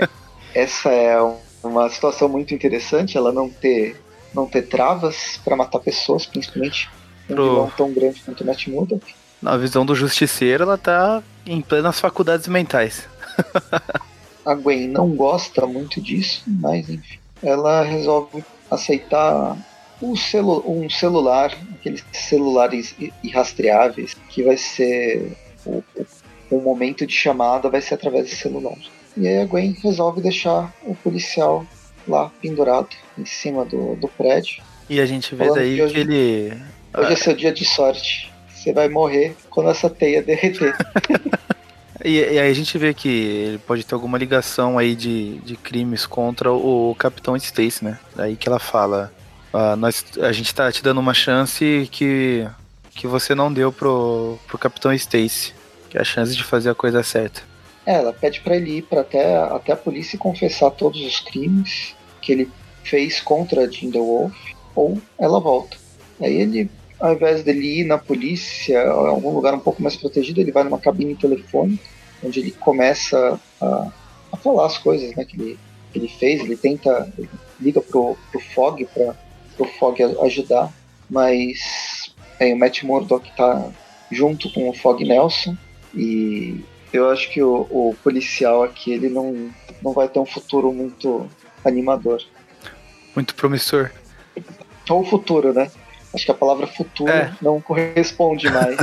Essa 0.58 0.90
é 0.90 1.16
uma 1.64 1.88
situação 1.88 2.28
muito 2.28 2.52
interessante, 2.52 3.16
ela 3.16 3.32
não 3.32 3.48
ter 3.48 4.02
não 4.34 4.48
ter 4.48 4.64
travas 4.64 5.40
para 5.46 5.56
matar 5.56 5.80
pessoas, 5.80 6.26
principalmente 6.26 6.90
um 7.30 7.36
Pro... 7.36 7.44
vilão 7.44 7.72
tão 7.78 7.94
grande 7.94 8.22
quanto 8.22 8.42
o 8.42 8.48
Matt 8.48 8.68
Murdock. 8.68 9.16
Na 9.40 9.56
visão 9.56 9.86
do 9.86 9.94
justiceiro, 9.94 10.64
ela 10.64 10.76
tá 10.76 11.22
em 11.46 11.62
plenas 11.62 12.00
faculdades 12.00 12.48
mentais. 12.48 13.08
a 14.44 14.56
Gwen 14.56 14.88
não 14.88 15.10
gosta 15.10 15.68
muito 15.68 16.02
disso, 16.02 16.42
mas 16.48 16.90
enfim. 16.90 17.20
Ela 17.44 17.84
resolve 17.84 18.44
aceitar 18.72 19.56
um, 20.02 20.16
celu 20.16 20.64
um 20.68 20.90
celular, 20.90 21.56
aqueles 21.76 22.04
celulares 22.12 22.96
irrastreáveis, 23.24 24.16
que 24.30 24.42
vai 24.42 24.58
ser 24.58 25.38
o, 25.64 25.84
o, 26.50 26.60
momento 26.60 27.06
de 27.06 27.14
chamada 27.14 27.70
vai 27.70 27.80
ser 27.80 27.94
através 27.94 28.26
desse 28.26 28.38
celular. 28.38 28.76
E 29.18 29.28
aí 29.28 29.42
a 29.42 29.46
Gwen 29.46 29.76
resolve 29.84 30.22
deixar 30.22 30.72
o 30.84 30.94
policial 30.94 31.66
lá 32.08 32.32
pendurado 32.40 32.90
em 33.18 33.26
cima 33.26 33.66
do, 33.66 33.96
do 33.96 34.08
prédio. 34.08 34.64
E 34.88 35.02
a 35.02 35.06
gente 35.08 35.34
vê 35.34 35.52
daí 35.52 35.76
que, 35.76 35.82
hoje, 35.82 35.94
que 35.94 36.00
ele. 36.00 36.54
Hoje 36.96 37.14
é 37.14 37.16
seu 37.16 37.36
dia 37.36 37.52
de 37.52 37.66
sorte. 37.66 38.32
Você 38.48 38.72
vai 38.72 38.88
morrer 38.88 39.36
quando 39.50 39.72
essa 39.72 39.90
teia 39.90 40.22
derreter. 40.22 40.76
e, 42.06 42.20
e, 42.20 42.40
aí 42.40 42.50
a 42.50 42.54
gente 42.54 42.78
vê 42.78 42.94
que 42.94 43.10
ele 43.10 43.58
pode 43.58 43.84
ter 43.84 43.96
alguma 43.96 44.20
ligação 44.20 44.78
aí 44.78 44.96
de, 44.96 45.40
de 45.40 45.58
crimes 45.58 46.06
contra 46.06 46.52
o, 46.52 46.96
Capitão 46.98 47.36
Stacy, 47.36 47.84
né? 47.84 47.98
Daí 48.16 48.36
que 48.36 48.48
ela 48.48 48.60
fala. 48.60 49.12
Ah, 49.52 49.76
nós, 49.76 50.06
a 50.22 50.32
gente 50.32 50.54
tá 50.54 50.72
te 50.72 50.84
dando 50.84 51.00
uma 51.00 51.14
chance 51.14 51.90
que, 51.92 52.48
que 52.94 53.08
você 53.08 53.34
não 53.34 53.52
deu 53.52 53.72
pro, 53.72 54.38
pro 54.46 54.60
Capitão 54.60 54.94
Stacy. 54.94 55.54
Que 55.90 55.98
é 55.98 56.02
a 56.02 56.06
chance 56.06 56.36
de 56.36 56.44
fazer 56.44 56.70
a 56.70 56.76
coisa 56.76 57.02
certa. 57.02 57.42
É, 57.88 57.94
ela 57.94 58.12
pede 58.12 58.42
para 58.42 58.58
ele 58.58 58.80
ir 58.80 58.82
para 58.82 59.00
até, 59.00 59.38
até 59.38 59.72
a 59.72 59.78
polícia 59.78 60.18
e 60.18 60.20
confessar 60.20 60.72
todos 60.72 61.00
os 61.06 61.22
crimes 61.22 61.96
que 62.22 62.34
ele 62.34 62.52
fez 62.84 63.22
contra 63.22 63.62
a 63.62 63.70
Jinder 63.70 64.02
Wolf, 64.02 64.36
ou 64.76 65.02
ela 65.18 65.40
volta. 65.40 65.78
Aí 66.20 66.36
ele, 66.36 66.70
ao 67.00 67.14
invés 67.14 67.44
dele 67.44 67.80
ir 67.80 67.86
na 67.86 67.98
polícia, 67.98 68.78
em 68.78 69.08
algum 69.08 69.34
lugar 69.34 69.54
um 69.54 69.60
pouco 69.62 69.82
mais 69.82 69.96
protegido, 69.96 70.42
ele 70.42 70.52
vai 70.52 70.66
numa 70.66 70.78
cabine 70.78 71.16
telefônica, 71.16 71.82
onde 72.22 72.42
ele 72.42 72.52
começa 72.52 73.40
a, 73.62 73.92
a 74.34 74.38
falar 74.38 74.66
as 74.66 74.78
coisas 74.78 75.16
né, 75.16 75.24
que, 75.24 75.40
ele, 75.40 75.60
que 75.94 76.00
ele 76.00 76.10
fez, 76.10 76.42
ele 76.42 76.58
tenta, 76.58 77.10
ele 77.18 77.30
liga 77.58 77.80
pro, 77.80 78.18
pro 78.30 78.42
Fog 78.42 78.86
para 78.94 79.16
o 79.60 79.66
Fog 79.66 79.98
ajudar, 80.24 80.74
mas 81.10 82.14
aí, 82.38 82.52
o 82.52 82.60
Matt 82.60 82.84
Murdock 82.84 83.34
tá 83.38 83.72
junto 84.12 84.52
com 84.52 84.68
o 84.68 84.74
Fog 84.74 85.02
Nelson 85.06 85.56
e 85.96 86.66
eu 86.92 87.10
acho 87.10 87.30
que 87.30 87.42
o, 87.42 87.68
o, 87.70 87.96
policial 88.04 88.64
aqui 88.64 88.92
ele 88.92 89.10
não, 89.10 89.50
não 89.82 89.94
vai 89.94 90.08
ter 90.08 90.20
um 90.20 90.26
futuro 90.26 90.72
muito 90.72 91.28
animador. 91.64 92.22
Muito 93.16 93.36
promissor. 93.36 93.92
Ou 94.90 95.04
futuro, 95.04 95.54
né? 95.54 95.70
Acho 96.14 96.26
que 96.26 96.32
a 96.32 96.36
palavra 96.36 96.66
futuro 96.66 97.12
é. 97.12 97.34
não 97.42 97.60
corresponde 97.60 98.50
mais. 98.50 98.78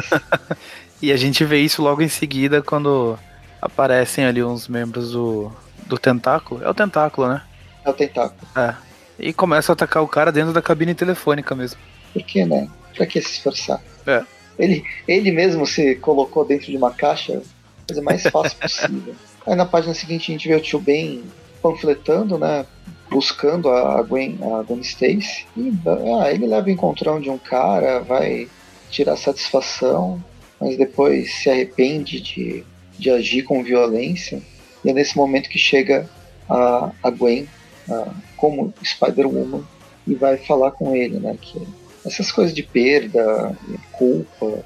e 1.00 1.10
a 1.10 1.16
gente 1.16 1.44
vê 1.44 1.58
isso 1.58 1.82
logo 1.82 2.02
em 2.02 2.08
seguida 2.08 2.62
quando 2.62 3.18
aparecem 3.60 4.24
ali 4.24 4.44
uns 4.44 4.68
membros 4.68 5.12
do, 5.12 5.50
do 5.86 5.96
tentáculo. 5.96 6.62
É 6.62 6.68
o 6.68 6.74
tentáculo, 6.74 7.28
né? 7.28 7.42
É 7.84 7.90
o 7.90 7.94
tentáculo. 7.94 8.46
É. 8.54 8.74
E 9.18 9.32
começa 9.32 9.72
a 9.72 9.74
atacar 9.74 10.02
o 10.02 10.08
cara 10.08 10.30
dentro 10.30 10.52
da 10.52 10.60
cabine 10.60 10.94
telefônica 10.94 11.54
mesmo. 11.54 11.80
Por 12.12 12.22
que, 12.22 12.44
né? 12.44 12.68
Pra 12.94 13.06
que 13.06 13.20
se 13.20 13.32
esforçar? 13.32 13.80
É. 14.06 14.22
Ele, 14.58 14.84
ele 15.08 15.32
mesmo 15.32 15.66
se 15.66 15.96
colocou 15.96 16.44
dentro 16.44 16.66
de 16.66 16.76
uma 16.76 16.92
caixa 16.92 17.42
coisa 17.86 18.02
mais 18.02 18.22
fácil 18.22 18.58
possível. 18.58 19.14
Aí 19.46 19.54
na 19.54 19.66
página 19.66 19.94
seguinte 19.94 20.30
a 20.30 20.34
gente 20.34 20.48
vê 20.48 20.54
o 20.54 20.60
tio 20.60 20.80
Ben 20.80 21.22
panfletando, 21.62 22.38
né? 22.38 22.66
Buscando 23.10 23.68
a 23.68 24.02
Gwen, 24.02 24.38
a 24.42 24.62
Gwen 24.62 24.80
Stacy. 24.80 25.46
E 25.56 25.72
ah, 26.20 26.30
ele 26.30 26.46
leva 26.46 26.66
o 26.66 26.70
encontrão 26.70 27.20
de 27.20 27.30
um 27.30 27.38
cara, 27.38 28.00
vai 28.00 28.48
tirar 28.90 29.16
satisfação, 29.16 30.22
mas 30.60 30.76
depois 30.76 31.32
se 31.34 31.50
arrepende 31.50 32.20
de, 32.20 32.64
de 32.98 33.10
agir 33.10 33.42
com 33.42 33.62
violência. 33.62 34.42
E 34.84 34.90
é 34.90 34.92
nesse 34.92 35.16
momento 35.16 35.48
que 35.48 35.58
chega 35.58 36.08
a, 36.48 36.90
a 37.02 37.10
Gwen 37.10 37.48
a, 37.88 38.12
como 38.36 38.72
Spider-Woman 38.82 39.64
e 40.06 40.14
vai 40.14 40.36
falar 40.36 40.72
com 40.72 40.94
ele, 40.94 41.18
né? 41.18 41.36
Que 41.40 41.60
essas 42.04 42.30
coisas 42.30 42.54
de 42.54 42.62
perda, 42.62 43.56
culpa, 43.92 44.64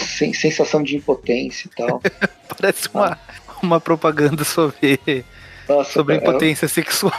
sem, 0.00 0.32
sensação 0.32 0.82
de 0.82 0.96
impotência 0.96 1.68
e 1.68 1.76
tal. 1.76 2.00
Parece 2.48 2.88
uma, 2.92 3.12
ah. 3.12 3.18
uma 3.62 3.80
propaganda 3.80 4.44
sobre, 4.44 5.24
Nossa, 5.68 5.92
sobre 5.92 6.16
impotência 6.16 6.68
sexual. 6.68 7.12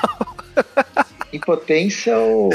Impotência 1.34 2.16
ou, 2.16 2.52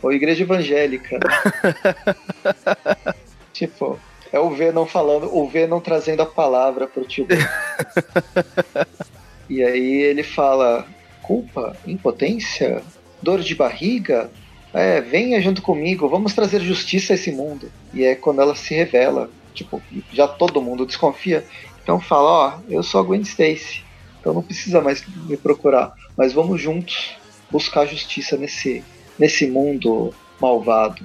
ou 0.00 0.12
igreja 0.12 0.44
evangélica. 0.44 1.18
Né? 1.18 3.14
tipo, 3.52 3.98
é 4.32 4.38
o 4.38 4.50
V 4.50 4.70
não 4.70 4.86
falando, 4.86 5.34
o 5.34 5.48
V 5.48 5.66
não 5.66 5.80
trazendo 5.80 6.22
a 6.22 6.26
palavra 6.26 6.86
pro 6.86 7.04
tio. 7.04 7.26
e 9.48 9.60
aí 9.60 10.02
ele 10.02 10.22
fala: 10.22 10.86
culpa, 11.20 11.76
impotência, 11.84 12.80
dor 13.20 13.40
de 13.40 13.56
barriga, 13.56 14.30
é, 14.72 15.00
venha 15.00 15.40
junto 15.40 15.62
comigo, 15.62 16.08
vamos 16.08 16.34
trazer 16.34 16.60
justiça 16.60 17.12
a 17.12 17.16
esse 17.16 17.32
mundo. 17.32 17.70
E 17.92 18.04
é 18.04 18.14
quando 18.14 18.40
ela 18.40 18.54
se 18.54 18.74
revela, 18.74 19.30
tipo, 19.52 19.82
já 20.12 20.28
todo 20.28 20.62
mundo 20.62 20.86
desconfia. 20.86 21.44
Então 21.82 22.00
fala, 22.00 22.30
ó, 22.30 22.58
eu 22.68 22.82
sou 22.82 23.00
a 23.00 23.04
Gwen 23.04 23.22
Stacy, 23.22 23.82
então 24.20 24.32
não 24.32 24.42
precisa 24.42 24.80
mais 24.80 25.04
me 25.26 25.36
procurar, 25.36 25.92
mas 26.16 26.32
vamos 26.32 26.60
juntos 26.60 27.16
buscar 27.50 27.86
justiça 27.86 28.36
nesse, 28.36 28.84
nesse 29.18 29.46
mundo 29.46 30.14
malvado. 30.40 31.04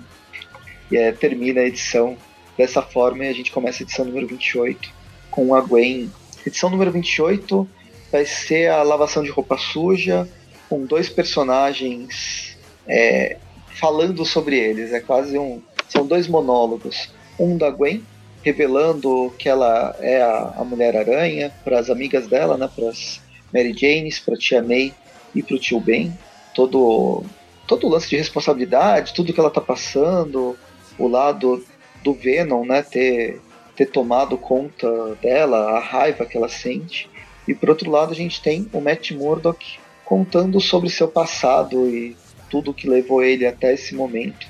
E 0.92 0.98
é, 0.98 1.12
termina 1.12 1.62
a 1.62 1.66
edição 1.66 2.16
dessa 2.56 2.82
forma 2.82 3.26
e 3.26 3.30
a 3.30 3.34
gente 3.34 3.52
começa 3.52 3.82
a 3.82 3.84
edição 3.84 4.06
número 4.06 4.28
28 4.28 4.94
com 5.32 5.56
a 5.56 5.62
Gwen. 5.62 6.12
Edição 6.46 6.70
número 6.70 6.92
28 6.92 7.68
vai 8.12 8.26
ser 8.26 8.70
a 8.70 8.84
lavação 8.84 9.24
de 9.24 9.30
roupa 9.32 9.58
suja, 9.58 10.30
com 10.70 10.86
dois 10.86 11.10
personagens 11.10 12.56
é, 12.88 13.38
falando 13.76 14.26
sobre 14.26 14.58
eles. 14.58 14.92
É 14.92 15.00
quase 15.00 15.38
um. 15.38 15.62
São 15.88 16.06
dois 16.06 16.28
monólogos. 16.28 17.10
Um 17.40 17.58
da 17.58 17.70
Gwen, 17.70 18.04
revelando 18.44 19.34
que 19.38 19.50
ela 19.50 19.96
é 20.00 20.22
a, 20.22 20.56
a 20.58 20.64
Mulher-Aranha 20.64 21.52
para 21.64 21.80
as 21.80 21.90
amigas 21.90 22.28
dela, 22.28 22.58
né, 22.58 22.70
para 22.74 22.90
as 22.90 23.22
Mary 23.54 23.74
Janes, 23.74 24.20
para 24.20 24.38
Tia 24.38 24.62
May 24.62 24.94
e 25.34 25.44
pro 25.44 25.60
tio 25.60 25.80
Ben, 25.80 26.18
todo, 26.54 27.24
todo 27.68 27.88
o 27.88 27.90
lance 27.90 28.10
de 28.10 28.16
responsabilidade, 28.16 29.14
tudo 29.14 29.34
que 29.34 29.40
ela 29.40 29.50
tá 29.50 29.62
passando, 29.62 30.58
o 30.98 31.08
lado 31.08 31.64
do 32.04 32.14
Venom, 32.14 32.66
né, 32.66 32.82
ter, 32.82 33.42
ter 33.76 33.88
tomado 33.88 34.38
conta 34.38 35.16
dela, 35.22 35.72
a 35.72 35.80
raiva 35.80 36.26
que 36.26 36.38
ela 36.38 36.48
sente. 36.48 37.10
E 37.48 37.54
por 37.54 37.70
outro 37.70 37.92
lado 37.92 38.12
a 38.12 38.16
gente 38.16 38.42
tem 38.42 38.68
o 38.72 38.80
Matt 38.80 39.12
Murdock 39.12 39.78
contando 40.06 40.62
sobre 40.62 40.90
seu 40.90 41.08
passado 41.08 41.88
e 41.90 42.16
tudo 42.50 42.74
que 42.74 42.90
levou 42.90 43.24
ele 43.24 43.46
até 43.46 43.74
esse 43.74 43.96
momento. 43.96 44.48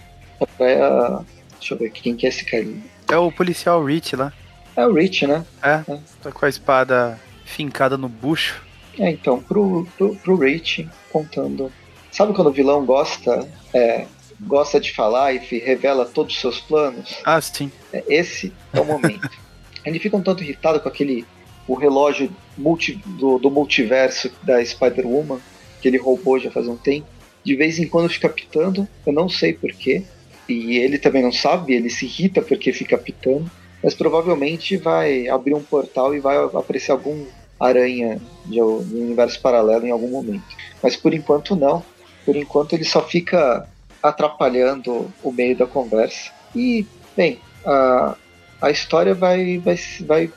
Pra, 0.58 1.24
deixa 1.60 1.74
eu 1.74 1.78
ver 1.78 1.92
quem 1.92 2.16
que 2.16 2.26
é 2.26 2.30
esse 2.30 2.46
carinha. 2.46 2.82
É 3.10 3.18
o 3.18 3.32
policial 3.32 3.84
Rich 3.84 4.16
lá. 4.16 4.34
É 4.76 4.86
o 4.86 4.94
Rich, 4.94 5.26
né? 5.26 5.46
É, 5.64 5.92
é. 5.92 6.00
tá 6.22 6.32
com 6.32 6.46
a 6.46 6.50
espada 6.50 7.20
fincada 7.46 7.98
no 7.98 8.10
bucho. 8.10 8.62
É, 9.00 9.10
então, 9.10 9.42
pro, 9.42 9.88
pro, 9.98 10.16
pro 10.16 10.38
Rich 10.38 10.88
contando. 11.12 11.72
Sabe 12.12 12.34
quando 12.34 12.48
o 12.48 12.52
vilão 12.52 12.86
gosta 12.86 13.48
é, 13.74 14.06
gosta 14.40 14.80
de 14.80 14.94
falar 14.94 15.34
e 15.34 15.38
revela 15.60 16.06
todos 16.06 16.36
os 16.36 16.42
seus 16.42 16.60
planos? 16.60 17.16
Ah, 17.24 17.40
sim. 17.40 17.72
É, 17.92 18.04
esse 18.08 18.54
é 18.74 18.80
o 18.80 18.86
momento. 18.86 19.30
Ele 19.86 20.00
fica 20.00 20.18
um 20.18 20.22
tanto 20.22 20.44
irritado 20.44 20.80
com 20.80 20.90
aquele 20.90 21.26
o 21.68 21.74
relógio 21.74 22.32
multi, 22.58 22.94
do, 23.06 23.40
do 23.40 23.50
multiverso 23.50 24.32
da 24.44 24.64
Spider-Woman, 24.64 25.40
que 25.82 25.88
ele 25.88 25.98
roubou 25.98 26.40
já 26.40 26.52
faz 26.52 26.68
um 26.68 26.78
tempo. 26.78 27.08
De 27.46 27.56
vez 27.56 27.78
em 27.78 27.88
quando 27.88 28.10
fica 28.10 28.28
pitando, 28.28 28.88
eu 29.06 29.14
não 29.14 29.30
sei 29.30 29.54
porquê. 29.54 30.04
E 30.50 30.78
ele 30.78 30.98
também 30.98 31.24
não 31.24 31.32
sabe, 31.32 31.74
ele 31.74 31.90
se 31.90 32.06
irrita 32.06 32.42
porque 32.42 32.74
fica 32.74 32.98
pitando. 32.98 33.50
Mas 33.84 33.94
provavelmente 33.94 34.78
vai 34.78 35.28
abrir 35.28 35.54
um 35.54 35.62
portal 35.62 36.16
e 36.16 36.20
vai 36.20 36.38
aparecer 36.38 36.92
algum 36.92 37.26
aranha 37.60 38.20
de 38.46 38.62
um 38.62 38.78
universo 38.78 39.40
paralelo 39.40 39.86
em 39.86 39.92
algum 39.92 40.10
momento. 40.10 40.44
Mas 40.82 40.96
por 40.96 41.14
enquanto 41.14 41.56
não. 41.56 41.84
Por 42.26 42.36
enquanto 42.36 42.74
ele 42.74 42.84
só 42.84 43.04
fica 43.04 43.70
atrapalhando 44.02 45.12
o 45.24 45.32
meio 45.32 45.56
da 45.56 45.68
conversa. 45.68 46.32
E, 46.56 46.86
bem, 47.16 47.40
a, 47.66 48.16
a 48.62 48.72
história 48.72 49.14
vai, 49.14 49.60
vai, 49.60 49.78
vai, 50.02 50.32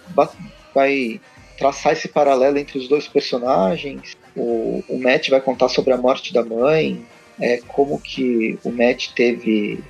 vai 0.74 1.20
traçar 1.58 1.92
esse 1.92 2.08
paralelo 2.08 2.58
entre 2.58 2.78
os 2.78 2.88
dois 2.88 3.08
personagens. 3.08 4.16
O, 4.38 4.84
o 4.88 4.98
Matt 4.98 5.28
vai 5.28 5.40
contar 5.40 5.68
sobre 5.68 5.92
a 5.92 5.96
morte 5.96 6.32
da 6.32 6.44
mãe, 6.44 7.04
é, 7.40 7.58
como 7.66 8.00
que 8.00 8.58
o 8.64 8.70
Matt 8.70 9.08
teve 9.14 9.80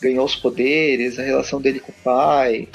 ganhou 0.00 0.24
os 0.24 0.36
poderes, 0.36 1.18
a 1.18 1.22
relação 1.22 1.60
dele 1.60 1.80
com 1.80 1.92
o 1.92 1.94
pai. 2.04 2.68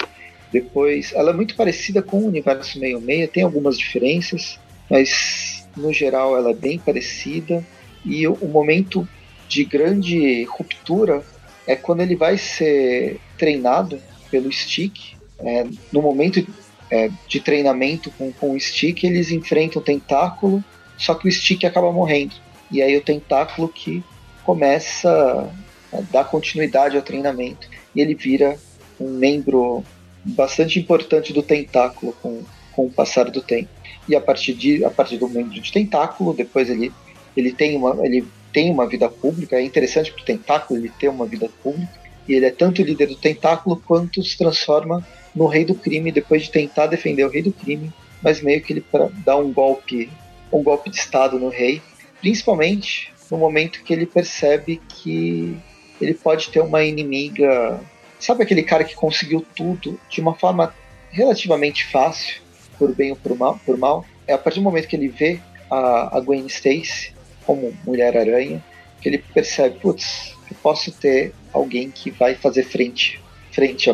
Depois, 0.52 1.12
ela 1.14 1.30
é 1.30 1.34
muito 1.34 1.56
parecida 1.56 2.02
com 2.02 2.18
o 2.18 2.26
universo 2.26 2.78
meio 2.78 3.00
meia, 3.00 3.28
tem 3.28 3.42
algumas 3.42 3.78
diferenças, 3.78 4.58
mas 4.90 5.66
no 5.76 5.92
geral 5.92 6.36
ela 6.36 6.50
é 6.50 6.54
bem 6.54 6.78
parecida. 6.78 7.64
E 8.04 8.26
o, 8.26 8.34
o 8.34 8.48
momento 8.48 9.08
de 9.48 9.64
grande 9.64 10.44
ruptura 10.44 11.22
é 11.66 11.76
quando 11.76 12.00
ele 12.00 12.16
vai 12.16 12.36
ser 12.36 13.18
treinado 13.38 14.00
pelo 14.30 14.50
Stick. 14.52 15.14
É, 15.38 15.64
no 15.92 16.02
momento 16.02 16.46
é, 16.90 17.10
de 17.26 17.40
treinamento 17.40 18.10
com, 18.12 18.32
com 18.32 18.52
o 18.52 18.60
Stick, 18.60 19.04
eles 19.04 19.30
enfrentam 19.30 19.80
o 19.80 19.84
tentáculo, 19.84 20.62
só 21.02 21.14
que 21.14 21.26
o 21.26 21.32
Stick 21.32 21.64
acaba 21.64 21.90
morrendo. 21.90 22.34
E 22.70 22.80
aí 22.80 22.96
o 22.96 23.02
tentáculo 23.02 23.68
que 23.68 24.04
começa 24.44 25.52
a 25.92 26.00
dar 26.12 26.24
continuidade 26.24 26.96
ao 26.96 27.02
treinamento. 27.02 27.68
E 27.92 28.00
ele 28.00 28.14
vira 28.14 28.56
um 29.00 29.10
membro 29.10 29.82
bastante 30.24 30.78
importante 30.78 31.32
do 31.32 31.42
tentáculo 31.42 32.14
com, 32.22 32.42
com 32.72 32.86
o 32.86 32.90
passar 32.90 33.30
do 33.32 33.42
tempo. 33.42 33.68
E 34.08 34.14
a 34.14 34.20
partir, 34.20 34.54
de, 34.54 34.84
a 34.84 34.90
partir 34.90 35.18
do 35.18 35.28
membro 35.28 35.60
de 35.60 35.72
tentáculo, 35.72 36.32
depois 36.32 36.70
ele, 36.70 36.92
ele 37.36 37.52
tem 37.52 37.76
uma. 37.76 38.06
Ele 38.06 38.24
tem 38.52 38.70
uma 38.70 38.86
vida 38.86 39.08
pública. 39.08 39.56
É 39.56 39.62
interessante 39.62 40.12
para 40.12 40.22
o 40.22 40.24
tentáculo 40.24 40.78
ele 40.78 40.92
ter 41.00 41.08
uma 41.08 41.26
vida 41.26 41.48
pública. 41.62 42.00
E 42.28 42.34
ele 42.34 42.46
é 42.46 42.50
tanto 42.50 42.82
líder 42.82 43.08
do 43.08 43.16
tentáculo 43.16 43.82
quanto 43.84 44.22
se 44.22 44.38
transforma 44.38 45.04
no 45.34 45.46
rei 45.46 45.64
do 45.64 45.74
crime 45.74 46.12
depois 46.12 46.44
de 46.44 46.50
tentar 46.50 46.86
defender 46.86 47.24
o 47.24 47.30
rei 47.30 47.42
do 47.42 47.52
crime, 47.52 47.90
mas 48.22 48.40
meio 48.40 48.62
que 48.62 48.74
ele 48.74 48.84
dá 49.24 49.36
um 49.36 49.52
golpe, 49.52 50.10
um 50.52 50.62
golpe 50.62 50.90
de 50.90 50.96
estado 50.96 51.38
no 51.38 51.48
rei, 51.48 51.80
principalmente 52.20 53.12
no 53.30 53.38
momento 53.38 53.82
que 53.82 53.92
ele 53.92 54.06
percebe 54.06 54.80
que 54.88 55.56
ele 56.00 56.14
pode 56.14 56.50
ter 56.50 56.60
uma 56.60 56.84
inimiga, 56.84 57.80
sabe 58.18 58.42
aquele 58.42 58.62
cara 58.62 58.84
que 58.84 58.94
conseguiu 58.94 59.44
tudo 59.54 59.98
de 60.08 60.20
uma 60.20 60.34
forma 60.34 60.74
relativamente 61.10 61.86
fácil, 61.86 62.42
por 62.78 62.94
bem 62.94 63.10
ou 63.10 63.16
por 63.16 63.36
mal, 63.36 63.58
por 63.64 63.76
mal? 63.76 64.04
É 64.26 64.32
a 64.32 64.38
partir 64.38 64.60
do 64.60 64.64
momento 64.64 64.88
que 64.88 64.96
ele 64.96 65.08
vê 65.08 65.40
a, 65.70 66.18
a 66.18 66.20
Gwen 66.20 66.46
Stacy 66.46 67.12
como 67.46 67.72
Mulher-Aranha, 67.84 68.62
que 69.00 69.08
ele 69.08 69.18
percebe, 69.18 69.78
putz, 69.80 70.36
eu 70.50 70.56
posso 70.62 70.92
ter 70.92 71.34
alguém 71.52 71.90
que 71.90 72.10
vai 72.10 72.34
fazer 72.34 72.64
frente 72.64 73.20
frente 73.52 73.90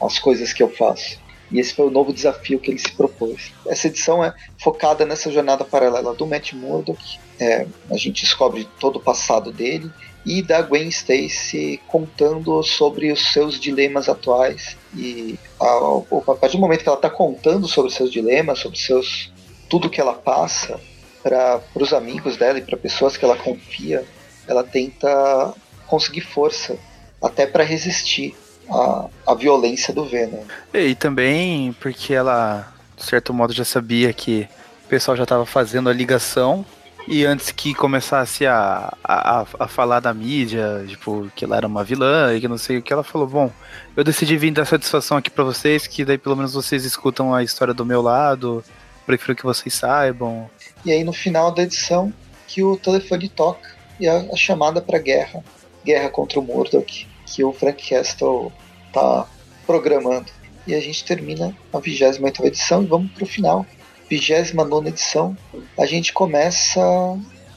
às 0.00 0.18
coisas 0.18 0.52
que 0.52 0.62
eu 0.62 0.70
faço. 0.70 1.20
E 1.52 1.60
esse 1.60 1.74
foi 1.74 1.86
o 1.86 1.90
novo 1.90 2.12
desafio 2.12 2.58
que 2.58 2.70
ele 2.70 2.78
se 2.78 2.90
propôs. 2.92 3.52
Essa 3.66 3.88
edição 3.88 4.24
é 4.24 4.34
focada 4.58 5.04
nessa 5.04 5.30
jornada 5.30 5.64
paralela 5.64 6.14
do 6.14 6.26
Matt 6.26 6.52
Murdock. 6.54 7.18
É, 7.38 7.66
a 7.90 7.96
gente 7.96 8.22
descobre 8.22 8.66
todo 8.80 8.96
o 8.96 9.00
passado 9.00 9.52
dele 9.52 9.90
e 10.24 10.40
da 10.40 10.62
Gwen 10.62 10.88
Stacy 10.88 11.80
contando 11.88 12.62
sobre 12.62 13.12
os 13.12 13.32
seus 13.32 13.60
dilemas 13.60 14.08
atuais. 14.08 14.76
E 14.96 15.38
a, 15.60 15.78
a 16.30 16.34
partir 16.34 16.56
do 16.56 16.60
momento 16.60 16.82
que 16.82 16.88
ela 16.88 16.96
está 16.96 17.10
contando 17.10 17.68
sobre 17.68 17.90
os 17.90 17.94
seus 17.94 18.10
dilemas, 18.10 18.60
sobre 18.60 18.78
seus 18.78 19.30
tudo 19.68 19.90
que 19.90 20.00
ela 20.00 20.14
passa, 20.14 20.80
para 21.22 21.62
os 21.74 21.92
amigos 21.92 22.36
dela 22.36 22.58
e 22.58 22.62
para 22.62 22.76
pessoas 22.76 23.16
que 23.16 23.24
ela 23.24 23.36
confia, 23.36 24.04
ela 24.46 24.64
tenta 24.64 25.54
conseguir 25.86 26.22
força 26.22 26.76
até 27.22 27.46
para 27.46 27.62
resistir 27.62 28.34
à, 28.72 29.08
à 29.26 29.34
violência 29.34 29.92
do 29.92 30.04
Venom. 30.04 30.42
E 30.72 30.94
também 30.94 31.72
porque 31.80 32.14
ela, 32.14 32.72
de 32.96 33.04
certo 33.04 33.32
modo, 33.32 33.52
já 33.52 33.64
sabia 33.64 34.12
que 34.12 34.48
o 34.84 34.88
pessoal 34.88 35.16
já 35.16 35.22
estava 35.24 35.46
fazendo 35.46 35.88
a 35.88 35.92
ligação 35.92 36.64
e 37.06 37.24
antes 37.24 37.50
que 37.50 37.74
começasse 37.74 38.46
a, 38.46 38.92
a, 39.02 39.44
a, 39.58 39.68
falar 39.68 40.00
da 40.00 40.14
mídia, 40.14 40.84
tipo, 40.86 41.30
que 41.34 41.44
ela 41.44 41.56
era 41.56 41.66
uma 41.66 41.82
vilã 41.82 42.34
e 42.34 42.40
que 42.40 42.46
não 42.46 42.58
sei 42.58 42.78
o 42.78 42.82
que, 42.82 42.92
ela 42.92 43.02
falou: 43.02 43.26
Bom, 43.26 43.50
eu 43.96 44.04
decidi 44.04 44.36
vir 44.36 44.52
dar 44.52 44.64
satisfação 44.64 45.16
aqui 45.16 45.28
para 45.28 45.42
vocês, 45.42 45.86
que 45.86 46.04
daí 46.04 46.16
pelo 46.16 46.36
menos 46.36 46.54
vocês 46.54 46.84
escutam 46.84 47.34
a 47.34 47.42
história 47.42 47.74
do 47.74 47.84
meu 47.84 48.00
lado, 48.00 48.62
prefiro 49.04 49.34
que 49.34 49.42
vocês 49.42 49.74
saibam. 49.74 50.48
E 50.84 50.92
aí 50.92 51.02
no 51.02 51.12
final 51.12 51.50
da 51.50 51.62
edição 51.62 52.12
que 52.46 52.62
o 52.62 52.76
telefone 52.76 53.28
toca 53.28 53.68
e 53.98 54.08
a, 54.08 54.18
a 54.32 54.36
chamada 54.36 54.80
para 54.80 54.98
guerra, 54.98 55.42
guerra 55.84 56.08
contra 56.08 56.38
o 56.38 56.42
Murdoch, 56.42 57.08
que 57.26 57.42
o 57.42 57.52
Frank 57.52 57.88
Castle 57.88 58.52
tá 58.92 59.26
programando. 59.66 60.26
E 60.66 60.74
a 60.74 60.80
gente 60.80 61.04
termina 61.04 61.56
a 61.72 61.78
28 61.78 62.46
edição 62.46 62.82
e 62.82 62.86
vamos 62.86 63.10
pro 63.12 63.26
final. 63.26 63.66
29 64.08 64.88
edição, 64.88 65.36
a 65.78 65.86
gente 65.86 66.12
começa 66.12 66.80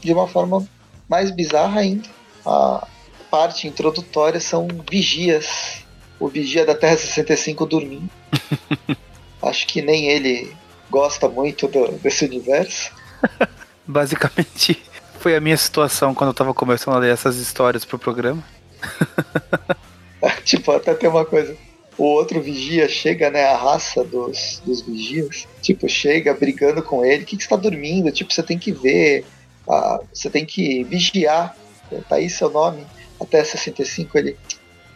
de 0.02 0.14
uma 0.14 0.28
forma 0.28 0.68
mais 1.08 1.30
bizarra 1.30 1.82
ainda. 1.82 2.08
A 2.46 2.88
parte 3.30 3.68
introdutória 3.68 4.40
são 4.40 4.68
vigias. 4.90 5.84
O 6.20 6.28
vigia 6.28 6.66
da 6.66 6.74
Terra 6.74 6.98
65 6.98 7.66
dormindo. 7.66 8.10
Acho 9.42 9.68
que 9.68 9.82
nem 9.82 10.08
ele 10.08 10.56
gosta 10.90 11.28
muito 11.28 11.68
do, 11.68 11.92
desse 12.00 12.26
universo. 12.26 12.92
Basicamente, 13.86 14.82
foi 15.20 15.36
a 15.36 15.42
minha 15.42 15.58
situação 15.58 16.16
quando 16.16 16.30
eu 16.30 16.34
tava 16.34 16.54
começando 16.54 16.96
a 16.96 17.00
ler 17.00 17.14
essas 17.14 17.36
histórias 17.38 17.84
pro 17.84 18.00
programa. 18.00 18.44
tipo, 20.44 20.72
até 20.72 20.94
tem 20.94 21.10
uma 21.10 21.26
coisa. 21.26 21.56
O 21.98 22.04
outro 22.04 22.42
vigia 22.42 22.90
chega, 22.90 23.30
né? 23.30 23.46
A 23.46 23.58
raça 23.58 24.04
dos, 24.04 24.62
dos 24.66 24.82
vigias, 24.82 25.48
tipo, 25.62 25.88
chega 25.88 26.34
brigando 26.34 26.84
com 26.84 27.06
ele. 27.06 27.24
O 27.24 27.26
que, 27.26 27.38
que 27.38 27.44
você 27.44 27.50
tá 27.50 27.56
dormindo? 27.56 28.12
Tipo, 28.12 28.34
você 28.34 28.44
tem 28.44 28.58
que 28.58 28.72
ver. 28.72 29.26
Ah, 29.70 30.00
você 30.14 30.30
tem 30.30 30.46
que 30.46 30.84
vigiar. 30.84 31.56
Tá 32.10 32.16
aí 32.16 32.30
seu 32.30 32.50
nome. 32.50 32.86
Até 33.20 33.44
65 33.44 34.18
ele. 34.18 34.38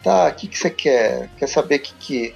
Tá, 0.02 0.28
o 0.28 0.34
que, 0.34 0.48
que 0.48 0.58
você 0.58 0.70
quer? 0.70 1.30
Quer 1.38 1.46
saber 1.46 1.78
que, 1.78 1.94
que 1.94 2.34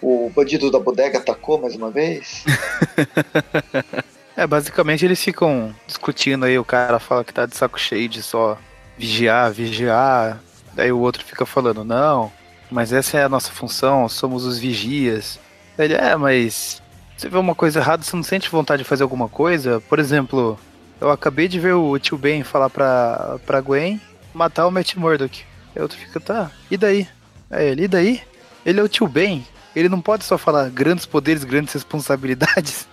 o 0.00 0.30
bandido 0.34 0.70
da 0.70 0.78
bodega 0.78 1.18
atacou 1.18 1.58
mais 1.60 1.74
uma 1.74 1.90
vez? 1.90 2.44
É, 4.38 4.46
basicamente 4.46 5.04
eles 5.04 5.20
ficam 5.20 5.74
discutindo 5.84 6.44
aí, 6.44 6.56
o 6.56 6.64
cara 6.64 7.00
fala 7.00 7.24
que 7.24 7.34
tá 7.34 7.44
de 7.44 7.56
saco 7.56 7.76
cheio 7.76 8.08
de 8.08 8.22
só 8.22 8.56
vigiar, 8.96 9.50
vigiar. 9.50 10.40
Daí 10.78 10.92
o 10.92 11.00
outro 11.00 11.24
fica 11.24 11.44
falando, 11.44 11.82
não, 11.82 12.30
mas 12.70 12.92
essa 12.92 13.18
é 13.18 13.24
a 13.24 13.28
nossa 13.28 13.50
função, 13.50 14.08
somos 14.08 14.44
os 14.44 14.60
vigias. 14.60 15.40
Ele, 15.76 15.94
é, 15.94 16.14
mas 16.14 16.80
você 17.16 17.28
vê 17.28 17.36
uma 17.36 17.52
coisa 17.52 17.80
errada, 17.80 18.04
você 18.04 18.14
não 18.14 18.22
sente 18.22 18.48
vontade 18.48 18.84
de 18.84 18.88
fazer 18.88 19.02
alguma 19.02 19.28
coisa? 19.28 19.82
Por 19.88 19.98
exemplo, 19.98 20.56
eu 21.00 21.10
acabei 21.10 21.48
de 21.48 21.58
ver 21.58 21.72
o 21.72 21.98
tio 21.98 22.16
Ben 22.16 22.44
falar 22.44 22.70
pra, 22.70 23.40
pra 23.44 23.60
Gwen 23.60 24.00
matar 24.32 24.68
o 24.68 24.70
Matt 24.70 24.94
Murdock. 24.94 25.42
Aí 25.74 25.80
o 25.80 25.82
outro 25.82 25.98
fica, 25.98 26.20
tá, 26.20 26.48
e 26.70 26.76
daí? 26.76 27.08
Aí 27.50 27.66
ele, 27.66 27.82
e 27.82 27.88
daí? 27.88 28.22
Ele 28.64 28.78
é 28.78 28.82
o 28.84 28.88
tio 28.88 29.08
Ben, 29.08 29.44
ele 29.74 29.88
não 29.88 30.00
pode 30.00 30.22
só 30.22 30.38
falar 30.38 30.70
grandes 30.70 31.06
poderes, 31.06 31.42
grandes 31.42 31.74
responsabilidades. 31.74 32.86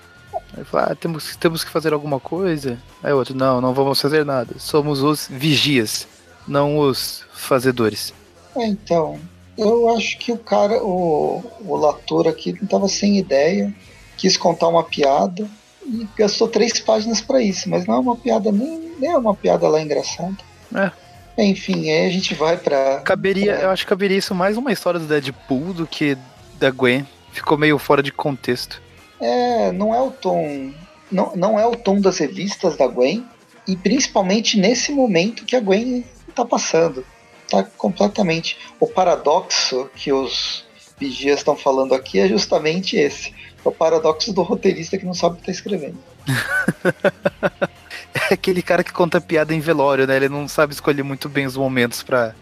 Aí 0.58 0.64
fala, 0.64 0.88
ah, 0.92 0.96
temos, 0.96 1.36
temos 1.36 1.64
que 1.64 1.70
fazer 1.70 1.94
alguma 1.94 2.20
coisa. 2.20 2.80
Aí 3.04 3.14
o 3.14 3.18
outro, 3.18 3.36
não, 3.36 3.62
não 3.62 3.76
vamos 3.76 4.02
fazer 4.02 4.26
nada. 4.26 4.56
Somos 4.58 5.04
os 5.04 5.28
vigias, 5.28 6.08
não 6.48 6.78
os 6.78 7.24
fazedores. 7.34 8.14
É, 8.56 8.66
então, 8.66 9.20
eu 9.58 9.90
acho 9.96 10.18
que 10.18 10.32
o 10.32 10.38
cara, 10.38 10.84
o, 10.84 11.44
o 11.66 11.76
Latour 11.76 12.28
aqui 12.28 12.54
não 12.54 12.64
estava 12.64 12.88
sem 12.88 13.18
ideia, 13.18 13.74
quis 14.18 14.38
contar 14.38 14.68
uma 14.68 14.84
piada 14.84 15.48
e 15.86 16.08
gastou 16.18 16.48
três 16.48 16.80
páginas 16.80 17.22
para 17.22 17.42
isso, 17.42 17.70
mas 17.70 17.86
não 17.86 17.96
é 17.96 18.00
uma 18.00 18.16
piada 18.16 18.52
nem, 18.52 18.94
nem 19.00 19.12
é 19.12 19.18
uma 19.18 19.36
piada 19.36 19.68
lá 19.68 19.82
engraçada. 19.82 20.38
É. 20.74 20.92
Enfim, 21.38 21.90
aí 21.92 22.08
a 22.08 22.10
gente 22.10 22.34
vai 22.34 22.58
pra. 22.58 23.02
Caberia, 23.02 23.54
pra... 23.54 23.64
eu 23.64 23.70
acho 23.70 23.84
que 23.84 23.90
caberia 23.90 24.18
isso 24.18 24.34
mais 24.34 24.58
uma 24.58 24.72
história 24.72 25.00
do 25.00 25.06
Deadpool 25.06 25.74
do 25.74 25.86
que 25.86 26.18
da 26.58 26.72
Gwen. 26.72 27.06
Ficou 27.32 27.58
meio 27.58 27.78
fora 27.78 28.02
de 28.02 28.12
contexto. 28.12 28.82
É, 29.20 29.72
não 29.74 29.94
é 29.94 30.02
o 30.02 30.12
tom. 30.12 30.72
Não, 31.12 31.36
não 31.36 31.60
é 31.60 31.66
o 31.66 31.76
tom 31.76 32.00
das 32.00 32.18
revistas 32.18 32.78
da 32.78 32.88
Gwen. 32.88 33.26
E 33.68 33.76
principalmente 33.76 34.58
nesse 34.58 34.92
momento 34.92 35.44
que 35.44 35.56
a 35.56 35.60
Gwen 35.60 36.06
tá 36.36 36.46
passando. 36.46 37.06
Tá 37.50 37.64
completamente. 37.78 38.58
O 38.80 38.88
paradoxo 38.88 39.90
que 39.96 40.12
os 40.12 40.66
vigias 40.98 41.40
estão 41.40 41.56
falando 41.56 41.94
aqui 41.94 42.20
é 42.20 42.28
justamente 42.28 42.98
esse. 42.98 43.34
É 43.64 43.68
o 43.68 43.72
paradoxo 43.72 44.34
do 44.34 44.42
roteirista 44.42 44.98
que 44.98 45.06
não 45.06 45.14
sabe 45.14 45.36
o 45.36 45.38
que 45.40 45.46
tá 45.46 45.52
escrevendo. 45.52 45.98
é 48.30 48.34
aquele 48.34 48.62
cara 48.62 48.84
que 48.84 48.94
conta 48.94 49.22
piada 49.22 49.54
em 49.54 49.60
velório, 49.60 50.08
né? 50.08 50.16
Ele 50.16 50.30
não 50.30 50.48
sabe 50.48 50.74
escolher 50.74 51.04
muito 51.04 51.30
bem 51.30 51.46
os 51.46 51.58
momentos 51.58 52.04
para 52.04 52.34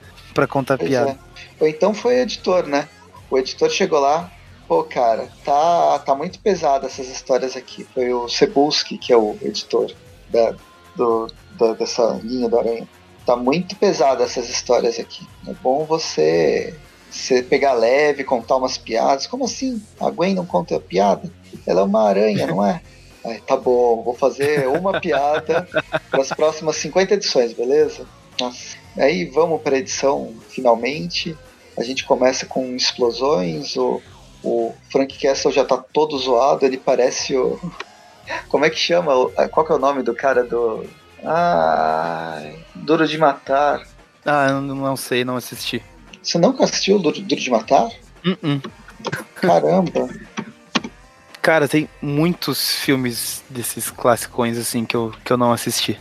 contar 0.49 0.77
pois 0.77 0.89
piada. 0.89 1.11
É. 1.11 1.17
Ou 1.59 1.67
então 1.67 1.93
foi 1.93 2.15
o 2.15 2.19
editor, 2.19 2.67
né? 2.67 2.87
O 3.29 3.37
editor 3.37 3.69
chegou 3.69 3.99
lá, 3.99 4.31
pô, 4.67 4.83
cara, 4.83 5.29
tá, 5.43 5.99
tá 5.99 6.15
muito 6.15 6.39
pesado 6.39 6.85
essas 6.85 7.09
histórias 7.09 7.55
aqui. 7.55 7.85
Foi 7.93 8.13
o 8.13 8.29
Cebulski, 8.29 8.97
que 8.97 9.11
é 9.11 9.17
o 9.17 9.37
editor 9.41 9.91
da, 10.29 10.55
do, 10.95 11.27
da, 11.57 11.73
dessa 11.73 12.19
linha 12.23 12.49
do 12.49 12.59
Aranha. 12.59 12.87
Tá 13.25 13.35
muito 13.35 13.75
pesado 13.75 14.21
essas 14.23 14.49
histórias 14.49 14.99
aqui. 14.99 15.25
É 15.47 15.53
bom 15.53 15.85
você, 15.85 16.73
você 17.09 17.41
pegar 17.41 17.73
leve, 17.73 18.23
contar 18.23 18.57
umas 18.57 18.77
piadas. 18.77 19.27
Como 19.27 19.45
assim? 19.45 19.81
A 19.99 20.09
Gwen 20.09 20.35
não 20.35 20.45
conta 20.45 20.79
piada? 20.79 21.31
Ela 21.65 21.81
é 21.81 21.83
uma 21.83 22.07
aranha, 22.07 22.47
não 22.47 22.65
é? 22.65 22.81
Ai, 23.25 23.41
tá 23.47 23.55
bom, 23.55 24.03
vou 24.03 24.13
fazer 24.13 24.67
uma 24.67 24.99
piada 24.99 25.65
para 26.11 26.21
as 26.21 26.29
próximas 26.29 26.75
50 26.75 27.13
edições, 27.13 27.53
beleza? 27.53 28.05
Nossa. 28.37 28.75
Aí 28.97 29.25
vamos 29.25 29.61
para 29.61 29.75
a 29.75 29.79
edição 29.79 30.33
finalmente. 30.49 31.37
A 31.77 31.83
gente 31.83 32.03
começa 32.03 32.45
com 32.45 32.75
explosões. 32.75 33.75
O, 33.77 34.01
o 34.43 34.73
Frank 34.91 35.17
Castle 35.17 35.51
já 35.51 35.65
tá 35.65 35.77
todo 35.77 36.17
zoado. 36.17 36.65
Ele 36.65 36.77
parece 36.77 37.35
o. 37.35 37.59
Como 38.49 38.65
é 38.65 38.69
que 38.69 38.77
chama? 38.77 39.29
Qual 39.49 39.65
que 39.65 39.71
é 39.71 39.75
o 39.75 39.79
nome 39.79 40.03
do 40.03 40.13
cara 40.13 40.43
do. 40.43 40.85
Ai. 41.23 42.59
Duro 42.75 43.07
de 43.07 43.17
Matar. 43.17 43.81
Ah, 44.25 44.47
eu 44.49 44.61
não 44.61 44.95
sei, 44.95 45.23
não 45.23 45.35
assisti. 45.35 45.81
Você 46.21 46.37
nunca 46.37 46.63
assistiu 46.63 46.99
Duro, 46.99 47.21
Duro 47.21 47.41
de 47.41 47.49
Matar? 47.49 47.87
Uh 48.25 48.35
-uh. 48.43 48.71
Caramba. 49.35 50.09
Cara, 51.41 51.67
tem 51.67 51.89
muitos 52.01 52.75
filmes 52.77 53.43
desses 53.49 53.89
classicões 53.89 54.57
assim 54.57 54.85
que 54.85 54.95
eu, 54.95 55.13
que 55.25 55.33
eu 55.33 55.37
não 55.37 55.51
assisti. 55.51 55.99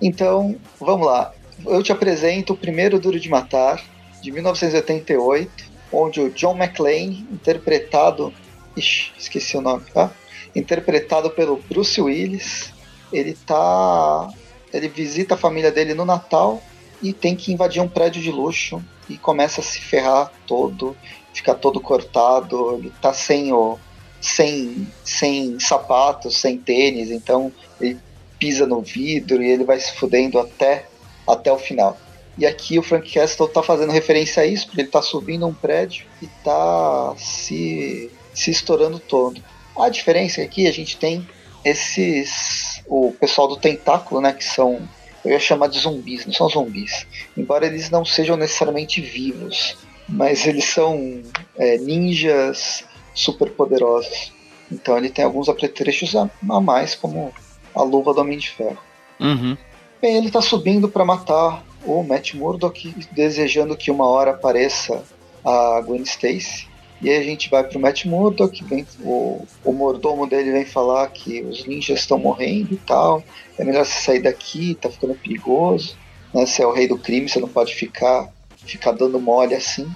Então, 0.00 0.56
vamos 0.78 1.06
lá. 1.06 1.32
Eu 1.66 1.82
te 1.82 1.90
apresento 1.90 2.52
o 2.52 2.56
primeiro 2.56 3.00
Duro 3.00 3.18
de 3.18 3.28
Matar, 3.28 3.82
de 4.20 4.30
1988, 4.30 5.50
onde 5.90 6.20
o 6.20 6.30
John 6.30 6.56
McClane, 6.56 7.26
interpretado. 7.32 8.32
Ixi, 8.76 9.12
esqueci 9.18 9.56
o 9.56 9.60
nome, 9.60 9.84
tá? 9.92 10.10
Interpretado 10.54 11.30
pelo 11.30 11.56
Bruce 11.68 12.00
Willis. 12.00 12.72
Ele 13.16 13.36
tá. 13.46 14.28
Ele 14.72 14.88
visita 14.88 15.34
a 15.34 15.38
família 15.38 15.70
dele 15.70 15.94
no 15.94 16.04
Natal 16.04 16.62
e 17.02 17.12
tem 17.12 17.36
que 17.36 17.52
invadir 17.52 17.80
um 17.80 17.88
prédio 17.88 18.20
de 18.20 18.30
luxo 18.30 18.82
e 19.08 19.16
começa 19.16 19.60
a 19.60 19.64
se 19.64 19.78
ferrar 19.80 20.32
todo, 20.46 20.96
fica 21.32 21.54
todo 21.54 21.80
cortado, 21.80 22.76
ele 22.76 22.92
tá 23.00 23.12
sem 23.12 23.52
o 23.52 23.78
sem, 24.20 24.88
sem 25.04 25.60
sapatos, 25.60 26.38
sem 26.38 26.56
tênis, 26.56 27.10
então 27.10 27.52
ele 27.78 27.98
pisa 28.38 28.66
no 28.66 28.80
vidro 28.80 29.42
e 29.42 29.50
ele 29.50 29.64
vai 29.64 29.78
se 29.78 29.92
fudendo 29.92 30.38
até, 30.38 30.86
até 31.28 31.52
o 31.52 31.58
final. 31.58 31.98
E 32.36 32.46
aqui 32.46 32.78
o 32.78 32.82
Frank 32.82 33.12
Castle 33.12 33.48
tá 33.48 33.62
fazendo 33.62 33.92
referência 33.92 34.42
a 34.42 34.46
isso, 34.46 34.66
porque 34.66 34.80
ele 34.80 34.88
tá 34.88 35.02
subindo 35.02 35.46
um 35.46 35.54
prédio 35.54 36.06
e 36.22 36.26
tá 36.42 37.14
se, 37.18 38.10
se 38.32 38.50
estourando 38.50 38.98
todo. 38.98 39.42
A 39.78 39.88
diferença 39.88 40.40
é 40.40 40.46
que 40.46 40.66
a 40.66 40.72
gente 40.72 40.96
tem 40.96 41.26
esses. 41.64 42.73
O 42.86 43.12
pessoal 43.12 43.48
do 43.48 43.56
tentáculo, 43.56 44.20
né? 44.20 44.32
Que 44.32 44.44
são. 44.44 44.88
Eu 45.24 45.32
ia 45.32 45.40
chamar 45.40 45.68
de 45.68 45.78
zumbis, 45.78 46.26
não 46.26 46.34
são 46.34 46.48
zumbis. 46.48 47.06
Embora 47.36 47.66
eles 47.66 47.88
não 47.90 48.04
sejam 48.04 48.36
necessariamente 48.36 49.00
vivos, 49.00 49.76
mas 50.06 50.46
eles 50.46 50.66
são 50.66 51.22
é, 51.56 51.78
ninjas 51.78 52.84
super 53.14 53.50
poderosos. 53.50 54.32
Então 54.70 54.98
ele 54.98 55.08
tem 55.08 55.24
alguns 55.24 55.48
apetrechos 55.48 56.14
a, 56.14 56.28
a 56.50 56.60
mais, 56.60 56.94
como 56.94 57.32
a 57.74 57.82
luva 57.82 58.12
do 58.12 58.20
Homem 58.20 58.38
de 58.38 58.50
Ferro. 58.50 58.78
Uhum. 59.18 59.56
Bem, 60.00 60.16
ele 60.16 60.26
está 60.26 60.42
subindo 60.42 60.88
para 60.88 61.04
matar 61.04 61.64
o 61.86 62.02
Matt 62.02 62.34
Murdock, 62.34 62.94
desejando 63.12 63.76
que 63.76 63.90
uma 63.90 64.06
hora 64.06 64.32
apareça 64.32 65.02
a 65.44 65.80
Gwen 65.80 66.02
Stacy. 66.02 66.66
E 67.04 67.10
aí 67.10 67.18
a 67.18 67.22
gente 67.22 67.50
vai 67.50 67.62
pro 67.62 67.78
Matt 67.78 68.06
Murdock, 68.06 68.64
vem, 68.64 68.86
o, 69.00 69.46
o 69.62 69.72
mordomo 69.74 70.26
dele 70.26 70.52
vem 70.52 70.64
falar 70.64 71.06
que 71.08 71.42
os 71.42 71.66
ninjas 71.66 72.00
estão 72.00 72.18
morrendo 72.18 72.72
e 72.72 72.78
tal. 72.78 73.22
É 73.58 73.62
melhor 73.62 73.84
você 73.84 74.00
sair 74.00 74.22
daqui, 74.22 74.74
tá 74.74 74.88
ficando 74.88 75.14
perigoso. 75.14 75.98
Né? 76.32 76.46
Você 76.46 76.62
é 76.62 76.66
o 76.66 76.72
rei 76.72 76.88
do 76.88 76.96
crime, 76.96 77.28
você 77.28 77.38
não 77.38 77.48
pode 77.48 77.74
ficar, 77.74 78.30
ficar 78.56 78.92
dando 78.92 79.20
mole 79.20 79.54
assim. 79.54 79.86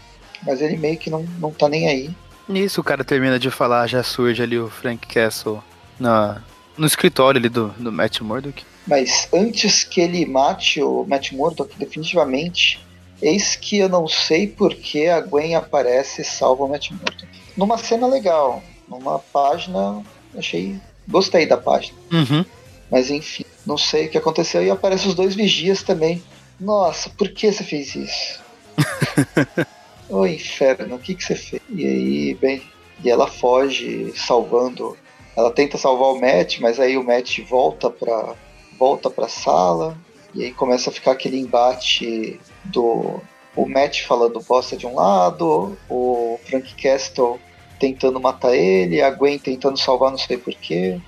Mas 0.43 0.61
ele 0.61 0.77
meio 0.77 0.99
que 0.99 1.09
não, 1.09 1.27
não 1.41 1.51
tá 1.51 1.67
nem 1.67 1.89
aí. 1.89 2.11
Nisso 2.47 2.83
o 2.83 2.85
cara 2.85 3.03
termina 3.03 3.39
de 3.39 3.51
falar, 3.51 3.87
já 3.87 4.03
surge 4.03 4.43
ali 4.43 4.59
o 4.59 4.69
Frank 4.69 5.07
Castle 5.07 5.63
na, 5.99 6.43
no 6.77 6.87
escritório 6.87 7.39
ali 7.39 7.49
do, 7.49 7.69
do 7.79 7.91
Matt 7.91 8.21
Murdock. 8.21 8.65
Mas 8.87 9.27
antes 9.33 9.83
que 9.83 10.03
ele 10.03 10.27
mate 10.27 10.83
o 10.83 11.07
Matt 11.09 11.33
Murdock, 11.33 11.75
definitivamente, 11.79 12.87
eis 13.21 13.57
que 13.57 13.79
eu 13.79 13.89
não 13.89 14.07
sei 14.09 14.47
por 14.47 14.75
que 14.75 15.09
a 15.09 15.21
Gwen 15.21 15.55
aparece 15.55 16.23
e 16.23 16.25
salva 16.25 16.65
o 16.65 16.69
Matt 16.69 16.91
Murdock. 16.91 17.29
Numa 17.57 17.79
cena 17.79 18.07
legal, 18.07 18.63
numa 18.89 19.19
página, 19.19 20.03
achei. 20.37 20.77
Gostei 21.07 21.47
da 21.47 21.57
página. 21.57 21.99
Uhum. 22.13 22.45
Mas 22.91 23.11
enfim, 23.11 23.45
não 23.67 23.79
sei 23.79 24.07
o 24.07 24.11
que 24.11 24.19
aconteceu 24.19 24.63
e 24.63 24.71
aparecem 24.71 25.09
os 25.09 25.15
dois 25.15 25.35
vigias 25.35 25.83
também. 25.83 26.23
Nossa, 26.61 27.11
por 27.11 27.29
que 27.31 27.51
você 27.51 27.65
fez 27.65 27.95
isso? 27.95 28.41
Ô 30.09 30.27
inferno, 30.27 30.97
o 30.97 30.99
que, 30.99 31.15
que 31.15 31.25
você 31.25 31.35
fez? 31.35 31.63
E 31.69 31.87
aí, 31.87 32.35
bem, 32.35 32.63
e 33.05 33.11
ela 33.11 33.27
foge 33.27 34.13
salvando. 34.17 34.97
Ela 35.37 35.53
tenta 35.53 35.79
salvar 35.79 36.09
o 36.09 36.21
Matt, 36.21 36.59
mas 36.61 36.81
aí 36.81 36.97
o 36.97 37.05
Matt 37.05 37.41
volta 37.41 37.91
pra, 37.91 38.35
volta 38.79 39.09
pra 39.11 39.29
sala. 39.29 39.97
E 40.35 40.45
aí 40.45 40.53
começa 40.53 40.91
a 40.91 40.93
ficar 40.93 41.13
aquele 41.13 41.39
embate 41.39 42.41
do 42.65 43.21
o 43.57 43.67
Matt 43.67 44.03
falando 44.03 44.41
bosta 44.41 44.77
de 44.77 44.87
um 44.87 44.95
lado, 44.95 45.77
o 45.89 46.39
Frank 46.47 46.75
Castle 46.81 47.41
tentando 47.81 48.21
matar 48.21 48.55
ele, 48.55 49.03
a 49.03 49.11
Gwen 49.11 49.39
tentando 49.39 49.77
salvar 49.77 50.11
não 50.11 50.19
sei 50.19 50.37
porquê. 50.37 51.01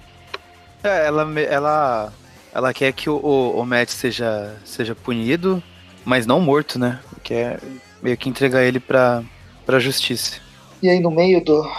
É, 0.83 1.07
ela, 1.07 1.41
ela, 1.41 2.13
ela 2.53 2.75
quer 2.75 2.93
que 2.93 3.09
o, 3.09 3.17
o, 3.17 3.65
Matt 3.65 3.91
seja, 3.91 4.57
seja 4.65 4.95
punido, 4.95 5.63
mas 6.05 6.27
não 6.27 6.41
morto, 6.41 6.79
né? 6.79 7.01
Quer 7.23 7.61
meio 8.03 8.17
que 8.17 8.29
entregar 8.29 8.63
ele 8.63 8.81
pra, 8.81 9.23
pra 9.65 9.79
justiça. 9.79 10.41
E 10.83 10.89
aí 10.89 10.99
no 10.99 11.11
meio 11.11 11.45
do, 11.45 11.71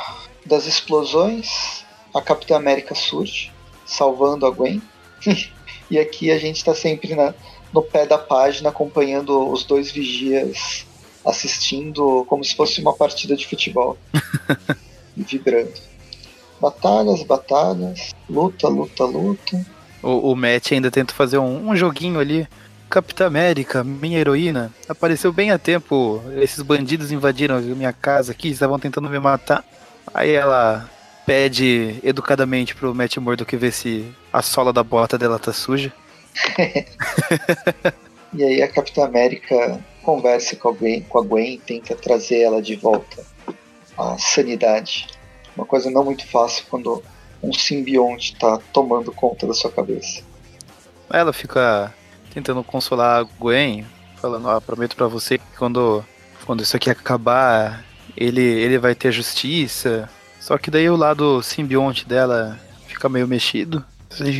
das 0.45 0.67
explosões, 0.67 1.83
a 2.13 2.21
Capitã 2.21 2.55
América 2.55 2.95
surge, 2.95 3.51
salvando 3.85 4.45
a 4.45 4.51
Gwen. 4.51 4.81
e 5.91 5.99
aqui 5.99 6.31
a 6.31 6.39
gente 6.39 6.63
tá 6.63 6.73
sempre 6.73 7.13
na, 7.13 7.33
no 7.73 7.81
pé 7.81 8.05
da 8.05 8.17
página 8.17 8.69
acompanhando 8.69 9.51
os 9.51 9.65
dois 9.65 9.91
vigias 9.91 10.85
assistindo 11.25 12.25
como 12.27 12.43
se 12.43 12.55
fosse 12.55 12.81
uma 12.81 12.93
partida 12.93 13.35
de 13.35 13.45
futebol. 13.45 13.97
e 15.15 15.21
vibrando. 15.21 15.73
Batalhas, 16.59 17.23
batalhas, 17.23 18.11
luta, 18.29 18.69
luta, 18.69 19.03
luta. 19.03 19.65
O, 20.01 20.31
o 20.31 20.35
Matt 20.35 20.71
ainda 20.71 20.89
tenta 20.89 21.13
fazer 21.13 21.37
um, 21.37 21.69
um 21.69 21.75
joguinho 21.75 22.19
ali 22.19 22.47
Capitã 22.89 23.27
América, 23.27 23.83
minha 23.83 24.19
heroína, 24.19 24.71
apareceu 24.87 25.33
bem 25.33 25.51
a 25.51 25.59
tempo. 25.59 26.21
Esses 26.37 26.61
bandidos 26.61 27.11
invadiram 27.11 27.59
minha 27.61 27.93
casa 27.93 28.31
aqui, 28.31 28.49
estavam 28.49 28.79
tentando 28.79 29.09
me 29.09 29.19
matar. 29.19 29.63
Aí 30.13 30.31
ela 30.31 30.89
pede 31.25 31.99
educadamente 32.01 32.75
pro 32.75 32.95
Matt 32.95 33.17
Murdock 33.17 33.55
ver 33.55 33.71
se 33.71 34.05
a 34.31 34.41
sola 34.41 34.71
da 34.71 34.83
bota 34.83 35.17
dela 35.17 35.39
tá 35.39 35.53
suja. 35.53 35.91
e 38.33 38.43
aí 38.43 38.61
a 38.61 38.67
Capitã 38.67 39.05
América 39.05 39.79
conversa 40.01 40.55
com 40.55 40.69
a 40.69 40.71
Gwen, 40.71 41.01
com 41.01 41.19
a 41.19 41.21
Gwen 41.21 41.55
e 41.55 41.59
tenta 41.59 41.95
trazer 41.95 42.41
ela 42.41 42.61
de 42.61 42.75
volta 42.75 43.23
à 43.97 44.17
sanidade. 44.17 45.07
Uma 45.55 45.65
coisa 45.65 45.91
não 45.91 46.03
muito 46.03 46.25
fácil 46.27 46.65
quando 46.69 47.03
um 47.43 47.53
simbionte 47.53 48.35
tá 48.37 48.59
tomando 48.71 49.11
conta 49.11 49.45
da 49.45 49.53
sua 49.53 49.71
cabeça. 49.71 50.23
Ela 51.11 51.33
fica 51.33 51.93
tentando 52.33 52.63
consolar 52.63 53.19
a 53.19 53.23
Gwen, 53.23 53.85
falando, 54.15 54.47
ó, 54.47 54.59
prometo 54.59 54.95
para 54.95 55.07
você 55.07 55.37
que 55.37 55.57
quando, 55.57 56.03
quando 56.45 56.63
isso 56.63 56.77
aqui 56.77 56.89
acabar, 56.89 57.83
ele, 58.15 58.41
ele 58.41 58.77
vai 58.77 58.95
ter 58.95 59.11
justiça. 59.11 60.09
Só 60.39 60.57
que 60.57 60.71
daí 60.71 60.89
o 60.89 60.95
lado 60.95 61.43
simbionte 61.43 62.07
dela 62.07 62.59
fica 62.87 63.09
meio 63.09 63.27
mexido. 63.27 63.83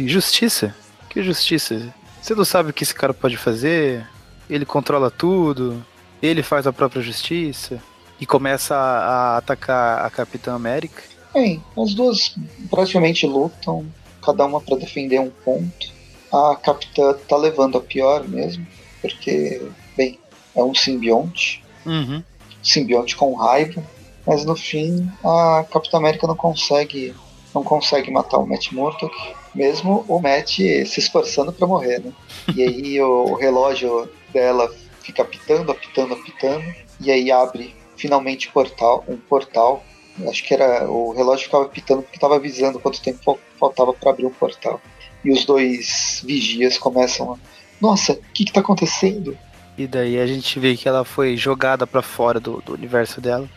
Justiça? 0.07 0.76
Que 1.09 1.24
justiça? 1.24 1.93
Você 2.22 2.36
não 2.36 2.45
sabe 2.45 2.69
o 2.69 2.74
que 2.74 2.84
esse 2.84 2.93
cara 2.93 3.13
pode 3.13 3.38
fazer? 3.38 4.07
Ele 4.49 4.65
controla 4.65 5.09
tudo, 5.09 5.84
ele 6.22 6.43
faz 6.43 6.67
a 6.67 6.74
própria 6.74 7.01
justiça 7.01 7.82
e 8.19 8.26
começa 8.26 8.76
a, 8.76 8.99
a 8.99 9.38
atacar 9.38 10.05
a 10.05 10.09
Capitã 10.09 10.53
América. 10.53 11.01
Bem, 11.34 11.63
as 11.78 11.93
duas 11.93 12.36
praticamente 12.69 13.26
lutam, 13.26 13.86
cada 14.24 14.45
uma 14.45 14.61
para 14.61 14.78
defender 14.78 15.19
um 15.19 15.30
ponto. 15.30 15.91
A 16.32 16.55
Capitã 16.55 17.13
tá 17.28 17.38
levando 17.38 17.78
a 17.78 17.82
pior 17.82 18.28
mesmo, 18.28 18.65
porque, 19.01 19.61
bem, 19.97 20.19
é 20.55 20.63
um 20.63 20.76
simbionte. 20.76 21.63
Uhum. 21.86 22.22
Simbionte 22.61 23.15
com 23.15 23.34
raiva. 23.36 23.84
Mas 24.28 24.45
no 24.45 24.55
fim, 24.55 25.09
a 25.24 25.65
Capitã 25.72 25.97
América 25.97 26.28
não 26.28 26.36
consegue 26.36 27.15
não 27.53 27.63
consegue 27.63 28.09
matar 28.09 28.38
o 28.38 28.47
Matt 28.47 28.72
Murdock, 28.72 29.13
mesmo 29.54 30.06
o 30.08 30.20
Matt 30.20 30.58
se 30.58 30.99
esforçando 30.99 31.52
para 31.52 31.68
morrer, 31.68 31.99
né? 31.99 32.12
E 32.56 32.64
aí 32.64 33.02
o 33.02 33.36
relógio 33.36 34.10
dela 34.34 34.72
fica 35.02 35.22
apitando, 35.22 35.72
apitando, 35.72 36.14
apitando, 36.14 36.64
e 36.99 37.12
aí 37.12 37.32
abre 37.32 37.76
finalmente 37.97 38.52
portal, 38.52 39.04
um 39.08 39.18
portal. 39.18 39.84
Acho 40.28 40.43
que 40.43 40.54
era 40.54 40.89
o 40.89 41.14
relógio 41.14 41.45
ficava 41.45 41.66
apitando 41.66 42.02
porque 42.02 42.18
estava 42.18 42.36
avisando 42.36 42.80
quanto 42.80 43.02
tempo 43.02 43.39
faltava 43.60 43.93
para 43.93 44.12
abrir 44.12 44.26
um 44.26 44.32
portal. 44.32 44.82
E 45.24 45.32
os 45.32 45.45
dois 45.45 46.22
vigias 46.26 46.78
começam 46.78 47.34
a, 47.34 47.38
nossa, 47.80 48.14
o 48.14 48.22
que, 48.34 48.43
está 48.43 48.60
acontecendo? 48.60 49.38
E 49.78 49.88
daí 49.88 50.20
a 50.20 50.28
gente 50.28 50.60
vê 50.60 50.76
que 50.76 50.88
ela 50.88 51.04
foi 51.04 51.36
jogada 51.36 51.88
para 51.88 52.02
fora 52.02 52.39
do, 52.39 52.62
do 52.62 52.74
universo 52.74 53.20
dela. 53.20 53.49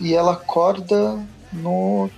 E 0.00 0.14
ela 0.14 0.32
acorda 0.32 1.18
no 1.52 2.10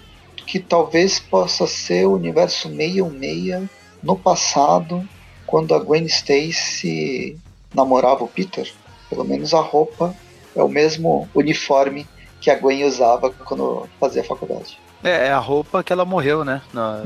que 0.49 0.59
talvez 0.59 1.21
possa 1.21 1.67
ser 1.67 2.07
o 2.07 2.15
universo 2.15 2.69
616 2.69 3.69
no 4.03 4.17
passado, 4.17 5.07
quando 5.47 5.75
a 5.75 5.79
Gwen 5.79 6.07
Stacy 6.07 7.39
namorava 7.75 8.25
o 8.25 8.29
Peter. 8.29 8.73
Pelo 9.11 9.25
menos 9.25 9.53
a 9.53 9.61
roupa 9.61 10.15
é 10.57 10.63
o 10.63 10.69
mesmo 10.69 11.29
uniforme 11.35 12.07
que 12.41 12.51
a 12.51 12.59
Gwen 12.59 12.85
usava 12.85 13.31
quando 13.31 13.87
fazia 14.01 14.25
faculdade. 14.25 14.79
É, 15.05 15.27
é 15.27 15.31
a 15.31 15.39
roupa 15.39 15.85
que 15.85 15.93
ela 15.93 16.07
morreu, 16.07 16.45
né? 16.47 16.63
Na, 16.73 17.05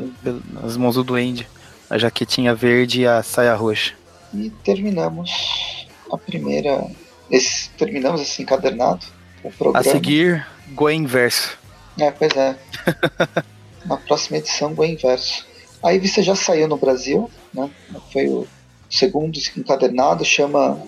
nas 0.62 0.76
mãos 0.76 0.95
do 0.95 1.03
Duende. 1.03 1.49
A 1.90 1.99
jaquetinha 1.99 2.55
verde 2.55 3.03
e 3.03 3.07
a 3.09 3.24
saia 3.24 3.55
roxa. 3.57 3.95
E 4.32 4.51
terminamos 4.62 5.88
a 6.12 6.16
primeira. 6.16 6.86
Esse, 7.28 7.70
terminamos 7.70 8.20
esse 8.20 8.40
encadernado. 8.40 9.05
O 9.43 9.51
programa. 9.51 9.80
A 9.80 9.82
seguir, 9.82 10.47
Gwen 10.74 11.07
Verso. 11.07 11.61
É, 11.99 12.11
pois 12.11 12.32
é. 12.36 12.57
Na 13.84 13.97
próxima 13.97 14.38
edição, 14.38 14.74
o 14.76 14.84
inverso. 14.84 15.47
A 15.82 15.90
Ivy 15.90 16.09
já 16.22 16.34
saiu 16.34 16.68
no 16.68 16.76
Brasil, 16.76 17.28
né? 17.53 17.68
Foi 18.12 18.28
o 18.28 18.47
segundo 18.88 19.38
encadernado, 19.57 20.24
chama. 20.24 20.80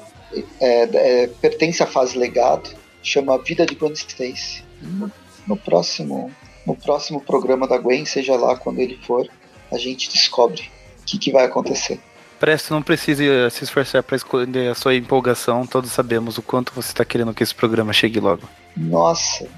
É, 0.60 0.82
é, 0.82 1.26
pertence 1.26 1.82
à 1.82 1.86
fase 1.86 2.18
legado, 2.18 2.68
chama 3.02 3.38
Vida 3.38 3.64
de 3.64 3.74
Gwen 3.74 3.92
Stacy. 3.92 4.64
No, 4.82 5.10
no, 5.46 5.56
próximo, 5.56 6.30
no 6.66 6.74
próximo 6.74 7.20
programa 7.20 7.68
da 7.68 7.78
Gwen, 7.78 8.04
seja 8.04 8.34
lá 8.36 8.56
quando 8.56 8.80
ele 8.80 8.98
for, 9.06 9.28
a 9.70 9.78
gente 9.78 10.10
descobre 10.10 10.62
o 11.00 11.04
que, 11.04 11.18
que 11.18 11.30
vai 11.30 11.44
acontecer. 11.44 12.00
Presto, 12.44 12.74
não 12.74 12.82
precise 12.82 13.24
se 13.50 13.64
esforçar 13.64 14.02
para 14.02 14.16
esconder 14.16 14.70
a 14.70 14.74
sua 14.74 14.94
empolgação, 14.94 15.66
todos 15.66 15.90
sabemos 15.90 16.36
o 16.36 16.42
quanto 16.42 16.74
você 16.74 16.88
está 16.88 17.02
querendo 17.02 17.32
que 17.32 17.42
esse 17.42 17.54
programa 17.54 17.90
chegue 17.90 18.20
logo. 18.20 18.42
Nossa. 18.76 19.48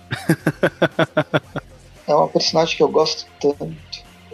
é 2.07 2.15
uma 2.15 2.29
personagem 2.29 2.77
que 2.77 2.83
eu 2.85 2.89
gosto 2.89 3.27
tanto. 3.41 3.77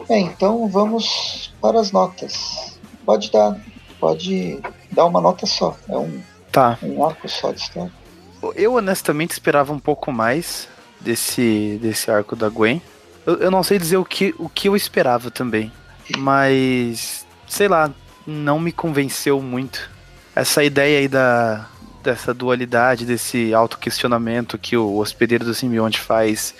Bem, 0.07 0.27
então 0.27 0.69
vamos 0.69 1.55
para 1.63 1.81
as 1.81 1.93
notas. 1.93 2.79
Pode 3.07 3.33
dar, 3.33 3.59
pode 3.99 4.61
dar 4.91 5.07
uma 5.07 5.23
nota 5.23 5.47
só. 5.47 5.75
É 5.89 5.97
um, 5.97 6.21
tá. 6.53 6.79
um 6.83 7.03
arco 7.07 7.27
só 7.31 7.53
de 7.53 7.61
história. 7.63 7.91
Eu 8.55 8.75
honestamente 8.75 9.31
esperava 9.31 9.73
um 9.73 9.79
pouco 9.79 10.13
mais 10.13 10.69
desse, 11.01 11.79
desse 11.81 12.11
arco 12.11 12.37
da 12.37 12.51
Gwen. 12.51 12.83
Eu, 13.25 13.37
eu 13.37 13.51
não 13.51 13.63
sei 13.63 13.79
dizer 13.79 13.97
o 13.97 14.05
que, 14.05 14.35
o 14.39 14.47
que 14.51 14.69
eu 14.69 14.77
esperava 14.77 15.31
também. 15.31 15.73
Mas, 16.19 17.25
sei 17.49 17.67
lá, 17.67 17.91
não 18.27 18.59
me 18.59 18.73
convenceu 18.73 19.41
muito. 19.41 19.91
Essa 20.35 20.65
ideia 20.65 21.01
aí 21.01 21.09
da, 21.09 21.69
dessa 22.03 22.35
dualidade, 22.35 23.07
desse 23.07 23.55
autoquestionamento 23.55 24.59
que 24.59 24.77
o 24.77 24.97
hospedeiro 24.97 25.45
do 25.45 25.55
simbionte 25.55 26.01
faz, 26.01 26.55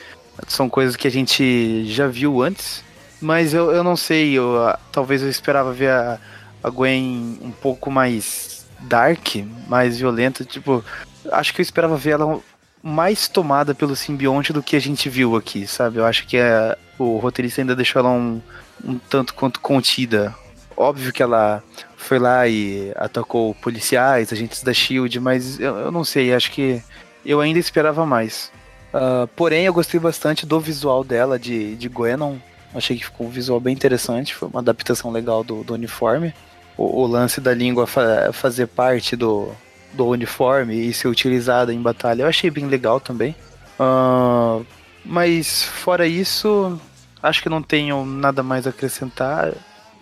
são 0.47 0.69
coisas 0.69 0.97
que 0.97 1.09
a 1.09 1.11
gente 1.11 1.85
já 1.87 2.07
viu 2.07 2.43
antes, 2.43 2.85
mas 3.21 3.55
eu, 3.55 3.71
eu 3.71 3.85
não 3.85 3.97
sei, 3.97 4.33
eu, 4.33 4.55
talvez 4.91 5.23
eu 5.23 5.29
esperava 5.29 5.73
ver 5.73 5.91
a, 5.91 6.19
a 6.63 6.71
Gwen 6.71 7.39
um 7.43 7.51
pouco 7.51 7.91
mais 7.91 8.67
dark, 8.81 9.37
mais 9.69 9.99
violenta, 9.99 10.45
tipo, 10.45 10.85
acho 11.31 11.55
que 11.55 11.61
eu 11.61 11.63
esperava 11.63 11.97
ver 11.97 12.11
ela 12.11 12.41
mais 12.83 13.29
tomada 13.29 13.75
pelo 13.75 13.95
simbionte 13.95 14.53
do 14.53 14.63
que 14.63 14.75
a 14.75 14.81
gente 14.81 15.09
viu 15.09 15.37
aqui, 15.37 15.67
sabe? 15.67 15.99
Eu 15.99 16.05
acho 16.05 16.27
que 16.27 16.37
é, 16.37 16.77
o 16.99 17.19
roteirista 17.19 17.61
ainda 17.61 17.77
deixou 17.77 18.01
ela 18.01 18.11
um, 18.11 18.41
um 18.85 18.99
tanto 18.99 19.35
quanto 19.35 19.61
contida. 19.61 20.35
Óbvio 20.77 21.13
que 21.13 21.23
ela 21.23 21.63
foi 21.97 22.19
lá 22.19 22.47
e 22.49 22.93
atacou 22.97 23.55
policiais, 23.55 24.33
agentes 24.33 24.63
da 24.63 24.73
Shield, 24.73 25.21
mas 25.21 25.61
eu, 25.61 25.77
eu 25.77 25.93
não 25.93 26.05
sei, 26.05 26.35
acho 26.35 26.51
que 26.51 26.83
eu 27.25 27.41
ainda 27.41 27.59
esperava 27.59 28.05
mais. 28.05 28.51
Uh, 28.93 29.27
porém, 29.29 29.65
eu 29.65 29.73
gostei 29.73 29.99
bastante 29.99 30.45
do 30.45 30.61
visual 30.61 31.03
dela 31.03 31.39
de, 31.39 31.77
de 31.77 31.89
Gwenon. 31.89 32.37
Achei 32.75 32.97
que 32.97 33.05
ficou 33.05 33.27
um 33.27 33.31
visual 33.31 33.61
bem 33.61 33.73
interessante, 33.73 34.35
foi 34.35 34.49
uma 34.49 34.61
adaptação 34.61 35.11
legal 35.11 35.45
do, 35.45 35.63
do 35.63 35.75
uniforme. 35.75 36.35
O, 36.77 37.03
o, 37.03 37.07
lance 37.07 37.41
da 37.41 37.55
língua 37.55 37.87
fa 37.87 38.33
fazer 38.33 38.67
parte 38.67 39.15
do, 39.15 39.51
do 39.93 40.07
uniforme 40.07 40.89
e 40.89 40.93
ser 40.93 41.09
utilizada 41.09 41.73
em 41.73 41.81
batalha, 41.81 42.23
eu 42.23 42.29
achei 42.29 42.51
bem 42.51 42.67
legal 42.67 42.99
também. 42.99 43.37
Uh, 43.79 44.65
mas 45.05 45.65
fora 45.65 46.07
isso, 46.07 46.81
acho 47.23 47.43
que 47.43 47.49
não 47.49 47.63
tenho 47.63 48.05
nada 48.05 48.43
mais 48.43 48.67
a 48.67 48.71
acrescentar. 48.71 49.53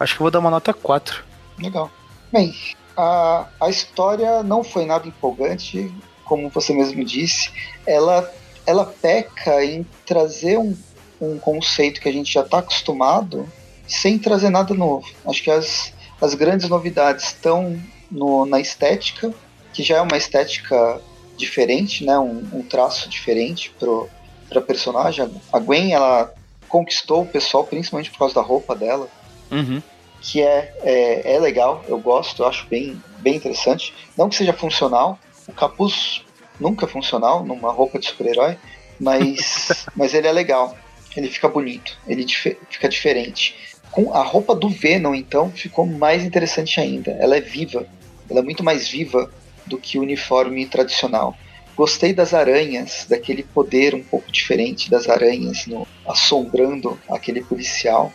Acho 0.01 0.15
que 0.15 0.23
vou 0.23 0.31
dar 0.31 0.39
uma 0.39 0.51
nota 0.51 0.73
4. 0.73 1.23
Legal. 1.59 1.91
Bem, 2.33 2.55
a, 2.97 3.47
a 3.61 3.69
história 3.69 4.43
não 4.43 4.65
foi 4.65 4.87
nada 4.87 5.07
empolgante, 5.07 5.93
como 6.25 6.49
você 6.49 6.73
mesmo 6.73 7.05
disse. 7.05 7.53
Ela, 7.87 8.33
ela 8.67 8.87
peca 8.87 9.63
em 9.63 9.87
trazer 10.07 10.59
um, 10.59 10.75
um 11.21 11.39
conceito 11.39 12.01
que 12.01 12.09
a 12.09 12.13
gente 12.13 12.33
já 12.33 12.41
está 12.41 12.61
acostumado 12.61 13.47
sem 13.87 14.19
trazer 14.19 14.49
nada 14.49 14.73
novo. 14.73 15.07
Acho 15.27 15.43
que 15.43 15.51
as, 15.51 15.93
as 16.19 16.33
grandes 16.33 16.69
novidades 16.71 17.27
estão 17.27 17.79
no, 18.11 18.47
na 18.47 18.59
estética, 18.59 19.35
que 19.75 19.83
já 19.83 19.99
é 19.99 20.01
uma 20.01 20.17
estética 20.17 20.99
diferente, 21.37 22.07
né? 22.07 22.19
um, 22.19 22.49
um 22.55 22.63
traço 22.63 23.07
diferente 23.09 23.71
para 23.79 24.61
a 24.61 24.63
personagem. 24.63 25.31
A 25.53 25.59
Gwen 25.59 25.93
ela 25.93 26.33
conquistou 26.69 27.23
o 27.23 27.27
pessoal 27.27 27.65
principalmente 27.65 28.11
por 28.11 28.19
causa 28.19 28.35
da 28.35 28.41
roupa 28.41 28.75
dela. 28.75 29.09
Uhum 29.51 29.83
que 30.21 30.43
é, 30.43 30.73
é, 30.83 31.35
é, 31.35 31.39
legal, 31.39 31.85
eu 31.89 31.99
gosto, 31.99 32.43
eu 32.43 32.47
acho 32.47 32.67
bem, 32.69 33.01
bem 33.19 33.37
interessante. 33.37 33.95
Não 34.17 34.29
que 34.29 34.37
seja 34.37 34.53
funcional, 34.53 35.19
o 35.49 35.53
capuz 35.53 36.23
nunca 36.59 36.85
é 36.85 36.89
funcional 36.89 37.45
numa 37.45 37.73
roupa 37.73 37.99
de 37.99 38.07
super-herói, 38.07 38.57
mas, 38.99 39.87
mas 39.97 40.13
ele 40.13 40.29
é 40.29 40.33
legal, 40.33 40.77
ele 41.17 41.29
fica 41.29 41.49
bonito, 41.49 41.99
ele 42.07 42.25
dif 42.25 42.57
fica 42.69 42.89
diferente. 42.89 43.57
Com 43.91 44.15
a 44.15 44.23
roupa 44.23 44.55
do 44.55 44.69
Venom, 44.69 45.15
então, 45.15 45.51
ficou 45.51 45.85
mais 45.85 46.25
interessante 46.25 46.79
ainda. 46.81 47.11
Ela 47.13 47.37
é 47.37 47.41
viva, 47.41 47.87
ela 48.29 48.39
é 48.39 48.43
muito 48.43 48.63
mais 48.63 48.87
viva 48.87 49.29
do 49.67 49.79
que 49.79 49.99
o 49.99 50.03
uniforme 50.03 50.65
tradicional. 50.67 51.37
Gostei 51.75 52.13
das 52.13 52.35
aranhas, 52.35 53.07
daquele 53.09 53.43
poder 53.43 53.95
um 53.95 54.03
pouco 54.03 54.31
diferente 54.31 54.91
das 54.91 55.09
aranhas 55.09 55.67
no, 55.67 55.89
assombrando 56.07 57.01
aquele 57.09 57.43
policial 57.43 58.13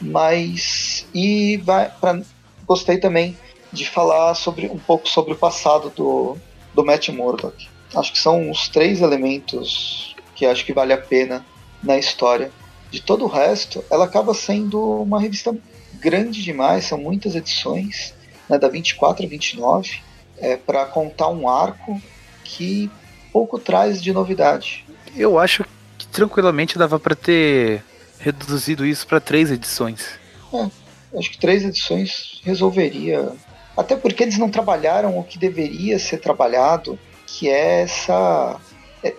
mas 0.00 1.06
e 1.14 1.56
vai 1.58 1.90
pra, 2.00 2.20
gostei 2.66 2.98
também 2.98 3.36
de 3.72 3.88
falar 3.88 4.34
sobre 4.34 4.66
um 4.66 4.78
pouco 4.78 5.08
sobre 5.08 5.32
o 5.32 5.36
passado 5.36 5.90
do, 5.90 6.36
do 6.74 6.84
Matt 6.84 7.08
Murdock. 7.08 7.68
Acho 7.94 8.12
que 8.12 8.18
são 8.18 8.50
os 8.50 8.68
três 8.68 9.00
elementos 9.00 10.14
que 10.34 10.46
acho 10.46 10.64
que 10.64 10.72
vale 10.72 10.92
a 10.92 10.98
pena 10.98 11.44
na 11.82 11.98
história. 11.98 12.50
De 12.90 13.00
todo 13.00 13.24
o 13.24 13.28
resto, 13.28 13.84
ela 13.90 14.04
acaba 14.04 14.34
sendo 14.34 15.02
uma 15.02 15.20
revista 15.20 15.56
grande 16.00 16.42
demais, 16.42 16.84
são 16.84 16.98
muitas 16.98 17.34
edições, 17.36 18.14
né, 18.48 18.58
da 18.58 18.68
24 18.68 19.24
a 19.24 19.28
29, 19.28 20.00
é, 20.38 20.56
para 20.56 20.86
contar 20.86 21.28
um 21.28 21.48
arco 21.48 22.00
que 22.42 22.90
pouco 23.32 23.58
traz 23.58 24.02
de 24.02 24.12
novidade. 24.12 24.84
Eu 25.14 25.38
acho 25.38 25.64
que 25.98 26.06
tranquilamente 26.06 26.78
dava 26.78 26.98
para 26.98 27.14
ter 27.14 27.84
reduzido 28.20 28.86
isso 28.86 29.06
para 29.06 29.20
três 29.20 29.50
edições. 29.50 30.18
É, 30.52 31.18
acho 31.18 31.30
que 31.30 31.38
três 31.38 31.64
edições 31.64 32.40
resolveria. 32.44 33.32
Até 33.76 33.96
porque 33.96 34.22
eles 34.22 34.38
não 34.38 34.50
trabalharam 34.50 35.18
o 35.18 35.24
que 35.24 35.38
deveria 35.38 35.98
ser 35.98 36.18
trabalhado, 36.18 36.98
que 37.26 37.48
é 37.48 37.82
essa, 37.82 38.60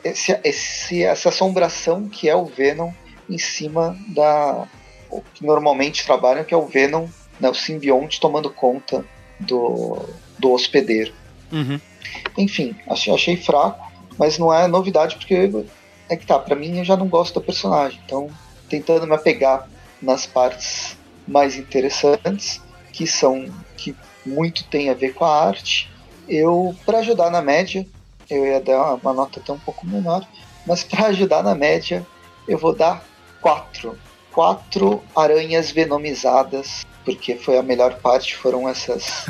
esse, 0.03 0.39
esse, 0.43 1.03
essa 1.03 1.29
assombração 1.29 2.07
que 2.07 2.29
é 2.29 2.35
o 2.35 2.45
Venom 2.45 2.91
em 3.29 3.37
cima 3.37 3.97
da. 4.09 4.67
O 5.09 5.21
que 5.33 5.45
normalmente 5.45 6.05
trabalham, 6.05 6.43
que 6.43 6.53
é 6.53 6.57
o 6.57 6.67
Venom, 6.67 7.07
né, 7.39 7.49
o 7.49 7.53
simbionte 7.53 8.19
tomando 8.19 8.49
conta 8.49 9.03
do, 9.39 9.97
do 10.39 10.51
hospedeiro. 10.51 11.13
Uhum. 11.51 11.79
Enfim, 12.37 12.75
achei, 12.87 13.13
achei 13.13 13.35
fraco, 13.35 13.91
mas 14.17 14.37
não 14.37 14.53
é 14.53 14.67
novidade, 14.67 15.15
porque 15.17 15.51
é 16.07 16.15
que 16.15 16.25
tá, 16.25 16.39
pra 16.39 16.55
mim 16.55 16.77
eu 16.77 16.85
já 16.85 16.95
não 16.95 17.07
gosto 17.07 17.39
da 17.39 17.45
personagem, 17.45 17.99
então 18.05 18.29
tentando 18.71 19.05
me 19.05 19.13
apegar 19.13 19.67
nas 20.01 20.25
partes 20.25 20.97
mais 21.27 21.57
interessantes, 21.57 22.61
que 22.93 23.05
são 23.05 23.45
que 23.75 23.93
muito 24.25 24.63
tem 24.65 24.89
a 24.89 24.93
ver 24.93 25.13
com 25.13 25.25
a 25.25 25.45
arte. 25.45 25.91
Eu, 26.27 26.73
para 26.85 26.99
ajudar 26.99 27.29
na 27.29 27.41
média, 27.41 27.85
eu 28.29 28.45
ia 28.45 28.61
dar 28.61 28.95
uma 28.95 29.13
nota 29.13 29.41
até 29.41 29.51
um 29.51 29.59
pouco 29.59 29.85
menor, 29.85 30.25
mas 30.65 30.83
para 30.83 31.07
ajudar 31.07 31.43
na 31.43 31.53
média, 31.53 32.05
eu 32.47 32.57
vou 32.57 32.73
dar 32.73 33.03
quatro. 33.41 33.97
Quatro 34.31 35.03
aranhas 35.13 35.69
venomizadas, 35.71 36.85
porque 37.03 37.35
foi 37.35 37.57
a 37.57 37.63
melhor 37.63 37.95
parte, 37.95 38.37
foram 38.37 38.69
essas. 38.69 39.25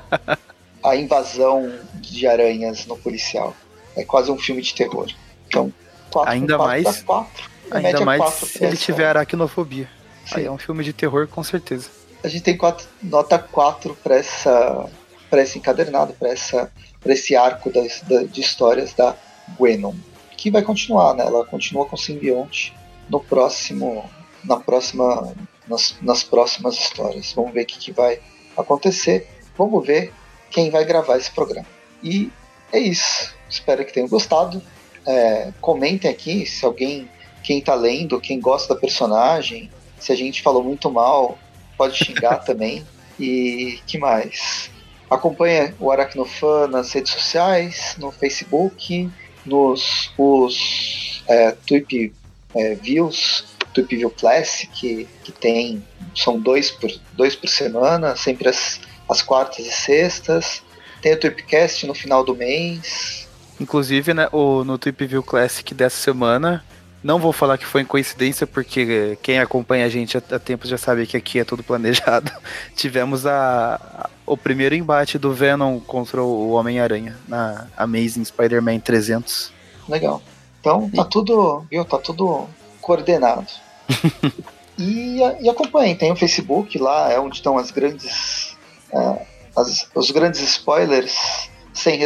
a 0.82 0.96
invasão 0.96 1.78
de 1.96 2.26
aranhas 2.26 2.86
no 2.86 2.96
policial. 2.96 3.54
É 3.94 4.02
quase 4.02 4.30
um 4.30 4.38
filme 4.38 4.62
de 4.62 4.74
terror. 4.74 5.12
Então, 5.46 5.70
quatro, 6.10 6.32
ainda 6.32 6.56
quatro, 6.56 6.82
mais, 6.82 7.02
quatro. 7.02 7.51
Ainda 7.72 8.04
mais 8.04 8.34
se 8.34 8.64
ele 8.64 8.76
tiver 8.76 9.06
aracnofobia. 9.06 9.88
Sim. 10.26 10.34
Aí 10.36 10.46
é 10.46 10.50
um 10.50 10.58
filme 10.58 10.84
de 10.84 10.92
terror, 10.92 11.26
com 11.28 11.42
certeza. 11.42 11.88
A 12.22 12.28
gente 12.28 12.42
tem 12.42 12.56
quatro, 12.56 12.86
nota 13.02 13.38
4 13.38 13.96
para 14.02 14.16
essa 14.16 14.88
para 15.28 15.42
esse 15.42 15.58
encadernado, 15.58 16.12
para 16.12 16.28
essa 16.28 16.70
para 17.00 17.12
esse 17.12 17.34
arco 17.34 17.70
das, 17.72 18.00
da, 18.02 18.22
de 18.22 18.40
histórias 18.40 18.92
da 18.92 19.16
Gwenon, 19.58 19.94
que 20.36 20.50
vai 20.50 20.62
continuar, 20.62 21.14
né? 21.14 21.24
Ela 21.24 21.44
continua 21.44 21.86
com 21.86 21.96
o 21.96 21.98
simbionte 21.98 22.74
no 23.08 23.18
próximo 23.18 24.08
na 24.44 24.56
próxima 24.58 25.34
nas, 25.66 25.96
nas 26.00 26.22
próximas 26.22 26.74
histórias. 26.74 27.32
Vamos 27.32 27.52
ver 27.52 27.62
o 27.62 27.66
que, 27.66 27.78
que 27.78 27.92
vai 27.92 28.20
acontecer. 28.56 29.28
Vamos 29.56 29.84
ver 29.86 30.12
quem 30.50 30.70
vai 30.70 30.84
gravar 30.84 31.16
esse 31.16 31.30
programa. 31.30 31.66
E 32.02 32.30
é 32.72 32.78
isso. 32.78 33.34
Espero 33.48 33.84
que 33.84 33.92
tenham 33.92 34.08
gostado. 34.08 34.62
É, 35.06 35.52
comentem 35.60 36.10
aqui 36.10 36.46
se 36.46 36.64
alguém, 36.64 37.08
quem 37.42 37.58
está 37.58 37.74
lendo, 37.74 38.20
quem 38.20 38.40
gosta 38.40 38.74
da 38.74 38.80
personagem, 38.80 39.70
se 39.98 40.12
a 40.12 40.16
gente 40.16 40.42
falou 40.42 40.62
muito 40.62 40.90
mal, 40.90 41.38
pode 41.76 41.96
xingar 41.96 42.38
também. 42.44 42.84
E 43.18 43.78
que 43.86 43.98
mais? 43.98 44.70
Acompanhe 45.10 45.74
o 45.78 45.90
Aracnofan 45.90 46.68
nas 46.68 46.92
redes 46.92 47.12
sociais, 47.12 47.96
no 47.98 48.10
Facebook, 48.10 49.10
nos 49.44 50.10
os 50.16 51.22
é, 51.28 51.52
Tweep 51.66 52.12
é, 52.54 52.74
Views, 52.74 53.44
Tweep 53.74 53.94
View 53.96 54.10
Classic, 54.10 55.06
que 55.22 55.32
tem, 55.32 55.84
são 56.14 56.40
dois 56.40 56.70
por, 56.70 56.90
dois 57.12 57.36
por 57.36 57.48
semana, 57.48 58.16
sempre 58.16 58.48
as, 58.48 58.80
as 59.08 59.22
quartas 59.22 59.66
e 59.66 59.70
sextas. 59.70 60.62
Tem 61.00 61.12
o 61.12 61.20
Tweepcast 61.20 61.86
no 61.86 61.94
final 61.94 62.24
do 62.24 62.34
mês. 62.34 63.28
Inclusive, 63.60 64.14
né, 64.14 64.28
o, 64.32 64.64
no 64.64 64.78
Tweep 64.78 65.06
View 65.06 65.22
Classic 65.22 65.74
dessa 65.74 65.96
semana, 65.96 66.64
não 67.02 67.18
vou 67.18 67.32
falar 67.32 67.58
que 67.58 67.66
foi 67.66 67.82
em 67.82 67.84
coincidência, 67.84 68.46
porque 68.46 69.18
quem 69.22 69.38
acompanha 69.38 69.86
a 69.86 69.88
gente 69.88 70.16
há 70.16 70.38
tempo 70.38 70.66
já 70.66 70.78
sabe 70.78 71.06
que 71.06 71.16
aqui 71.16 71.40
é 71.40 71.44
tudo 71.44 71.62
planejado. 71.62 72.30
Tivemos 72.76 73.26
a, 73.26 73.74
a, 73.74 74.10
o 74.24 74.36
primeiro 74.36 74.74
embate 74.74 75.18
do 75.18 75.32
Venom 75.32 75.80
contra 75.80 76.22
o 76.22 76.52
Homem-Aranha 76.52 77.18
na 77.26 77.66
Amazing 77.76 78.24
Spider-Man 78.24 78.78
300. 78.80 79.52
Legal. 79.88 80.22
Então 80.60 80.88
tá 80.90 81.02
e... 81.02 81.08
tudo, 81.10 81.66
viu? 81.68 81.84
Tá 81.84 81.98
tudo 81.98 82.48
coordenado. 82.80 83.48
e, 84.78 85.18
e 85.40 85.48
acompanhem, 85.48 85.96
tem 85.96 86.12
o 86.12 86.16
Facebook 86.16 86.78
lá, 86.78 87.10
é 87.10 87.18
onde 87.18 87.36
estão 87.36 87.58
as 87.58 87.72
grandes. 87.72 88.56
É, 88.92 89.26
as, 89.56 89.88
os 89.94 90.10
grandes 90.12 90.40
spoilers 90.40 91.50
sem 91.74 92.00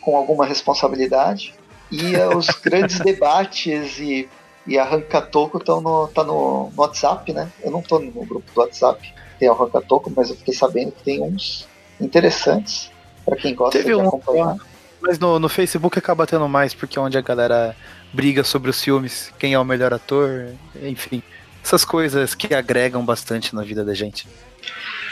com 0.00 0.16
alguma 0.16 0.44
responsabilidade 0.44 1.54
e 1.90 2.16
uh, 2.16 2.36
os 2.36 2.46
grandes 2.46 2.98
debates 3.00 3.98
e, 3.98 4.28
e 4.66 4.78
arranca-toco 4.78 5.58
estão 5.58 5.80
no, 5.80 6.08
tá 6.08 6.24
no, 6.24 6.70
no, 6.74 6.82
WhatsApp, 6.82 7.32
né? 7.32 7.50
Eu 7.62 7.70
não 7.70 7.80
estou 7.80 8.00
no 8.00 8.24
grupo 8.24 8.50
do 8.52 8.60
WhatsApp, 8.60 9.12
tem 9.38 9.48
o 9.48 9.52
arranca-toco, 9.52 10.12
mas 10.14 10.30
eu 10.30 10.36
fiquei 10.36 10.54
sabendo 10.54 10.92
que 10.92 11.02
tem 11.02 11.22
uns 11.22 11.68
interessantes 12.00 12.90
para 13.24 13.36
quem 13.36 13.54
gosta 13.54 13.78
Teve 13.78 13.90
de 13.90 13.96
um, 13.96 14.08
acompanhar. 14.08 14.56
Mas 15.00 15.18
no, 15.18 15.38
no 15.38 15.48
Facebook 15.48 15.98
acaba 15.98 16.26
tendo 16.26 16.48
mais, 16.48 16.74
porque 16.74 16.98
é 16.98 17.02
onde 17.02 17.16
a 17.16 17.20
galera 17.20 17.76
briga 18.12 18.42
sobre 18.42 18.70
os 18.70 18.82
filmes, 18.82 19.32
quem 19.38 19.54
é 19.54 19.58
o 19.58 19.64
melhor 19.64 19.92
ator, 19.92 20.48
enfim. 20.82 21.22
Essas 21.62 21.84
coisas 21.84 22.34
que 22.34 22.54
agregam 22.54 23.04
bastante 23.04 23.54
na 23.54 23.62
vida 23.62 23.84
da 23.84 23.92
gente. 23.92 24.26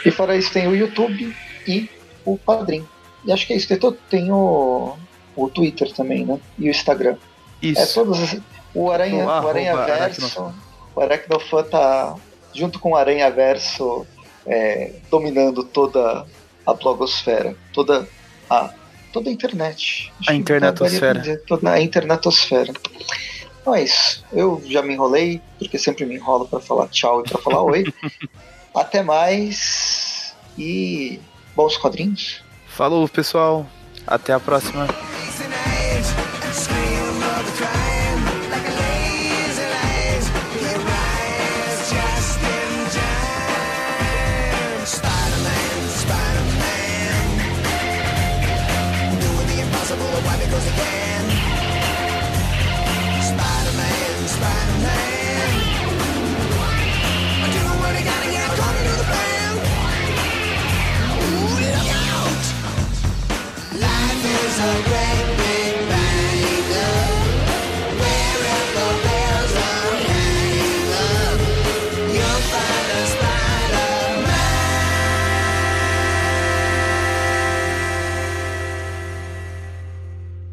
E 0.04 0.10
fora 0.10 0.36
isso 0.36 0.52
tem 0.52 0.68
o 0.68 0.74
YouTube 0.74 1.34
e 1.66 1.88
o 2.24 2.38
Padrim. 2.38 2.86
E 3.24 3.32
acho 3.32 3.46
que 3.46 3.52
é 3.52 3.56
isso. 3.56 3.66
Tem, 3.66 3.78
tem 4.08 4.32
o, 4.32 4.96
o 5.36 5.48
Twitter 5.48 5.92
também, 5.92 6.24
né? 6.24 6.38
E 6.58 6.68
o 6.68 6.70
Instagram. 6.70 7.16
Isso. 7.62 8.00
É 8.00 8.40
o 8.74 8.90
Aranha, 8.90 9.24
o 9.24 9.48
Aranha 9.48 9.76
Verso, 9.76 10.54
o 10.94 11.00
Aracnofan 11.00 11.62
tá 11.62 12.16
junto 12.52 12.78
com 12.80 12.90
o 12.90 12.96
Aranha 12.96 13.30
Verso 13.30 14.06
é, 14.46 14.92
dominando 15.10 15.62
toda 15.62 16.26
a 16.66 16.74
blogosfera, 16.74 17.56
toda 17.72 18.08
a 18.50 18.72
toda 19.12 19.30
a 19.30 19.32
internet. 19.32 20.12
Acho 20.20 20.32
a 20.32 20.34
internetosfera. 20.34 21.20
Dizer, 21.20 21.42
toda 21.46 21.70
a 21.70 21.80
internetosfera. 21.80 22.72
Então 23.60 23.74
é 23.74 23.84
isso. 23.84 24.24
Eu 24.32 24.60
já 24.66 24.82
me 24.82 24.92
enrolei, 24.92 25.40
porque 25.58 25.78
sempre 25.78 26.04
me 26.04 26.16
enrolo 26.16 26.46
para 26.48 26.60
falar 26.60 26.88
tchau 26.88 27.20
e 27.20 27.28
para 27.28 27.40
falar 27.40 27.62
oi. 27.62 27.84
Até 28.74 29.02
mais 29.04 30.34
e 30.58 31.20
bons 31.54 31.76
quadrinhos. 31.76 32.42
Falou, 32.66 33.08
pessoal. 33.08 33.64
Até 34.04 34.32
a 34.32 34.40
próxima. 34.40 34.86
the 37.44 37.56
track. 37.56 37.83